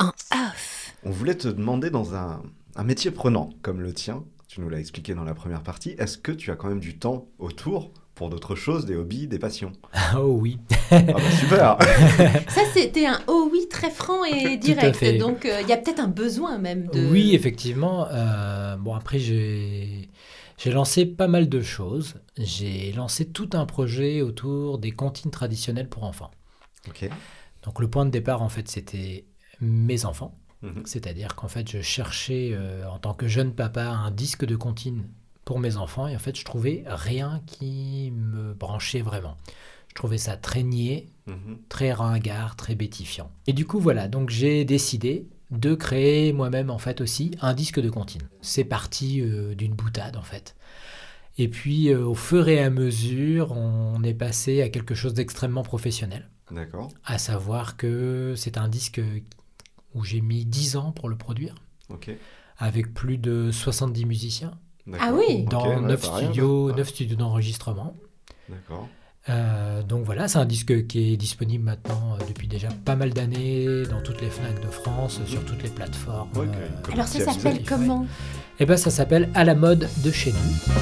[0.00, 0.94] En off.
[1.04, 2.42] on voulait te demander dans un,
[2.76, 6.18] un métier prenant comme le tien, tu nous l'as expliqué dans la première partie, est-ce
[6.18, 9.70] que tu as quand même du temps autour pour d'autres choses, des hobbies, des passions
[10.16, 10.58] oh oui.
[10.90, 11.78] Ah bah super
[12.48, 14.96] Ça c'était un oh oui très franc et Tout à direct.
[14.96, 15.18] fait.
[15.18, 17.06] Donc euh, il y a peut-être un besoin même de.
[17.08, 18.08] Oui, effectivement.
[18.10, 20.08] euh, bon, après, j'ai
[20.58, 22.14] j'ai lancé pas mal de choses.
[22.38, 26.30] J'ai lancé tout un projet autour des comptines traditionnelles pour enfants.
[26.88, 27.08] Ok.
[27.64, 29.26] Donc, le point de départ, en fait, c'était
[29.60, 30.38] mes enfants.
[30.62, 30.82] Mhm.
[30.86, 35.06] C'est-à-dire qu'en fait, je cherchais, euh, en tant que jeune papa, un disque de comptine
[35.46, 36.06] pour mes enfants.
[36.06, 39.38] Et en fait, je trouvais rien qui me branchait vraiment.
[39.88, 41.58] Je trouvais ça très niais, Mhm.
[41.70, 43.30] très ringard, très bétifiant.
[43.46, 47.80] Et du coup, voilà, donc j'ai décidé de créer moi-même en fait aussi un disque
[47.80, 48.22] de comptine.
[48.42, 50.54] C'est parti euh, d'une boutade en fait.
[51.38, 55.62] Et puis euh, au fur et à mesure, on est passé à quelque chose d'extrêmement
[55.62, 56.28] professionnel.
[56.50, 56.88] D'accord.
[57.04, 59.00] À savoir que c'est un disque
[59.94, 61.54] où j'ai mis 10 ans pour le produire,
[61.90, 62.10] Ok.
[62.58, 64.58] avec plus de 70 musiciens.
[65.00, 65.44] Ah oui.
[65.50, 66.76] Dans ouais, 9 pas rien, studios, quoi.
[66.76, 67.94] 9 studios d'enregistrement.
[68.48, 68.88] D'accord.
[69.28, 73.10] Euh, donc voilà, c'est un disque qui est disponible maintenant euh, depuis déjà pas mal
[73.12, 76.28] d'années dans toutes les FNAC de France, sur toutes les plateformes.
[76.36, 78.06] Euh, Alors ça s'appelle comment
[78.60, 80.72] et ben ça s'appelle À la mode de chez nous.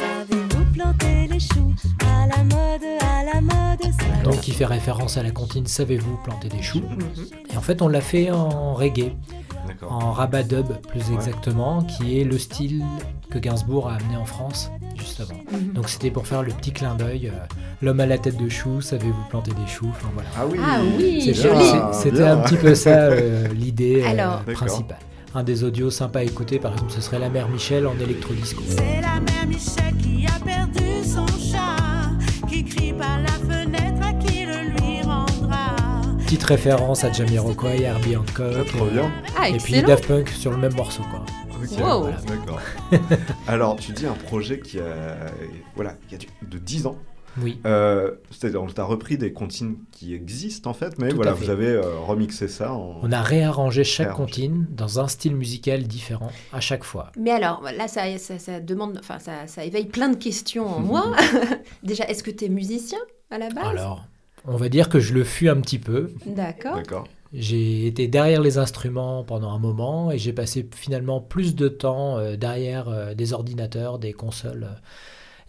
[0.00, 5.18] Savez-vous planter les choux à la mode, à la mode ça Donc qui fait référence
[5.18, 7.26] à la comptine Savez-vous planter des choux Mhm.
[7.52, 9.12] Et en fait on l'a fait en reggae,
[9.68, 9.92] D'accord.
[9.92, 11.14] en rabat dub plus Ouais.
[11.14, 12.82] exactement, qui est le style
[13.32, 15.38] que Gainsbourg a amené en France justement.
[15.50, 15.72] Mhm.
[15.72, 17.38] Donc c'était pour faire le petit clin d'œil, euh,
[17.80, 20.28] l'homme à la tête de chou, savez-vous planter des choux Enfin voilà.
[20.38, 20.58] Ah oui.
[20.62, 21.64] Ah oui, C'est- joli.
[21.64, 24.98] c'est- C'était un petit peu ça euh, l'idée euh, principale.
[25.34, 28.62] un des audios sympas à écouter, par exemple, ce serait La Mère Michel en électrodisco.
[28.68, 32.10] C'est la mère Michel qui a perdu son chat,
[32.48, 33.91] qui crie par la fenêtre
[36.32, 38.66] Petite référence à Jamiroquai, Herbie Hancock.
[38.68, 39.12] Trop bien.
[39.38, 39.82] Ah, Et puis.
[39.82, 41.26] Daft Punk sur le même morceau, quoi.
[41.50, 42.00] Ok, Wow.
[42.04, 42.58] voilà, D'accord.
[43.46, 45.26] Alors, tu dis un projet qui a,
[45.76, 46.18] voilà, qui a
[46.48, 46.96] de 10 ans.
[47.42, 47.60] Oui.
[47.66, 51.50] Euh, C'est-à-dire, tu as repris des comptines qui existent en fait, mais Tout voilà, vous
[51.50, 52.96] avez euh, remixé ça en.
[53.02, 54.24] On a réarrangé chaque Réarrangé.
[54.32, 57.12] comptine dans un style musical différent à chaque fois.
[57.18, 60.80] Mais alors, là, ça, ça, ça demande, enfin, ça, ça éveille plein de questions en
[60.80, 61.12] moi.
[61.82, 63.66] Déjà, est-ce que tu es musicien à la base?
[63.66, 64.06] Alors,
[64.46, 66.10] on va dire que je le fus un petit peu.
[66.26, 66.76] D'accord.
[66.76, 67.08] D'accord.
[67.32, 72.18] J'ai été derrière les instruments pendant un moment et j'ai passé finalement plus de temps
[72.18, 74.74] euh, derrière euh, des ordinateurs, des consoles, euh,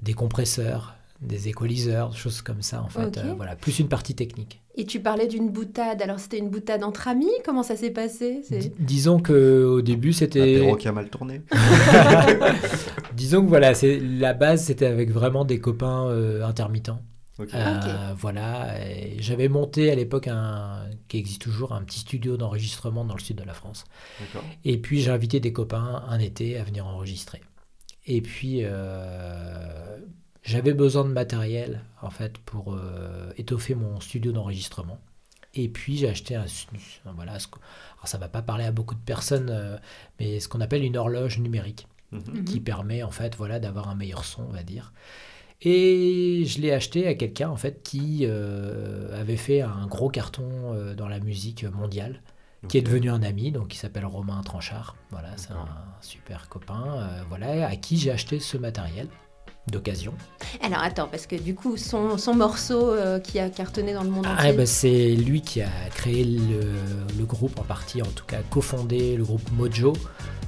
[0.02, 3.18] des compresseurs, des équaliseurs, des choses comme ça en fait.
[3.18, 4.62] Euh, voilà, plus une partie technique.
[4.76, 6.02] Et tu parlais d'une boutade.
[6.02, 7.32] Alors, c'était une boutade entre amis?
[7.46, 8.42] Comment ça s'est passé?
[8.80, 11.42] Disons que au début c'était L'apéro qui a mal tourné.
[13.14, 17.00] Disons que voilà, c'est la base, c'était avec vraiment des copains euh, intermittents.
[17.56, 18.76] Euh, Voilà,
[19.18, 23.38] j'avais monté à l'époque un, qui existe toujours, un petit studio d'enregistrement dans le sud
[23.38, 23.86] de la France.
[24.66, 27.42] Et puis j'ai invité des copains un été à venir enregistrer.
[28.06, 29.98] Et puis euh,
[30.44, 35.00] j'avais besoin de matériel en fait pour euh, étoffer mon studio d'enregistrement.
[35.56, 36.46] Et puis j'ai acheté un,
[37.16, 37.60] voilà, ce que-
[37.96, 39.78] alors ça va pas parler à beaucoup de personnes, euh,
[40.20, 42.46] mais ce qu'on appelle une horloge numérique Mhm.
[42.46, 44.94] qui permet en fait voilà d'avoir un meilleur son, on va dire.
[45.66, 50.74] Et je l'ai acheté à quelqu'un en fait qui euh, avait fait un gros carton
[50.74, 52.22] euh, dans la musique mondiale,
[52.68, 54.96] qui est devenu un ami, donc il s'appelle Romain Tranchard.
[55.10, 55.68] Voilà, c'est un
[56.02, 56.84] super copain.
[56.98, 59.08] euh, voilà, à qui j'ai acheté ce matériel
[59.72, 60.14] d'occasion.
[60.62, 64.10] Alors, attends, parce que du coup, son, son morceau euh, qui a cartonné dans le
[64.10, 64.54] monde Ah, entier.
[64.54, 66.60] ben, c'est lui qui a créé le,
[67.18, 69.94] le groupe en partie, en tout cas cofondé le groupe Mojo.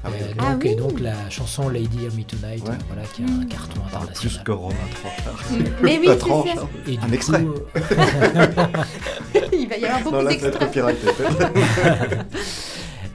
[0.04, 0.68] Ah Euh, donc, Ah oui.
[0.68, 2.76] et donc la chanson Lady Hear Me Tonight, Ouais.
[2.88, 4.16] voilà, qui a un carton Ah, international.
[4.20, 5.40] plus que Romain Tranchard.
[5.82, 6.68] Mais oui, ça.
[6.88, 7.42] Et Un extrait.
[7.44, 7.54] coup,
[9.54, 10.76] Il va y avoir beaucoup d'extraits.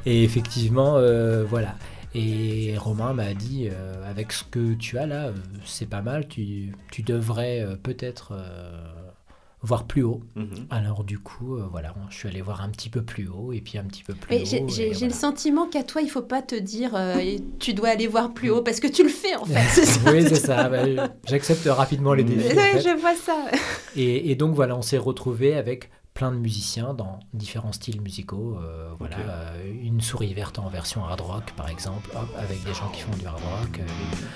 [0.07, 1.75] Et effectivement, euh, voilà.
[2.15, 5.33] Et Romain m'a dit, euh, avec ce que tu as là, euh,
[5.65, 8.83] c'est pas mal, tu, tu devrais euh, peut-être euh,
[9.63, 10.21] voir plus haut.
[10.35, 10.67] Mhm.
[10.71, 13.61] Alors du coup, euh, voilà, je suis allé voir un petit peu plus haut, et
[13.61, 14.69] puis un petit peu plus Mais haut.
[14.69, 15.07] j'ai voilà.
[15.07, 17.21] le sentiment qu'à toi, il faut pas te dire euh,
[17.61, 19.61] tu dois aller voir plus haut parce que tu le fais en fait.
[19.71, 20.13] c'est ça.
[20.13, 20.69] oui, c'est ça.
[20.69, 22.47] bah, J'accepte rapidement les défis.
[22.47, 22.81] en fait.
[22.81, 23.37] je vois ça.
[23.95, 25.91] Et, et donc voilà, on s'est retrouvé avec
[26.21, 28.59] plein de musiciens dans différents styles musicaux.
[28.63, 32.75] euh, voilà, euh, une souris verte en version hard rock, par exemple, hop, avec des
[32.75, 33.79] gens qui font du hard rock.
[33.79, 33.87] euh,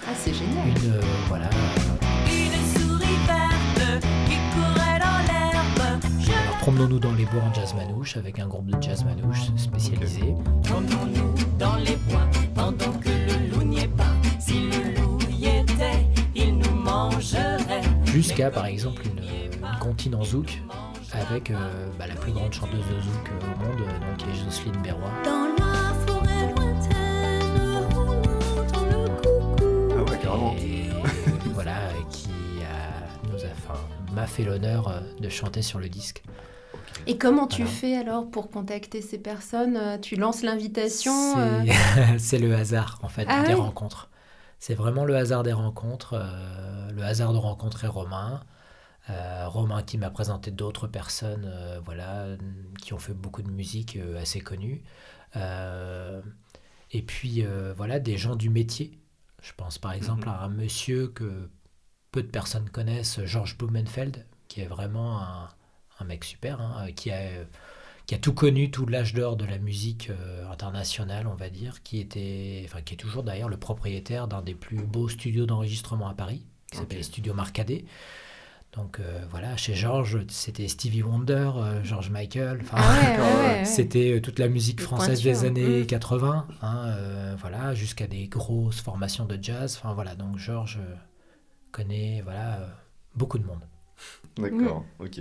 [0.09, 0.67] Ah, c'est génial.
[0.67, 1.51] une euh, voilà.
[2.27, 6.03] Une souris verte qui courait dans l'herbe.
[6.43, 10.35] Alors promenons-nous dans les bois en jazz manouche avec un groupe de jazz manouche spécialisé.
[10.63, 14.15] Promenons-nous dans les bois pendant que le loup n'y est pas.
[14.41, 17.83] Si le loup y était, il nous mangerait.
[18.07, 20.63] Jusqu'à par exemple une, une comptine en zouk
[21.15, 24.29] avec euh, bah, la plus grande chanteuse de zouk euh, au monde, euh, donc qui
[24.31, 25.11] est Jocelyne Berroy.
[25.25, 27.43] Dans la forêt lointaine,
[27.97, 29.95] on entend le coucou.
[29.99, 30.55] Ah ouais, carrément.
[30.59, 30.91] Et
[31.55, 31.77] voilà,
[32.11, 32.29] qui
[32.63, 33.79] a, nous a, enfin,
[34.13, 36.23] m'a fait l'honneur de chanter sur le disque.
[37.07, 37.77] Et comment tu Voilà.
[37.77, 41.13] fais alors pour contacter ces personnes Tu lances l'invitation
[42.19, 44.09] C'est le hasard en fait Ah des rencontres.
[44.59, 48.41] C'est vraiment le hasard des rencontres, euh, le hasard de rencontrer Romain.
[49.11, 52.27] Euh, Romain qui m'a présenté d'autres personnes euh, voilà,
[52.81, 54.83] qui ont fait beaucoup de musique euh, assez connue.
[56.91, 57.45] Et puis
[57.77, 58.99] voilà, des gens du métier.
[59.43, 61.51] Je pense par exemple à un monsieur que
[62.13, 65.49] peu de personnes connaissent, Georges Blumenfeld, qui est vraiment un,
[65.99, 67.45] un mec super, hein, qui a
[68.07, 70.11] qui a tout connu, tout l'âge d'or de la musique
[70.51, 74.55] internationale, on va dire, qui était, enfin, qui est toujours d'ailleurs le propriétaire d'un des
[74.55, 77.05] plus beaux studios d'enregistrement à Paris, qui s'appelle Ok.
[77.05, 77.87] Studio Marcadet.
[78.77, 83.19] Donc euh, voilà, chez Georges, c'était Stevie Wonder, euh, George Michael, enfin, Ah ouais, ouais,
[83.53, 83.65] ouais, ouais.
[83.65, 85.87] c'était euh, toute la musique française pointures, des années mm.
[85.87, 89.79] 80, hein, euh, voilà, jusqu'à des grosses formations de jazz.
[89.81, 90.95] Enfin voilà, donc Georges euh,
[91.71, 92.67] connaît voilà euh,
[93.15, 93.61] beaucoup de monde.
[94.39, 95.21] D'accord, ok.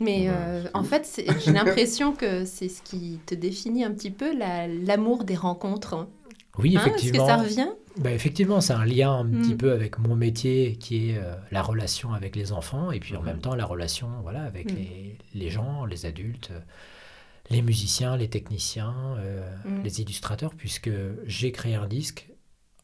[0.00, 4.10] Mais euh, c'est en fait, j'ai l'impression que c'est ce qui te définit un petit
[4.12, 5.94] peu la- l'amour des rencontres.
[5.94, 6.08] hein.
[6.56, 7.26] Oui, Hein, Est-ce que effectivement.
[7.26, 7.68] ça revient?
[7.98, 9.58] Bah, effectivement, c'est un lien un petit Mm.
[9.58, 13.22] peu avec mon métier qui est euh, la relation avec les enfants et puis en
[13.22, 14.76] même temps la relation voilà, avec Mm.
[14.76, 16.60] les, les gens, les adultes, euh,
[17.50, 19.82] les musiciens, les techniciens, euh, Mm.
[19.82, 20.90] les illustrateurs, puisque
[21.26, 22.28] j'ai créé un disque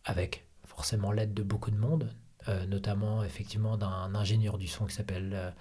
[0.04, 2.10] avec forcément l'aide de beaucoup de monde,
[2.48, 5.54] euh, notamment effectivement d'un ingénieur du son qui s'appelle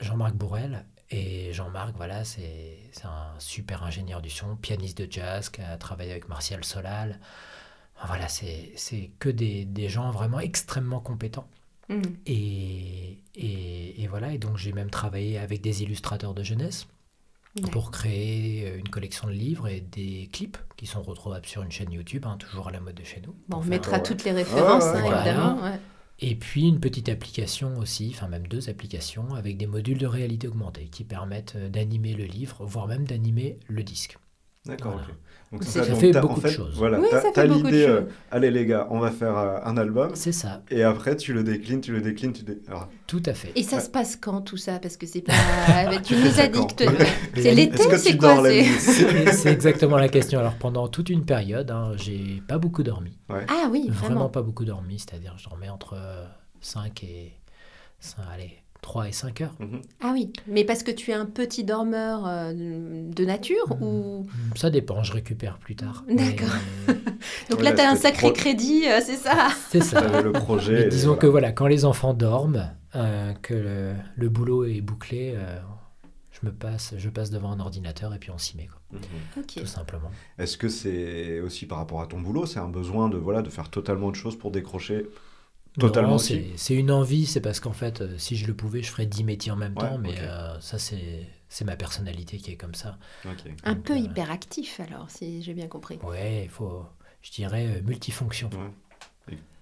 [0.00, 5.48] Jean-Marc Bourrel Et Jean-Marc, voilà, c'est c'est un super ingénieur du son, pianiste de jazz,
[5.48, 7.18] qui a travaillé avec Martial Solal.
[8.06, 11.48] Voilà, c'est que des, des gens vraiment extrêmement compétents.
[11.88, 12.02] Mhm.
[12.26, 16.86] Et, et, et voilà, et donc j'ai même travaillé avec des illustrateurs de jeunesse
[17.72, 21.90] pour créer une collection de livres et des clips qui sont retrouvables sur une chaîne
[21.92, 23.34] YouTube, hein, toujours à la mode de chez nous.
[23.48, 24.02] Bon, on mettra ouais.
[24.02, 25.62] toutes les références, Ouais, ouais, hein, évidemment.
[25.62, 25.80] ouais.
[26.20, 30.46] Et puis une petite application aussi, enfin même deux applications avec des modules de réalité
[30.48, 34.18] augmentée qui permettent euh, d'animer le livre, voire même d'animer le disque.
[34.66, 35.08] D'accord, Voilà.
[35.50, 36.74] Donc Ça fait donc fait t'as- beaucoup en de fait, choses.
[36.76, 40.32] Voilà, Oui, t'as- l'idée, euh, allez les gars, on va faire euh, un album, C'est
[40.32, 42.58] ça, et après tu le déclines, tu le déclines, tu dé...
[42.68, 43.52] Alors, tout à fait.
[43.56, 43.82] Et ça Ouais.
[43.82, 44.78] se passe quand tout ça?
[44.78, 45.32] Parce que c'est pas.
[46.04, 46.84] tu nous as dit que.
[46.84, 46.98] D'accord.
[47.36, 50.38] te- C'est l'été, c'est quoi c'est- exactement la question.
[50.38, 53.16] Alors pendant toute une période, hein, j'ai pas beaucoup dormi.
[53.30, 54.28] Ah oui, Vraiment vraiment.
[54.28, 56.26] pas beaucoup dormi, c'est-à-dire je dormais entre euh,
[56.60, 57.32] 5 et...
[58.00, 59.54] 5, allez, 3 et 5 heures.
[59.58, 59.82] Mhm.
[60.00, 64.26] Ah oui, mais parce que tu es un petit dormeur euh, de nature ou.
[64.56, 66.04] Ça dépend, je récupère plus tard.
[66.08, 66.48] D'accord.
[66.86, 66.94] Mais
[67.50, 70.22] Donc Ouais, là, tu as un sacré pro- crédit, euh, c'est ça C'est ça.
[70.22, 70.86] Le projet.
[70.86, 71.20] Et disons voilà.
[71.20, 75.58] que voilà, quand les enfants dorment, euh, que le, le boulot est bouclé, euh,
[76.30, 79.44] je me passe, je passe devant un ordinateur et puis on s'y met, quoi, Mhm.
[79.44, 80.10] Tout simplement.
[80.38, 83.50] Est-ce que c'est aussi par rapport à ton boulot, c'est un besoin de voilà de
[83.50, 85.06] faire totalement de choses pour décrocher
[85.78, 89.06] Totalement c'est une envie, c'est parce qu'en fait, euh, si je le pouvais, je ferais
[89.06, 92.56] 10 métiers en même Ouais, temps, mais euh, ça, c'est c'est ma personnalité qui est
[92.56, 92.98] comme ça.
[93.64, 95.98] Un Donc, peu euh, hyperactif alors, si j'ai bien compris.
[96.04, 96.84] Ouais, il faut,
[97.22, 98.50] je dirais, multifonction.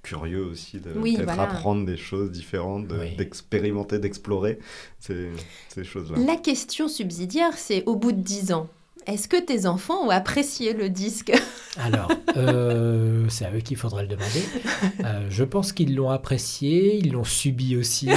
[0.02, 1.50] Curieux aussi de Oui, peut-être voilà.
[1.50, 3.16] apprendre des choses différentes, de- Oui.
[3.16, 4.60] d'expérimenter, d'explorer
[5.00, 5.32] ces,
[5.68, 6.18] ces choses-là.
[6.24, 8.68] La question subsidiaire, c'est au bout de 10 ans,
[9.06, 11.32] est-ce que tes enfants ont apprécié le disque?
[11.78, 14.42] Alors, euh, c'est à eux qu'il faudrait le demander.
[15.04, 18.08] Euh, je pense qu'ils l'ont apprécié, ils l'ont subi aussi.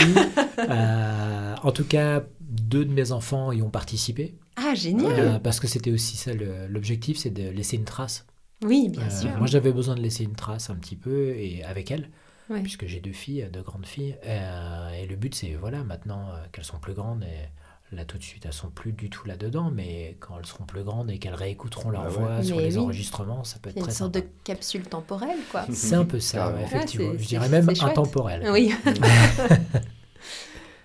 [0.58, 4.36] Euh, en tout cas, deux de mes enfants y ont participé.
[4.56, 6.32] Ah, génial parce que c'était aussi ça
[6.68, 8.26] l'objectif, c'est de laisser une trace.
[8.64, 9.30] Oui, bien sûr.
[9.38, 12.10] Moi, j'avais besoin de laisser une trace un petit peu et avec elles,
[12.50, 12.62] Ouais.
[12.62, 14.18] puisque j'ai deux filles, deux grandes filles.
[14.24, 17.48] Et le but, c'est voilà, maintenant qu'elles sont plus grandes et
[17.92, 20.84] là tout de suite, elles sont plus du tout là-dedans, mais quand elles seront plus
[20.84, 22.14] grandes et qu'elles réécouteront leur Ah ouais.
[22.18, 24.28] voix sur les enregistrements, ça peut être C'est une très sorte sympa.
[24.28, 25.66] de capsule temporelle, quoi.
[25.74, 27.14] C'est un peu ça, ouais, Ah, effectivement.
[27.18, 27.92] Je dirais même c'est chouette.
[27.92, 28.50] intemporel.
[28.52, 28.72] Oui.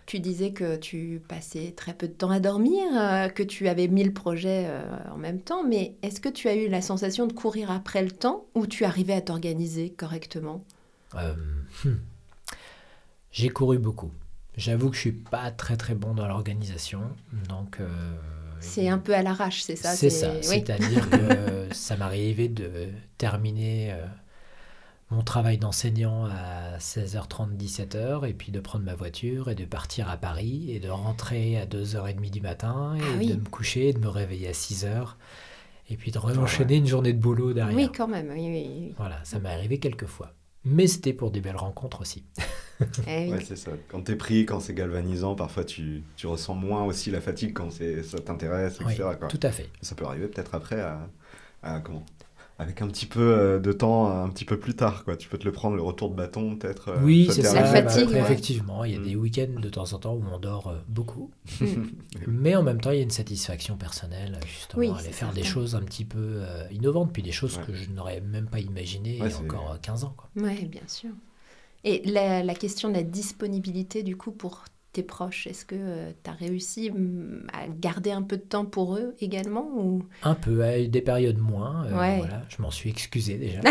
[0.07, 3.89] tu disais que tu passais très peu de temps à dormir, euh, que tu avais
[3.89, 4.83] mille projets euh,
[5.13, 8.11] en même temps, mais est-ce que tu as eu la sensation de courir après le
[8.11, 10.63] temps ou tu arrivais à t'organiser correctement?
[11.15, 11.35] Euh,
[11.85, 11.95] hmm.
[13.33, 14.13] J'ai couru beaucoup.
[14.57, 17.01] J'avoue que je suis pas très très bon dans l'organisation,
[17.49, 17.79] donc.
[17.81, 17.89] euh,
[18.61, 20.33] C'est un peu à l'arrache, c'est ça C'est ça.
[20.35, 20.43] oui.
[20.43, 22.89] C'est-à-dire que ça m'arrivait de
[23.19, 24.07] terminer euh,
[25.11, 30.09] mon travail d'enseignant à 16h30, 17h, et puis de prendre ma voiture et de partir
[30.09, 33.29] à Paris et de rentrer à 2h30 du matin et Ah oui.
[33.29, 35.15] de me coucher, de me réveiller à 6h,
[35.91, 37.77] et puis de enchaîner une journée de boulot derrière.
[37.77, 38.29] Oui, quand même.
[38.31, 38.95] Oui, oui, oui.
[38.97, 40.33] Voilà, ça m'est arrivé quelques fois.
[40.65, 42.25] Mais c'était pour des belles rencontres aussi.
[43.07, 43.31] Eh oui.
[43.31, 43.71] Ouais, c'est ça.
[43.89, 47.71] Quand t'es pris, quand c'est galvanisant, parfois tu, tu ressens moins aussi la fatigue quand
[47.71, 49.15] c'est, ça t'intéresse, Oui, quoi.
[49.29, 49.69] tout à fait.
[49.81, 51.09] Ça peut arriver peut-être après à,
[51.63, 52.05] à- comment?
[52.59, 55.17] Avec un petit peu euh, de temps, un petit peu plus tard, quoi.
[55.17, 56.89] Tu peux te le prendre le retour de bâton, peut-être.
[56.91, 57.55] euh, Oui, c'est ça.
[57.55, 57.63] La.
[57.83, 58.21] Bah, fatigue, ouais.
[58.21, 59.05] Effectivement, il y a Mm.
[59.05, 61.31] des week-ends de temps en temps où on dort euh, beaucoup.
[61.61, 61.67] Mm.
[62.29, 65.33] Mais en même temps, il y a une satisfaction personnelle, justement, Oui, à aller faire
[65.33, 67.65] des choses un petit peu euh, innovantes, puis des choses Ouais.
[67.67, 70.15] que je n'aurais même pas imaginées Ouais, il y a encore euh, 15 ans.
[70.17, 70.29] Quoi.
[70.37, 71.11] Oui, bien sûr.
[71.83, 74.65] Et la, la question de la disponibilité, du coup, pour
[74.95, 78.97] tes proches, est-ce que tu as réussi mm, à garder un peu de temps pour
[78.97, 80.03] eux également ou...
[80.23, 81.85] Un peu, à des périodes moins.
[81.87, 82.17] euh, Ouais.
[82.19, 83.61] voilà, je m'en suis excusé déjà.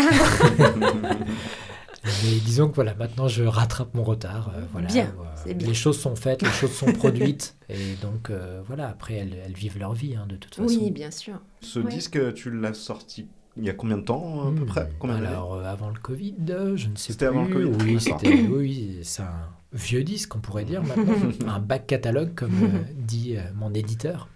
[2.22, 4.52] Mais disons que voilà, maintenant je rattrape mon retard.
[4.54, 5.66] euh, voilà, Bien, euh, c'est bien.
[5.68, 7.56] Les choses sont faites, les choses sont produites.
[7.70, 10.68] Et donc euh, voilà, après elles, elles vivent leur vie hein, de toute façon.
[10.68, 11.40] Oui, bien sûr.
[11.60, 11.90] Ce Ouais.
[11.90, 14.66] disque, tu l'as sorti il y a combien de temps, à peu Hmm.
[14.66, 14.90] près?
[14.98, 17.36] Combien Alors, euh, avant le Covid, euh, je ne sais C'était plus.
[17.36, 21.12] avant le Covid Oui, c'était, oui, c'est un vieux disque, on pourrait dire maintenant.
[21.48, 24.28] un bac catalogue, comme euh, dit euh, mon éditeur.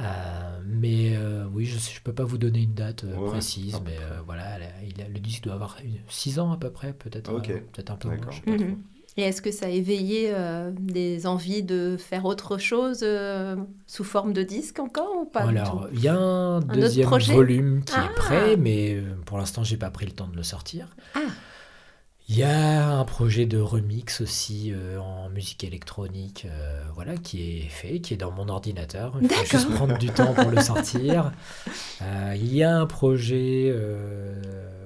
[0.00, 0.02] Euh,
[0.64, 3.80] mais euh, oui, je ne peux pas vous donner une date euh, Ouais, précise, peu
[3.86, 5.76] mais euh, voilà, la- il a- le disque doit avoir
[6.08, 7.50] 6 ans à peu près, peut-être Ok.
[7.50, 8.16] euh, peut-être un peu moins.
[8.18, 8.32] D'accord.
[8.32, 8.64] je sais pas trop.
[8.64, 8.78] Mhm.
[9.16, 13.56] Et est-ce que ça a éveillé euh, des envies de faire autre chose euh,
[13.88, 17.94] sous forme de disque encore ou pas Alors, il y a un, deuxième volume qui
[17.96, 18.04] Ah.
[18.08, 20.94] est prêt, mais pour l'instant, j'ai pas pris le temps de le sortir.
[21.16, 21.22] Ah.
[22.30, 27.58] Il y a un projet de remix aussi euh, en musique électronique, euh, voilà, qui
[27.60, 29.16] est fait, qui est dans mon ordinateur.
[29.22, 31.32] Il faut juste prendre du temps pour le sortir.
[32.02, 33.74] Euh, il y a un projet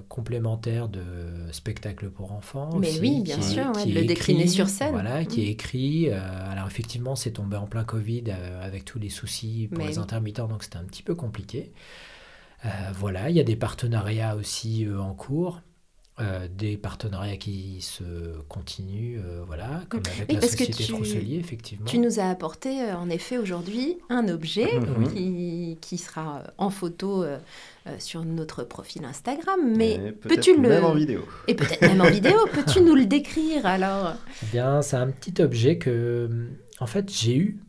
[0.08, 1.02] complémentaire de
[1.50, 2.78] spectacles pour enfants.
[2.78, 4.92] Mais aussi, oui, bien qui est- sûr, ouais, qui de le décliner écrit, sur scène.
[4.92, 5.44] Voilà, qui Mm.
[5.44, 6.10] est écrit.
[6.10, 6.20] euh,
[6.52, 8.24] alors effectivement, c'est tombé en plein Covid
[8.62, 10.02] avec tous les soucis pour Mais les oui.
[10.04, 11.72] intermittents, donc c'était un petit peu compliqué.
[12.94, 15.60] Voilà, il y a des partenariats aussi en cours.
[16.20, 18.02] Euh, des partenariats qui se
[18.48, 21.86] continuent, euh, voilà, comme avec Oui, la société tu- Trousselier, effectivement.
[21.86, 25.12] Tu nous as apporté euh, en effet aujourd'hui un objet Mhm.
[25.12, 27.38] qui, qui sera en photo euh,
[27.86, 29.60] euh, sur notre profil Instagram.
[29.76, 30.68] Mais Et peut-être peux-tu le.
[30.68, 31.24] même en vidéo.
[31.48, 32.36] Et peut-être même en vidéo.
[32.52, 34.12] Peux-tu nous le décrire alors?
[34.42, 36.28] Eh bien, c'est un petit objet que,
[36.78, 37.60] en fait, j'ai eu,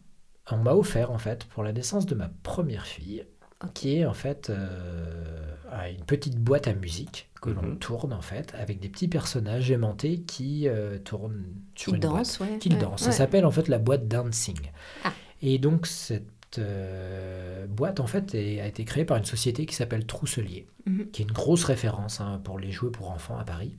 [0.51, 3.25] on m'a offert, en fait, pour la naissance de ma première fille,
[3.74, 5.55] qui est, en fait, euh,
[5.89, 7.80] une petite boîte à musique que l'on Mhm.
[7.80, 11.43] tourne, en fait, avec des petits personnages aimantés qui euh, tournent
[11.76, 12.38] sur Qui une boîte.
[12.41, 12.57] ouais.
[12.59, 13.01] Qui ouais, dansent.
[13.01, 13.11] Ça ouais.
[13.11, 14.59] s'appelle, en fait, la boîte Dancing.
[15.03, 15.11] Ah.
[15.41, 16.24] Et donc, cette
[16.59, 21.07] euh, boîte, en fait, est- a été créée par une société qui s'appelle Trousselier, Mhm.
[21.11, 23.76] qui est une grosse référence hein, pour les jouets pour enfants à Paris.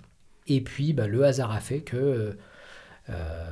[0.46, 2.32] Et puis, bah, le hasard a fait que euh,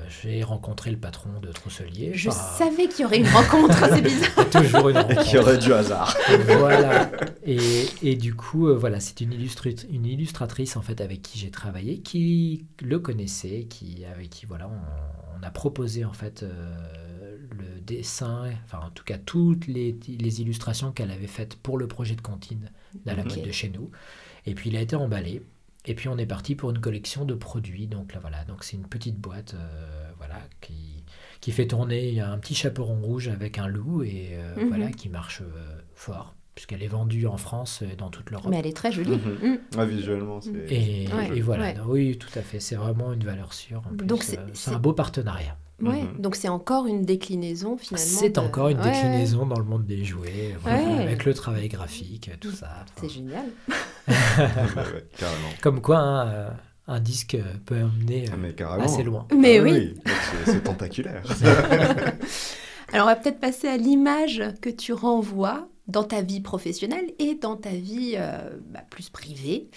[0.08, 2.12] j'ai rencontré le patron de Trousselier.
[2.14, 4.30] Je par- savais qu'il y aurait une rencontre, c'est bizarre.
[4.36, 5.24] Il y a toujours une Et rencontre.
[5.24, 6.16] qui aurait du hasard.
[6.58, 7.10] voilà.
[7.44, 7.58] Et,
[8.02, 12.66] et du coup, euh, voilà, c'est une, illustratrice en fait avec qui j'ai travaillé, qui
[12.80, 18.44] le connaissait, qui avec qui voilà, on, on a proposé en fait euh, le dessin,
[18.64, 22.20] enfin en tout cas toutes les, les illustrations qu'elle avait faites pour le projet de
[22.22, 22.70] cantine
[23.04, 23.90] dans la mode de chez nous.
[24.46, 25.42] Et puis il a été emballé.
[25.84, 27.86] Et puis on est parti pour une collection de produits.
[27.86, 31.04] Donc là voilà, donc c'est une petite boîte, euh, voilà, qui
[31.40, 34.54] qui fait tourner il y a un petit chaperon rouge avec un loup et euh,
[34.62, 34.68] Mhm.
[34.68, 38.48] voilà qui marche euh, fort puisqu'elle est vendue en France et dans toute l'Europe.
[38.50, 39.10] Mais elle est très jolie.
[39.42, 39.52] Mhm.
[39.54, 39.58] Mm.
[39.78, 40.50] Ah, visuellement, c'est.
[40.70, 41.76] Et, Ouais, et voilà, ouais.
[41.86, 43.82] Oui, tout à fait, c'est vraiment une valeur sûre.
[43.90, 45.56] En plus, Donc c'est- un beau partenariat.
[45.80, 46.20] Ouais, Mhm.
[46.20, 48.06] donc c'est encore une déclinaison finalement.
[48.06, 52.30] C'est de- encore une déclinaison dans le monde des jouets, voilà, avec le travail graphique,
[52.38, 52.84] tout ça.
[53.00, 53.46] C'est génial.
[54.08, 54.14] Bah
[54.94, 55.48] ouais, carrément.
[55.60, 56.50] Comme quoi, hein, euh,
[56.88, 57.36] un disque
[57.66, 59.26] peut emmener euh, Ah, assez loin.
[59.36, 59.94] Mais Ah oui.
[60.44, 61.22] c'est- C'est tentaculaire.
[62.92, 67.34] Alors on va peut-être passer à l'image que tu renvoies dans ta vie professionnelle et
[67.34, 69.68] dans ta vie euh, bah, plus privée.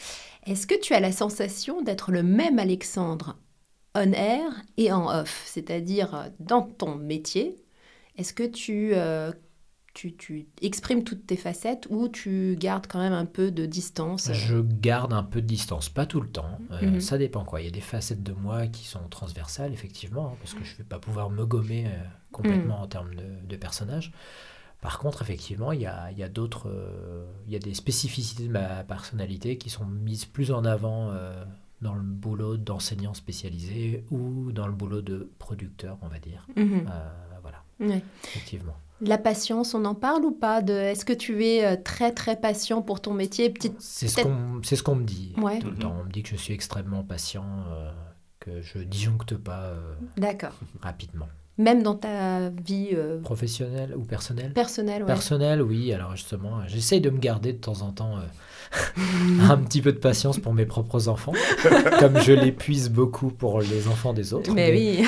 [0.46, 3.38] Est-ce que tu as la sensation d'être le même Alexandre
[3.96, 4.44] on air
[4.78, 7.56] et en off, c'est-à-dire dans ton métier?
[8.18, 9.32] Est-ce que tu, euh,
[9.96, 14.32] tu, tu exprimes toutes tes facettes ou tu gardes quand même un peu de distance
[14.34, 16.60] Je garde un peu de distance, pas tout le temps.
[16.72, 17.00] Euh, Mhm.
[17.00, 17.62] Ça dépend quoi.
[17.62, 20.74] Il y a des facettes de moi qui sont transversales, effectivement, hein, parce que je
[20.74, 21.90] ne vais pas pouvoir me gommer euh,
[22.32, 24.12] complètement en termes de, de personnage.
[24.82, 27.74] Par contre, effectivement, il y a, il y a d'autres, euh, il y a des
[27.74, 31.44] spécificités de ma personnalité qui sont mises plus en avant euh,
[31.82, 36.46] dans le boulot d'enseignant spécialisé ou dans le boulot de producteur, on va dire.
[36.56, 36.86] Mhm.
[36.92, 37.10] Euh,
[37.42, 38.04] voilà, Ouais.
[38.26, 38.76] effectivement.
[39.02, 40.74] La patience, on en parle ou pas de...
[40.74, 43.50] Est-ce que tu es euh, très très patient pour ton métier?
[43.50, 43.76] Petite...
[43.80, 45.60] C'est ce qu'on ce me dit Ouais.
[45.60, 45.96] tout le temps.
[46.00, 47.92] On me dit que je suis extrêmement patient, euh,
[48.40, 50.54] que je disjoncte pas euh, D'accord.
[50.82, 51.28] rapidement.
[51.58, 55.08] Même dans ta vie euh, Professionnel ou personnel personnelle, ouais.
[55.08, 55.94] Personnel, oui.
[55.94, 58.16] Alors justement, j'essaye de me garder de temps en temps
[59.42, 61.34] un petit peu de patience pour mes propres enfants,
[62.00, 64.52] comme je l'épuise beaucoup pour les enfants des autres.
[64.54, 65.08] Mais oui.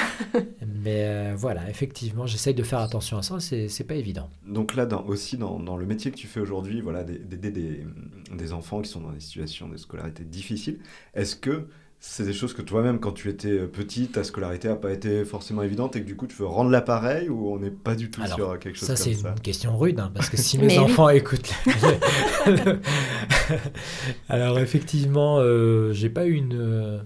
[0.87, 3.41] Mais euh, voilà, effectivement, j'essaye de faire attention à ça.
[3.41, 4.29] C'est c'est pas évident.
[4.47, 7.51] Donc là, dans- aussi dans, dans le métier que tu fais aujourd'hui, voilà, des- d'aider
[7.51, 7.85] des,
[8.33, 10.79] des enfants qui sont dans des situations de scolarité difficiles,
[11.13, 11.67] est-ce que
[11.99, 15.61] c'est des choses que toi-même, quand tu étais petite, ta scolarité n'a pas été forcément
[15.63, 18.21] évidente et que du coup tu veux rendre l'appareil ou on n'est pas du tout
[18.21, 20.57] Alors, sur quelque chose Ça, comme c'est ça une question rude, hein, parce que si
[20.59, 21.51] mes enfants écoutent.
[24.29, 26.99] Alors, effectivement, euh, j'ai pas eu une, euh,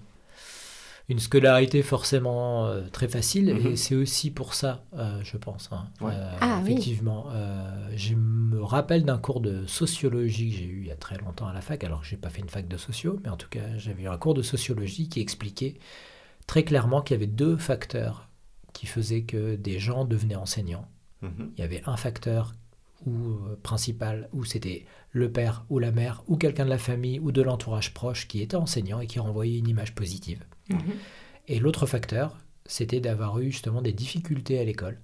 [1.12, 3.68] une scolarité forcément euh, très facile, Mhm.
[3.68, 5.70] et c'est aussi pour ça, euh, je pense.
[5.72, 5.88] hein.
[6.02, 6.14] Ouais.
[6.14, 6.72] Euh, Ah, oui.
[6.72, 10.96] effectivement, euh, je me rappelle d'un cours de sociologie que j'ai eu il y a
[10.96, 13.30] très longtemps à la fac, alors que j'ai pas fait une fac de socio, mais
[13.30, 15.76] en tout cas, j'avais eu un cours de sociologie qui expliquait
[16.48, 18.28] très clairement qu'il y avait deux facteurs
[18.74, 20.88] qui faisaient que des gens devenaient enseignants
[21.22, 21.52] Mhm.
[21.56, 22.54] il y avait un facteur
[23.06, 27.20] ou euh, principal où c'était le père ou la mère ou quelqu'un de la famille
[27.20, 30.44] ou de l'entourage proche qui était enseignant et qui renvoyait une image positive.
[31.48, 35.00] Et l'autre facteur, c'était d'avoir eu justement des difficultés à l'école.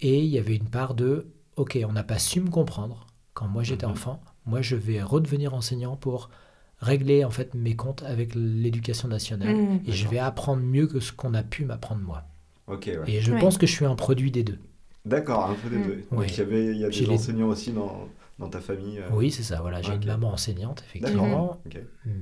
[0.00, 3.46] Et il y avait une part de OK, on n'a pas su me comprendre quand
[3.46, 3.92] moi j'étais Mhm.
[3.92, 4.20] enfant.
[4.46, 6.30] Moi, je vais redevenir enseignant pour
[6.78, 9.80] régler en fait mes comptes avec l'éducation nationale Mhm.
[9.86, 12.24] et je vais apprendre mieux que ce qu'on a pu m'apprendre moi.
[12.66, 12.98] Ok, ouais.
[13.10, 13.38] Et je Ouais.
[13.38, 14.58] pense que je suis un produit des deux.
[15.04, 15.82] D'accord, un peu des Mm.
[15.86, 16.04] deux.
[16.10, 16.26] Ouais.
[16.26, 18.08] Donc il y, avait, il y a des les- enseignants aussi dans,
[18.38, 19.60] dans ta famille euh, Oui, c'est ça.
[19.60, 20.02] Voilà, j'ai Ok.
[20.02, 21.60] une maman enseignante, effectivement.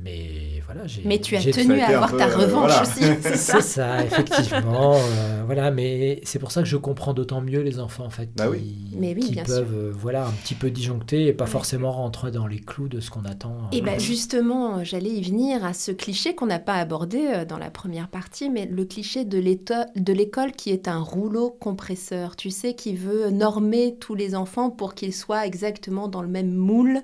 [0.05, 1.03] Mais voilà, j'ai.
[1.07, 2.83] Mais tu as tenu à avoir peu, ta euh, revanche voilà.
[2.83, 3.05] aussi,
[3.37, 4.95] c'est ça effectivement.
[4.97, 8.29] euh, voilà, mais c'est pour ça que je comprends d'autant mieux les enfants en fait
[8.37, 8.97] Bah qui, oui.
[8.99, 12.31] Mais oui, qui bien peuvent euh, voilà un petit peu disjoncter et pas forcément rentrer
[12.31, 13.71] dans les clous de ce qu'on attend.
[13.73, 17.59] Et euh, ben justement, j'allais y venir à ce cliché qu'on n'a pas abordé dans
[17.59, 22.75] la première partie, mais le cliché de l'école qui est un rouleau compresseur, tu sais,
[22.75, 27.01] qui veut normer tous les enfants pour qu'ils soient exactement dans le même moule,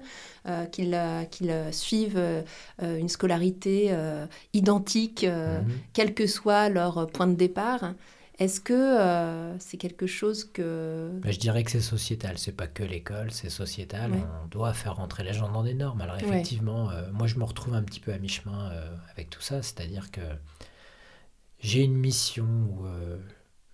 [0.47, 2.45] euh, qu'ils euh, euh, suivent
[2.81, 3.95] une scolarité
[4.53, 5.67] identique, mhm.
[5.93, 7.95] quel que soit leur point de départ.
[8.39, 11.11] Est-ce que euh, c'est quelque chose que...
[11.25, 14.13] Mais je dirais que c'est sociétal, c'est pas que l'école, c'est sociétal.
[14.13, 14.23] Ouais.
[14.45, 16.01] On doit faire rentrer les gens dans des normes.
[16.01, 16.25] Alors Ouais.
[16.25, 19.61] effectivement, euh, moi je me retrouve un petit peu à mi-chemin euh, avec tout ça,
[19.63, 20.21] c'est-à-dire que
[21.59, 22.87] j'ai une mission où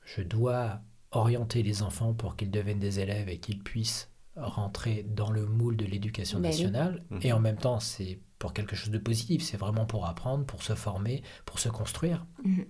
[0.06, 5.30] je dois orienter les enfants pour qu'ils deviennent des élèves et qu'ils puissent rentrer dans
[5.30, 6.50] le moule de l'éducation Ben oui.
[6.50, 7.04] nationale.
[7.10, 7.18] Mhm.
[7.22, 10.62] Et en même temps, c'est pour quelque chose de positif, c'est vraiment pour apprendre, pour
[10.62, 12.26] se former, pour se construire.
[12.44, 12.64] Mhm.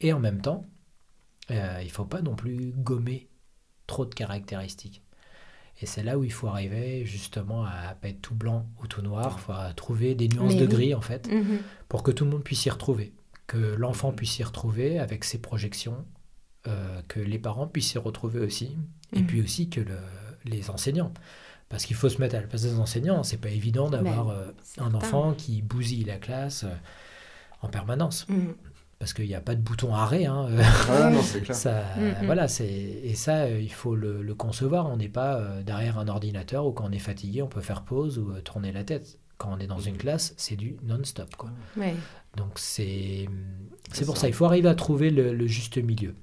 [0.00, 0.66] Et en même temps,
[1.50, 3.28] euh, il faut pas non plus gommer
[3.86, 5.02] trop de caractéristiques.
[5.80, 9.02] Et c'est là où il faut arriver justement à pas être tout blanc ou tout
[9.02, 10.72] noir, il faut trouver des nuances Mais de oui.
[10.72, 11.58] gris en fait, Mhm.
[11.88, 13.12] pour que tout le monde puisse s'y retrouver,
[13.46, 16.04] que l'enfant puisse s'y retrouver avec ses projections,
[16.66, 18.76] euh, que les parents puissent s'y retrouver aussi,
[19.12, 19.98] et puis aussi que le-
[20.44, 21.12] les enseignants.
[21.68, 24.46] Parce qu'il faut se mettre à la place des enseignants, c'est pas évident d'avoir euh,
[24.78, 26.74] un enfant qui bousille la classe euh,
[27.62, 28.28] en permanence.
[28.28, 28.54] Mhm.
[28.98, 30.24] Parce qu'il n'y a pas de bouton arrêt.
[30.26, 31.56] hein, euh, Ah non, c'est clair.
[31.64, 32.26] ça, Mhm.
[32.26, 34.88] voilà, c'est et ça, euh, il faut le, le concevoir.
[34.88, 37.82] On n'est pas euh, derrière un ordinateur où quand on est fatigué, on peut faire
[37.82, 39.18] pause ou euh, tourner la tête.
[39.36, 41.50] Quand on est dans une classe, c'est du non-stop, quoi.
[41.76, 41.96] Ouais.
[42.36, 43.28] Donc c'est
[43.90, 44.22] c'est C'est pour ça.
[44.22, 44.28] ça.
[44.28, 46.14] Il faut arriver à trouver le, le juste milieu.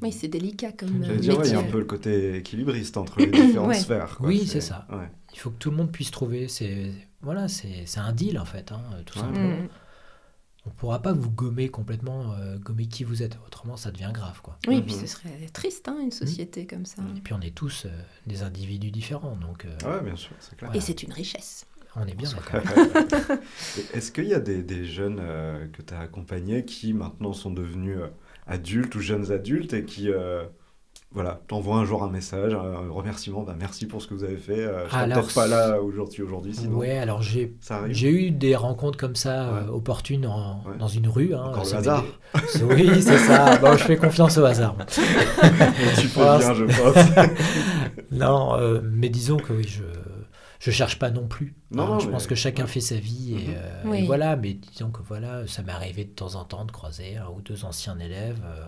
[0.00, 2.36] Oui, c'est délicat comme J'allais euh, dire, ouais, il y a un peu le côté
[2.36, 3.74] équilibriste entre les différentes Ouais.
[3.74, 4.16] sphères.
[4.16, 4.26] quoi.
[4.28, 4.86] Oui, c'est ça.
[4.90, 5.10] ouais.
[5.32, 6.48] Il faut que tout le monde puisse trouver.
[6.48, 9.24] C'est voilà, c'est c'est un deal en fait, hein, tout Ouais.
[9.24, 9.48] simplement.
[9.56, 9.68] Mhm.
[10.64, 13.36] On ne pourra pas vous gommer complètement, euh, gommer qui vous êtes.
[13.48, 14.58] Autrement, ça devient grave, quoi.
[14.68, 14.82] Oui, Mhm.
[14.84, 17.02] puis ce serait triste, hein, une société comme ça.
[17.16, 17.88] Et puis on est tous euh,
[18.28, 20.70] des individus différents, donc euh, Ouais, bien sûr, c'est clair.
[20.74, 21.66] Et c'est une richesse.
[21.96, 22.60] on est bien d'accord.
[23.76, 27.32] Et Est-ce qu'il y a des, des jeunes euh, que tu as accompagnés qui maintenant
[27.32, 28.06] sont devenus euh,
[28.46, 30.42] adultes ou jeunes adultes et qui euh,
[31.14, 34.38] voilà, t'envoient un jour un message, un remerciement, bah, merci pour ce que vous avez
[34.38, 36.78] fait, euh, je serais Alors, peut-être pas là aujourd'hui, aujourd'hui sinon.
[36.78, 37.54] Ouais, alors j'ai.
[37.90, 40.78] J'ai eu des rencontres comme ça, euh, opportunes en- Ouais.
[40.78, 41.34] dans une rue.
[41.34, 42.04] hein, Encore le hasard.
[42.62, 43.56] Oui, c'est ça.
[43.60, 44.74] Bon, je fais confiance au hasard.
[44.88, 45.00] tu
[46.08, 47.28] fais bien, je pense.
[48.10, 49.82] Non, euh, mais disons que oui, je
[50.64, 51.56] je cherche pas non plus.
[51.72, 51.86] Non, hein.
[51.88, 52.68] non, je mais- pense que chacun ouais.
[52.68, 53.54] fait sa vie et, Mhm.
[53.56, 53.98] euh, Oui.
[53.98, 54.36] et voilà.
[54.36, 57.40] Mais disons que voilà, ça m'est arrivé de temps en temps de croiser un ou
[57.40, 58.64] deux anciens élèves euh,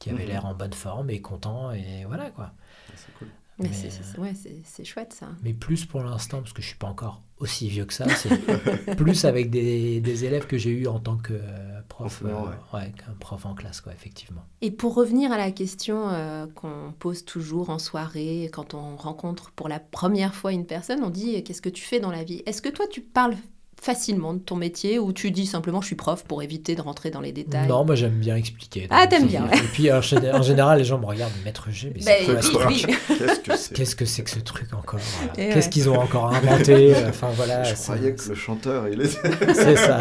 [0.00, 0.28] qui avaient Mhm.
[0.28, 2.52] l'air en bonne forme et contents et voilà quoi.
[2.96, 3.28] c'est cool.
[3.58, 5.28] Mais Mais, c'est- c'est ouais, c'est- c'est chouette ça.
[5.42, 8.96] Mais plus pour l'instant, parce que je suis pas encore aussi vieux que ça, c'est
[8.96, 12.92] plus avec des, des élèves que j'ai eu en tant que euh, prof, euh, ouais,
[12.92, 14.42] qu'un prof en classe, quoi, effectivement.
[14.60, 19.50] Et pour revenir à la question euh, qu'on pose toujours en soirée, quand on rencontre
[19.52, 22.42] pour la première fois une personne, on dit qu'est-ce que tu fais dans la vie?
[22.46, 23.36] Est-ce que toi tu parles
[23.80, 27.10] facilement de ton métier ou tu dis simplement je suis prof pour éviter de rentrer
[27.10, 27.66] dans les détails?
[27.66, 28.86] Non, moi j'aime bien expliquer.
[28.90, 29.56] Ah, t'aimes c'est- bien, ouais.
[29.56, 32.32] Et puis en, gé- en général, les gens me regardent, maître G, mais c'est Ben,
[32.34, 32.98] quoi ce oui, truc?
[33.08, 33.16] oui.
[33.18, 33.74] Qu'est-ce que c'est?
[33.74, 35.00] Qu'est-ce que c'est que ce truc encore?
[35.34, 35.70] Qu'est-ce ouais.
[35.70, 36.94] qu'ils ont encore inventé?
[37.08, 39.54] Enfin voilà, Je c'est- croyais que le chanteur, il était...
[39.54, 39.98] c'est ça.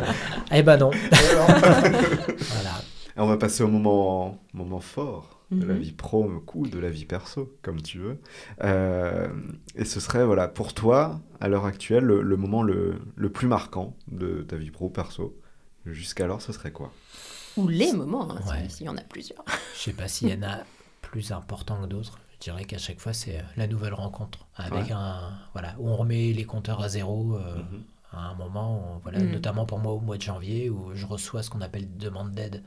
[0.52, 0.90] eh ben non.
[1.10, 2.82] voilà.
[3.16, 5.80] Et on va passer au moment, moment fort de la Mhm.
[5.80, 8.18] vie pro ou de la vie perso, comme tu veux.
[8.64, 9.28] Euh,
[9.74, 13.46] et ce serait, voilà, pour toi, à l'heure actuelle, le, le moment le, le plus
[13.46, 15.36] marquant de ta vie pro perso.
[15.86, 16.92] Jusqu'alors, ce serait quoi?
[17.56, 18.68] Ou les moments, hein, Ouais.
[18.68, 19.44] s'il y en a plusieurs.
[19.76, 20.58] Je sais pas s'il y en a
[21.02, 22.18] plus importants que d'autres.
[22.34, 24.46] Je dirais qu'à chaque fois, c'est euh, la nouvelle rencontre.
[24.56, 24.92] Avec Ouais.
[24.92, 25.32] un.
[25.52, 27.36] Voilà, où on remet les compteurs à zéro.
[27.36, 27.82] euh, Mhm.
[28.14, 29.30] à un moment, voilà, Mm.
[29.32, 32.62] notamment pour moi au mois de janvier, où je reçois ce qu'on appelle demande d'aide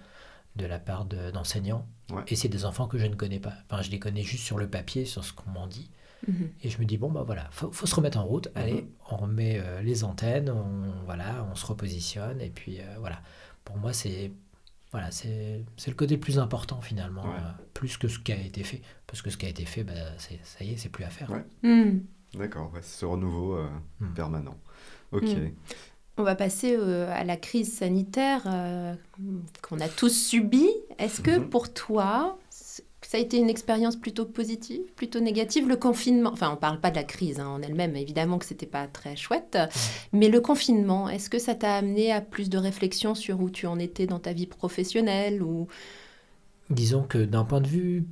[0.56, 1.86] de la part de- d'enseignants.
[2.12, 2.24] Ouais.
[2.28, 3.54] Et c'est des enfants que je ne connais pas.
[3.70, 5.90] Enfin, je les connais juste sur le papier, sur ce qu'on m'en dit.
[6.28, 6.50] Mhm.
[6.64, 8.48] Et je me dis, bon, bah voilà, faut, faut se remettre en route.
[8.56, 8.88] Allez, Mhm.
[9.12, 12.42] on remet euh, les antennes, on, voilà, on se repositionne.
[12.42, 13.22] Et puis, euh, voilà.
[13.64, 14.32] Pour moi, c'est.
[14.92, 17.36] Voilà, c'est c'est le côté le plus important finalement, Ouais.
[17.40, 18.82] euh, plus que ce qui a été fait.
[19.08, 21.10] Parce que ce qui a été fait, bah, c'est- ça y est, c'est plus à
[21.10, 21.30] faire.
[21.32, 21.44] Ouais.
[21.64, 22.00] Hmm.
[22.34, 23.68] D'accord, ouais, c'est ce renouveau euh,
[24.00, 24.14] Mm.
[24.14, 24.58] permanent.
[25.12, 25.26] Ok.
[26.18, 28.94] On va passer euh, à la crise sanitaire euh,
[29.62, 30.70] qu'on a tous subie.
[30.98, 31.50] Est-ce que Mhm.
[31.50, 35.68] pour toi, ça a été une expérience plutôt positive, plutôt négative?
[35.68, 38.66] Le confinement, enfin on parle pas de la crise hein, en elle-même, évidemment que c'était
[38.66, 39.58] pas très chouette,
[40.14, 43.68] mais le confinement, est-ce que ça t'a amené à plus de réflexion sur où tu
[43.68, 45.68] en étais dans ta vie professionnelle ou...
[46.70, 48.06] Disons que d'un point de vue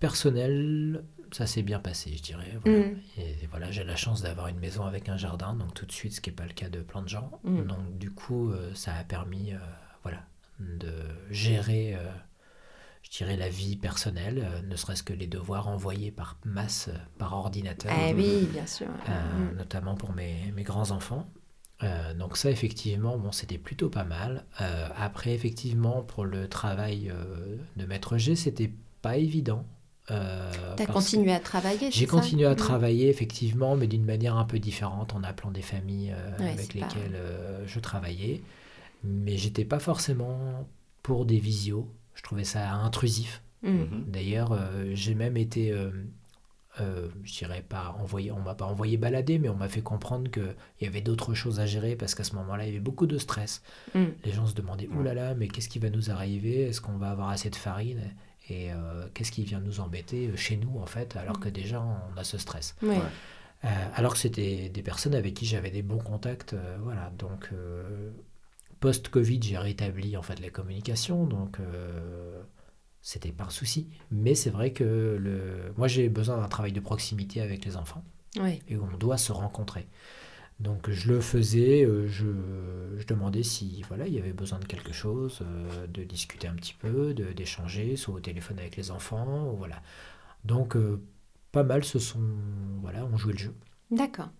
[0.00, 2.58] personnel, ça s'est bien passé, je dirais.
[2.64, 2.78] Voilà.
[2.88, 3.00] Mm.
[3.18, 6.14] Et voilà, j'ai la chance d'avoir une maison avec un jardin, donc tout de suite,
[6.14, 7.30] ce qui n'est pas le cas de plein de gens.
[7.44, 7.62] Mm.
[7.66, 9.58] Donc du coup, euh, ça a permis, euh,
[10.02, 10.22] voilà,
[10.60, 10.92] de
[11.30, 12.10] gérer, euh,
[13.02, 17.92] je dirais, la vie personnelle, ne serait-ce que les devoirs envoyés par masse, par ordinateur,
[17.94, 18.88] Ah oui, bien sûr.
[18.88, 19.56] Mm.
[19.56, 21.28] notamment pour mes, mes grands enfants.
[21.82, 24.46] Euh, donc ça, effectivement, bon, c'était plutôt pas mal.
[24.96, 27.12] Après, effectivement, pour le travail
[27.76, 28.72] de maître G, c'était
[29.02, 29.66] pas évident.
[30.10, 32.56] Euh, T'as parce continué à travailler j'ai continué à Mm.
[32.56, 36.74] travailler effectivement, mais d'une manière un peu différente en appelant des familles euh, Ouais, avec
[36.74, 38.40] lesquelles euh, je travaillais.
[39.04, 40.68] Mais j'étais pas forcément
[41.02, 41.88] pour des visios.
[42.14, 43.42] Je trouvais ça intrusif.
[43.62, 43.68] Mm.
[43.70, 44.04] Mhm.
[44.08, 45.90] D'ailleurs, euh, j'ai même été, euh,
[46.80, 50.30] euh, je dirais pas envoyé, on m'a pas envoyé balader, mais on m'a fait comprendre
[50.30, 53.06] qu'il y avait d'autres choses à gérer parce qu'à ce moment-là, il y avait beaucoup
[53.06, 53.62] de stress.
[53.94, 54.04] Mm.
[54.24, 56.62] Les gens se demandaient, oulala, là là, mais qu'est-ce qui va nous arriver?
[56.62, 58.14] Est-ce qu'on va avoir assez de farine?
[58.48, 61.82] Et euh, qu'est-ce qui vient nous embêter euh, chez nous, en fait, alors que déjà,
[61.82, 62.76] on a ce stress?
[62.82, 62.98] Ouais.
[63.64, 67.10] Euh, alors que c'était des personnes avec qui j'avais des bons contacts, euh, voilà.
[67.18, 67.50] Donc
[68.80, 71.58] post-Covid, j'ai rétabli en fait la communication, donc
[73.00, 73.88] c'était pas un souci.
[74.10, 78.04] Mais c'est vrai que le, moi j'ai besoin d'un travail de proximité avec les enfants
[78.38, 78.60] Ouais.
[78.68, 79.88] et on doit se rencontrer.
[80.58, 82.26] Donc je le faisais, euh, je,
[82.98, 86.54] je demandais si voilà il y avait besoin de quelque chose, euh, de discuter un
[86.54, 89.82] petit peu, de- d'échanger, soit au téléphone avec les enfants, ou voilà.
[90.44, 91.00] Donc euh,
[91.52, 92.20] pas mal se sont
[92.80, 93.54] voilà on jouait le jeu.
[93.90, 94.30] D'accord.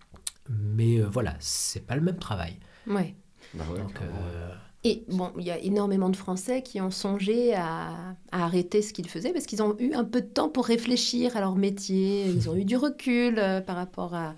[0.49, 2.57] Mais euh, voilà, c'est pas le même travail.
[2.87, 3.15] Ouais.
[3.53, 4.53] Bah ouais, Donc, euh,
[4.83, 8.93] Et bon, il y a énormément de Français qui ont songé à, à arrêter ce
[8.93, 12.25] qu'ils faisaient parce qu'ils ont eu un peu de temps pour réfléchir à leur métier.
[12.27, 14.35] Ils ont eu du recul euh, par rapport à,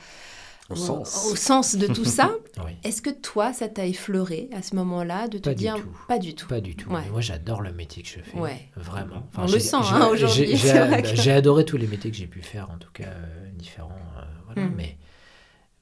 [0.69, 1.29] Au sens.
[1.31, 2.31] au sens de tout ça.
[2.65, 5.75] oui, Est-ce que toi, ça t'a effleuré à ce moment-là de te Pas du dire
[5.77, 5.89] tout.
[6.07, 6.47] pas du tout?
[6.47, 6.89] Pas du tout.
[6.91, 7.09] Ouais.
[7.11, 8.37] Moi, j'adore le métier que je fais.
[8.37, 8.69] Ouais.
[8.75, 9.27] Vraiment.
[9.37, 10.55] On le j'ai- sent, j'ai- hein, aujourd'hui,
[11.15, 13.89] j'ai- adoré tous les métiers que j'ai pu faire, en tout cas euh, différents.
[14.17, 14.73] euh, voilà, Mm.
[14.75, 14.97] mais,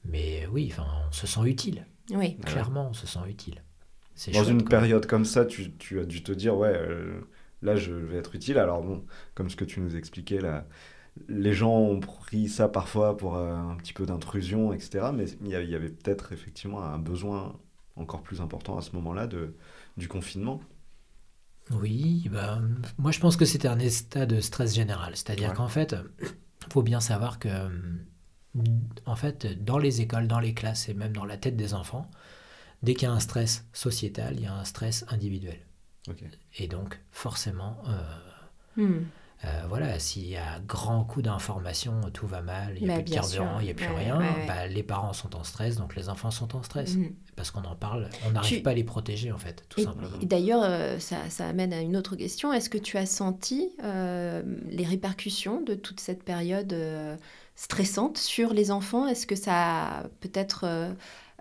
[0.04, 1.86] mais oui, enfin, on se sent utile.
[2.10, 2.36] Oui.
[2.46, 3.62] Clairement, on se sent utile.
[4.14, 4.70] C'est Dans chouette, une quoi.
[4.70, 7.20] période comme ça, tu, tu as dû te dire, ouais, euh,
[7.62, 8.58] là, je vais être utile.
[8.58, 10.66] Alors bon, comme ce que tu nous expliquais, là,
[11.28, 15.10] les gens ont pris ça parfois pour euh, un petit peu d'intrusion, etc.
[15.14, 17.58] Mais il y, avait peut-être effectivement un besoin
[17.96, 19.54] encore plus important à ce moment-là de,
[19.96, 20.60] du confinement.
[21.70, 22.60] Oui, bah,
[22.96, 25.16] moi je pense que c'était un état de stress général.
[25.16, 25.54] C'est-à-dire Ouais.
[25.54, 26.28] qu'en fait, il
[26.72, 27.48] faut bien savoir que,
[29.06, 32.10] en fait, dans les écoles, dans les classes et même dans la tête des enfants,
[32.82, 35.60] dès qu'il y a un stress sociétal, il y a un stress individuel.
[36.08, 36.24] Ok.
[36.58, 38.02] Et donc, forcément, euh,
[38.76, 39.10] Hmm.
[39.44, 43.04] Euh, voilà, s'il y a grand coup d'information, tout va mal, il n'y a plus
[43.04, 44.46] de carburant, il n'y a plus Ouais, rien, ouais, ouais.
[44.46, 46.96] bah, les parents sont en stress, donc les enfants sont en stress.
[46.96, 47.14] Mhm.
[47.36, 49.84] Parce qu'on en parle, on n'arrive Tu- pas à les protéger, en fait, tout Et,
[49.84, 50.18] simplement.
[50.20, 52.52] et d'ailleurs, euh, ça, ça amène à une autre question.
[52.52, 57.16] Est-ce que tu as senti euh, les répercussions de toute cette période euh,
[57.54, 59.06] stressante sur les enfants?
[59.06, 60.66] Est-ce que ça a peut-être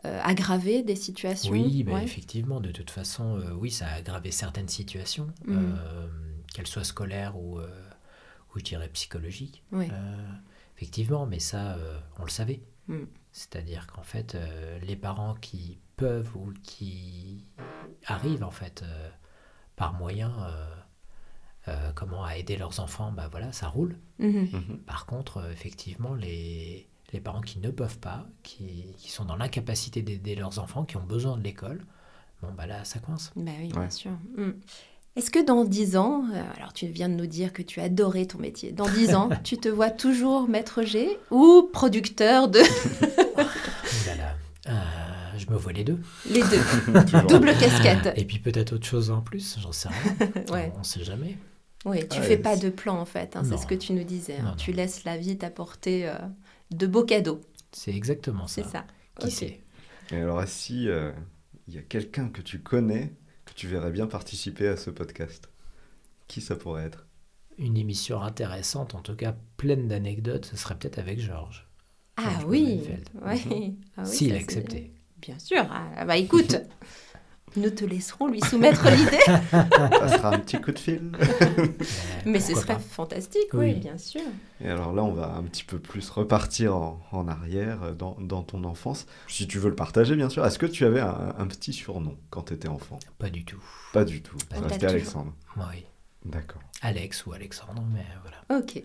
[0.04, 1.52] aggravé des situations?
[1.52, 2.04] Oui, bah, Ouais.
[2.04, 5.58] effectivement, de toute façon, euh, oui, ça a aggravé certaines situations, Mhm.
[5.58, 6.08] euh,
[6.54, 7.86] qu'elles soient scolaires ou, euh, ou
[8.58, 9.64] je dirais psychologiques.
[9.72, 9.89] Ouais.
[9.91, 10.32] Euh,
[10.76, 12.62] effectivement, mais ça, euh, on le savait.
[12.88, 13.08] Mhm.
[13.32, 17.45] C'est-à-dire qu'en fait, euh, les parents qui peuvent ou qui
[18.05, 19.10] arrivent, en fait, euh,
[19.76, 20.76] par moyen, euh,
[21.68, 23.97] euh, comment, à aider leurs enfants, bah voilà, ça roule.
[24.20, 24.49] Mhm.
[24.53, 24.78] Mhm.
[24.86, 30.01] Par contre, effectivement, les, les parents qui ne peuvent pas, qui, qui sont dans l'incapacité
[30.01, 31.86] d'aider leurs enfants, qui ont besoin de l'école,
[32.41, 33.32] bon, bah là, ça coince.
[33.36, 33.80] Bah oui, Ouais.
[33.82, 34.12] bien sûr.
[35.18, 38.28] Est-ce que dans 10 ans, euh, alors tu viens de nous dire que tu adoré
[38.28, 42.59] ton métier, dans 10 ans, tu te vois toujours maître G ou producteur de
[43.38, 43.41] Oh
[44.07, 44.36] là là,
[44.68, 45.99] euh, je me vois les deux.
[46.30, 46.61] les deux.
[47.30, 48.13] Double casquette.
[48.15, 50.32] Et puis peut-être autre chose en plus, j'en sais rien.
[50.51, 50.72] Ouais.
[50.76, 51.38] On ne sait jamais.
[51.86, 54.03] Oui, tu Ouais, fais pas de plan en fait, hein, c'est ce que tu nous
[54.03, 54.38] disais.
[54.38, 54.43] hein.
[54.43, 54.55] Non, non.
[54.55, 56.13] Tu laisses la vie t'apporter euh,
[56.72, 57.39] de beaux cadeaux,
[57.72, 58.61] C'est exactement ça.
[58.63, 58.86] c'est ça.
[59.20, 59.61] Qui sait?
[60.11, 61.11] Et alors, si euh,
[61.68, 63.13] il y a quelqu'un que tu connais,
[63.58, 65.49] tu verrais bien participer à ce podcast,
[66.28, 67.08] qui ça pourrait être?
[67.58, 71.68] Une émission intéressante, en tout cas pleine d'anecdotes, ce serait peut-être avec Georges.
[72.18, 73.03] Ah oui, ouais.
[73.26, 74.91] Ah oui, S'il acceptait.
[75.18, 75.66] Bien sûr.
[75.72, 76.55] Ah, bah écoute,
[77.56, 79.24] nous te laisserons lui soumettre l'idée.
[79.52, 81.12] Ça sera un petit coup de fil.
[82.26, 82.80] Mais ce serait pas.
[82.80, 83.74] fantastique, oui, Oui.
[83.76, 84.22] bien sûr.
[84.61, 88.15] Et alors là, on va un petit peu plus repartir en, en arrière euh, dans,
[88.19, 89.07] dans ton enfance.
[89.28, 90.45] Si tu veux le partager, bien sûr.
[90.45, 92.99] Est-ce que tu avais un, un petit surnom quand tu étais enfant?
[93.18, 93.64] Pas du tout.
[93.94, 94.38] Pas du tout.
[94.38, 94.86] Tout.
[94.86, 95.34] Alexandre.
[95.57, 95.86] Oui.
[96.26, 96.61] D'accord.
[96.82, 98.60] Alex ou Alexandre, mais voilà.
[98.61, 98.84] Ok.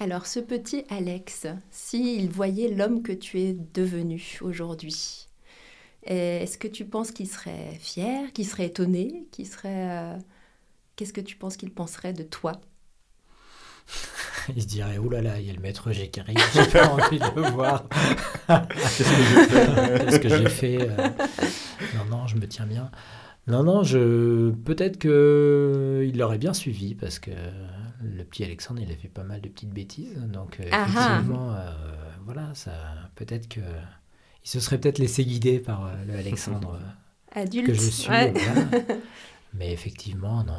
[0.00, 5.28] Alors, ce petit Alex, s'il voyait l'homme que tu es devenu aujourd'hui,
[6.14, 9.90] est-ce que tu penses qu'il serait fier, qu'il serait étonné, qu'il serait...
[9.90, 10.18] euh,
[10.96, 12.60] Qu'est-ce que tu penses qu'il penserait de toi?
[14.54, 16.66] Il se dirait Ouh là là, il y a le maître G qui arrive, j'ai
[16.66, 17.84] pas envie de le voir.
[18.48, 20.76] Qu'est-ce que j'ai fait?
[20.78, 21.08] Que euh,
[21.98, 22.90] Non, non, je me tiens bien.
[23.46, 27.30] Non, non, je peut-être que il l'aurait bien suivi parce que
[28.02, 30.18] le petit Alexandre, il a fait pas mal de petites bêtises.
[30.28, 31.06] Donc, euh, Ah ah.
[31.16, 31.70] effectivement, euh,
[32.24, 32.72] voilà, ça,
[33.16, 33.60] peut-être que
[34.44, 37.66] il se serait peut-être laissé guider par euh, le Alexandre euh, Adulte.
[37.68, 38.10] que je suis.
[38.10, 38.32] Ouais.
[38.32, 38.68] voilà.
[39.54, 40.54] Mais effectivement, non.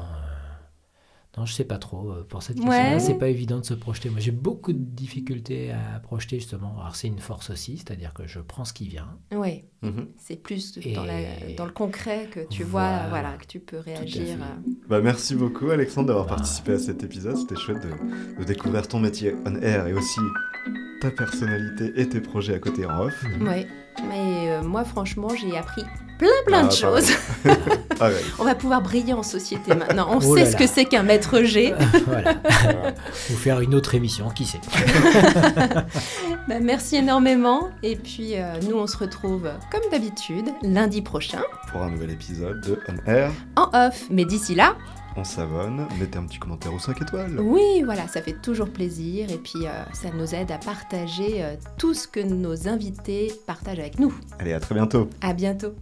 [1.38, 2.12] Non, je sais pas trop.
[2.12, 2.66] euh, Pour cette Ouais.
[2.66, 4.10] question-là, c'est pas évident de se projeter.
[4.10, 6.76] Moi, j'ai beaucoup de difficultés à projeter, justement.
[6.80, 9.18] Alors, c'est une force aussi, c'est-à-dire que je prends ce qui vient.
[9.34, 9.66] Ouais.
[9.82, 10.08] Mhm.
[10.18, 13.34] C'est plus Et- dans, la- dans le concret que tu vois, Voilà.
[13.38, 14.38] que tu peux réagir.
[14.42, 14.72] euh.
[14.90, 16.36] Bah, merci beaucoup Alexandre d'avoir Bah.
[16.36, 17.38] participé à cet épisode.
[17.38, 20.20] C'était chouette de, de découvrir ton métier on air et aussi
[21.00, 23.26] ta personnalité et tes projets à côté en off.
[23.40, 23.68] Ouais.
[24.08, 25.84] Mais euh, moi, franchement, j'ai appris
[26.18, 27.12] plein, plein Ah, de choses.
[28.04, 28.16] Ah ouais.
[28.40, 30.08] On va pouvoir briller en société maintenant.
[30.10, 30.58] On Oh sait ce là.
[30.58, 31.76] que c'est qu'un maître G.
[32.08, 32.34] voilà.
[33.32, 34.60] Ou faire une autre émission, qui sait.
[36.48, 37.70] Bah, merci énormément.
[37.84, 41.42] Et puis, euh, nous, on se retrouve, comme d'habitude, lundi prochain,
[41.72, 44.06] Pour un nouvel épisode de On Air, en off.
[44.10, 44.76] Mais d'ici là,
[45.16, 45.88] on savonne.
[46.00, 47.40] Mettez un petit commentaire aux 5 étoiles.
[47.40, 49.30] oui, voilà, ça fait toujours plaisir.
[49.32, 53.80] Et puis, euh, ça nous aide à partager euh, tout ce que nos invités partagent
[53.80, 54.14] avec nous.
[54.40, 55.10] Allez, à très bientôt.
[55.22, 55.74] À bientôt.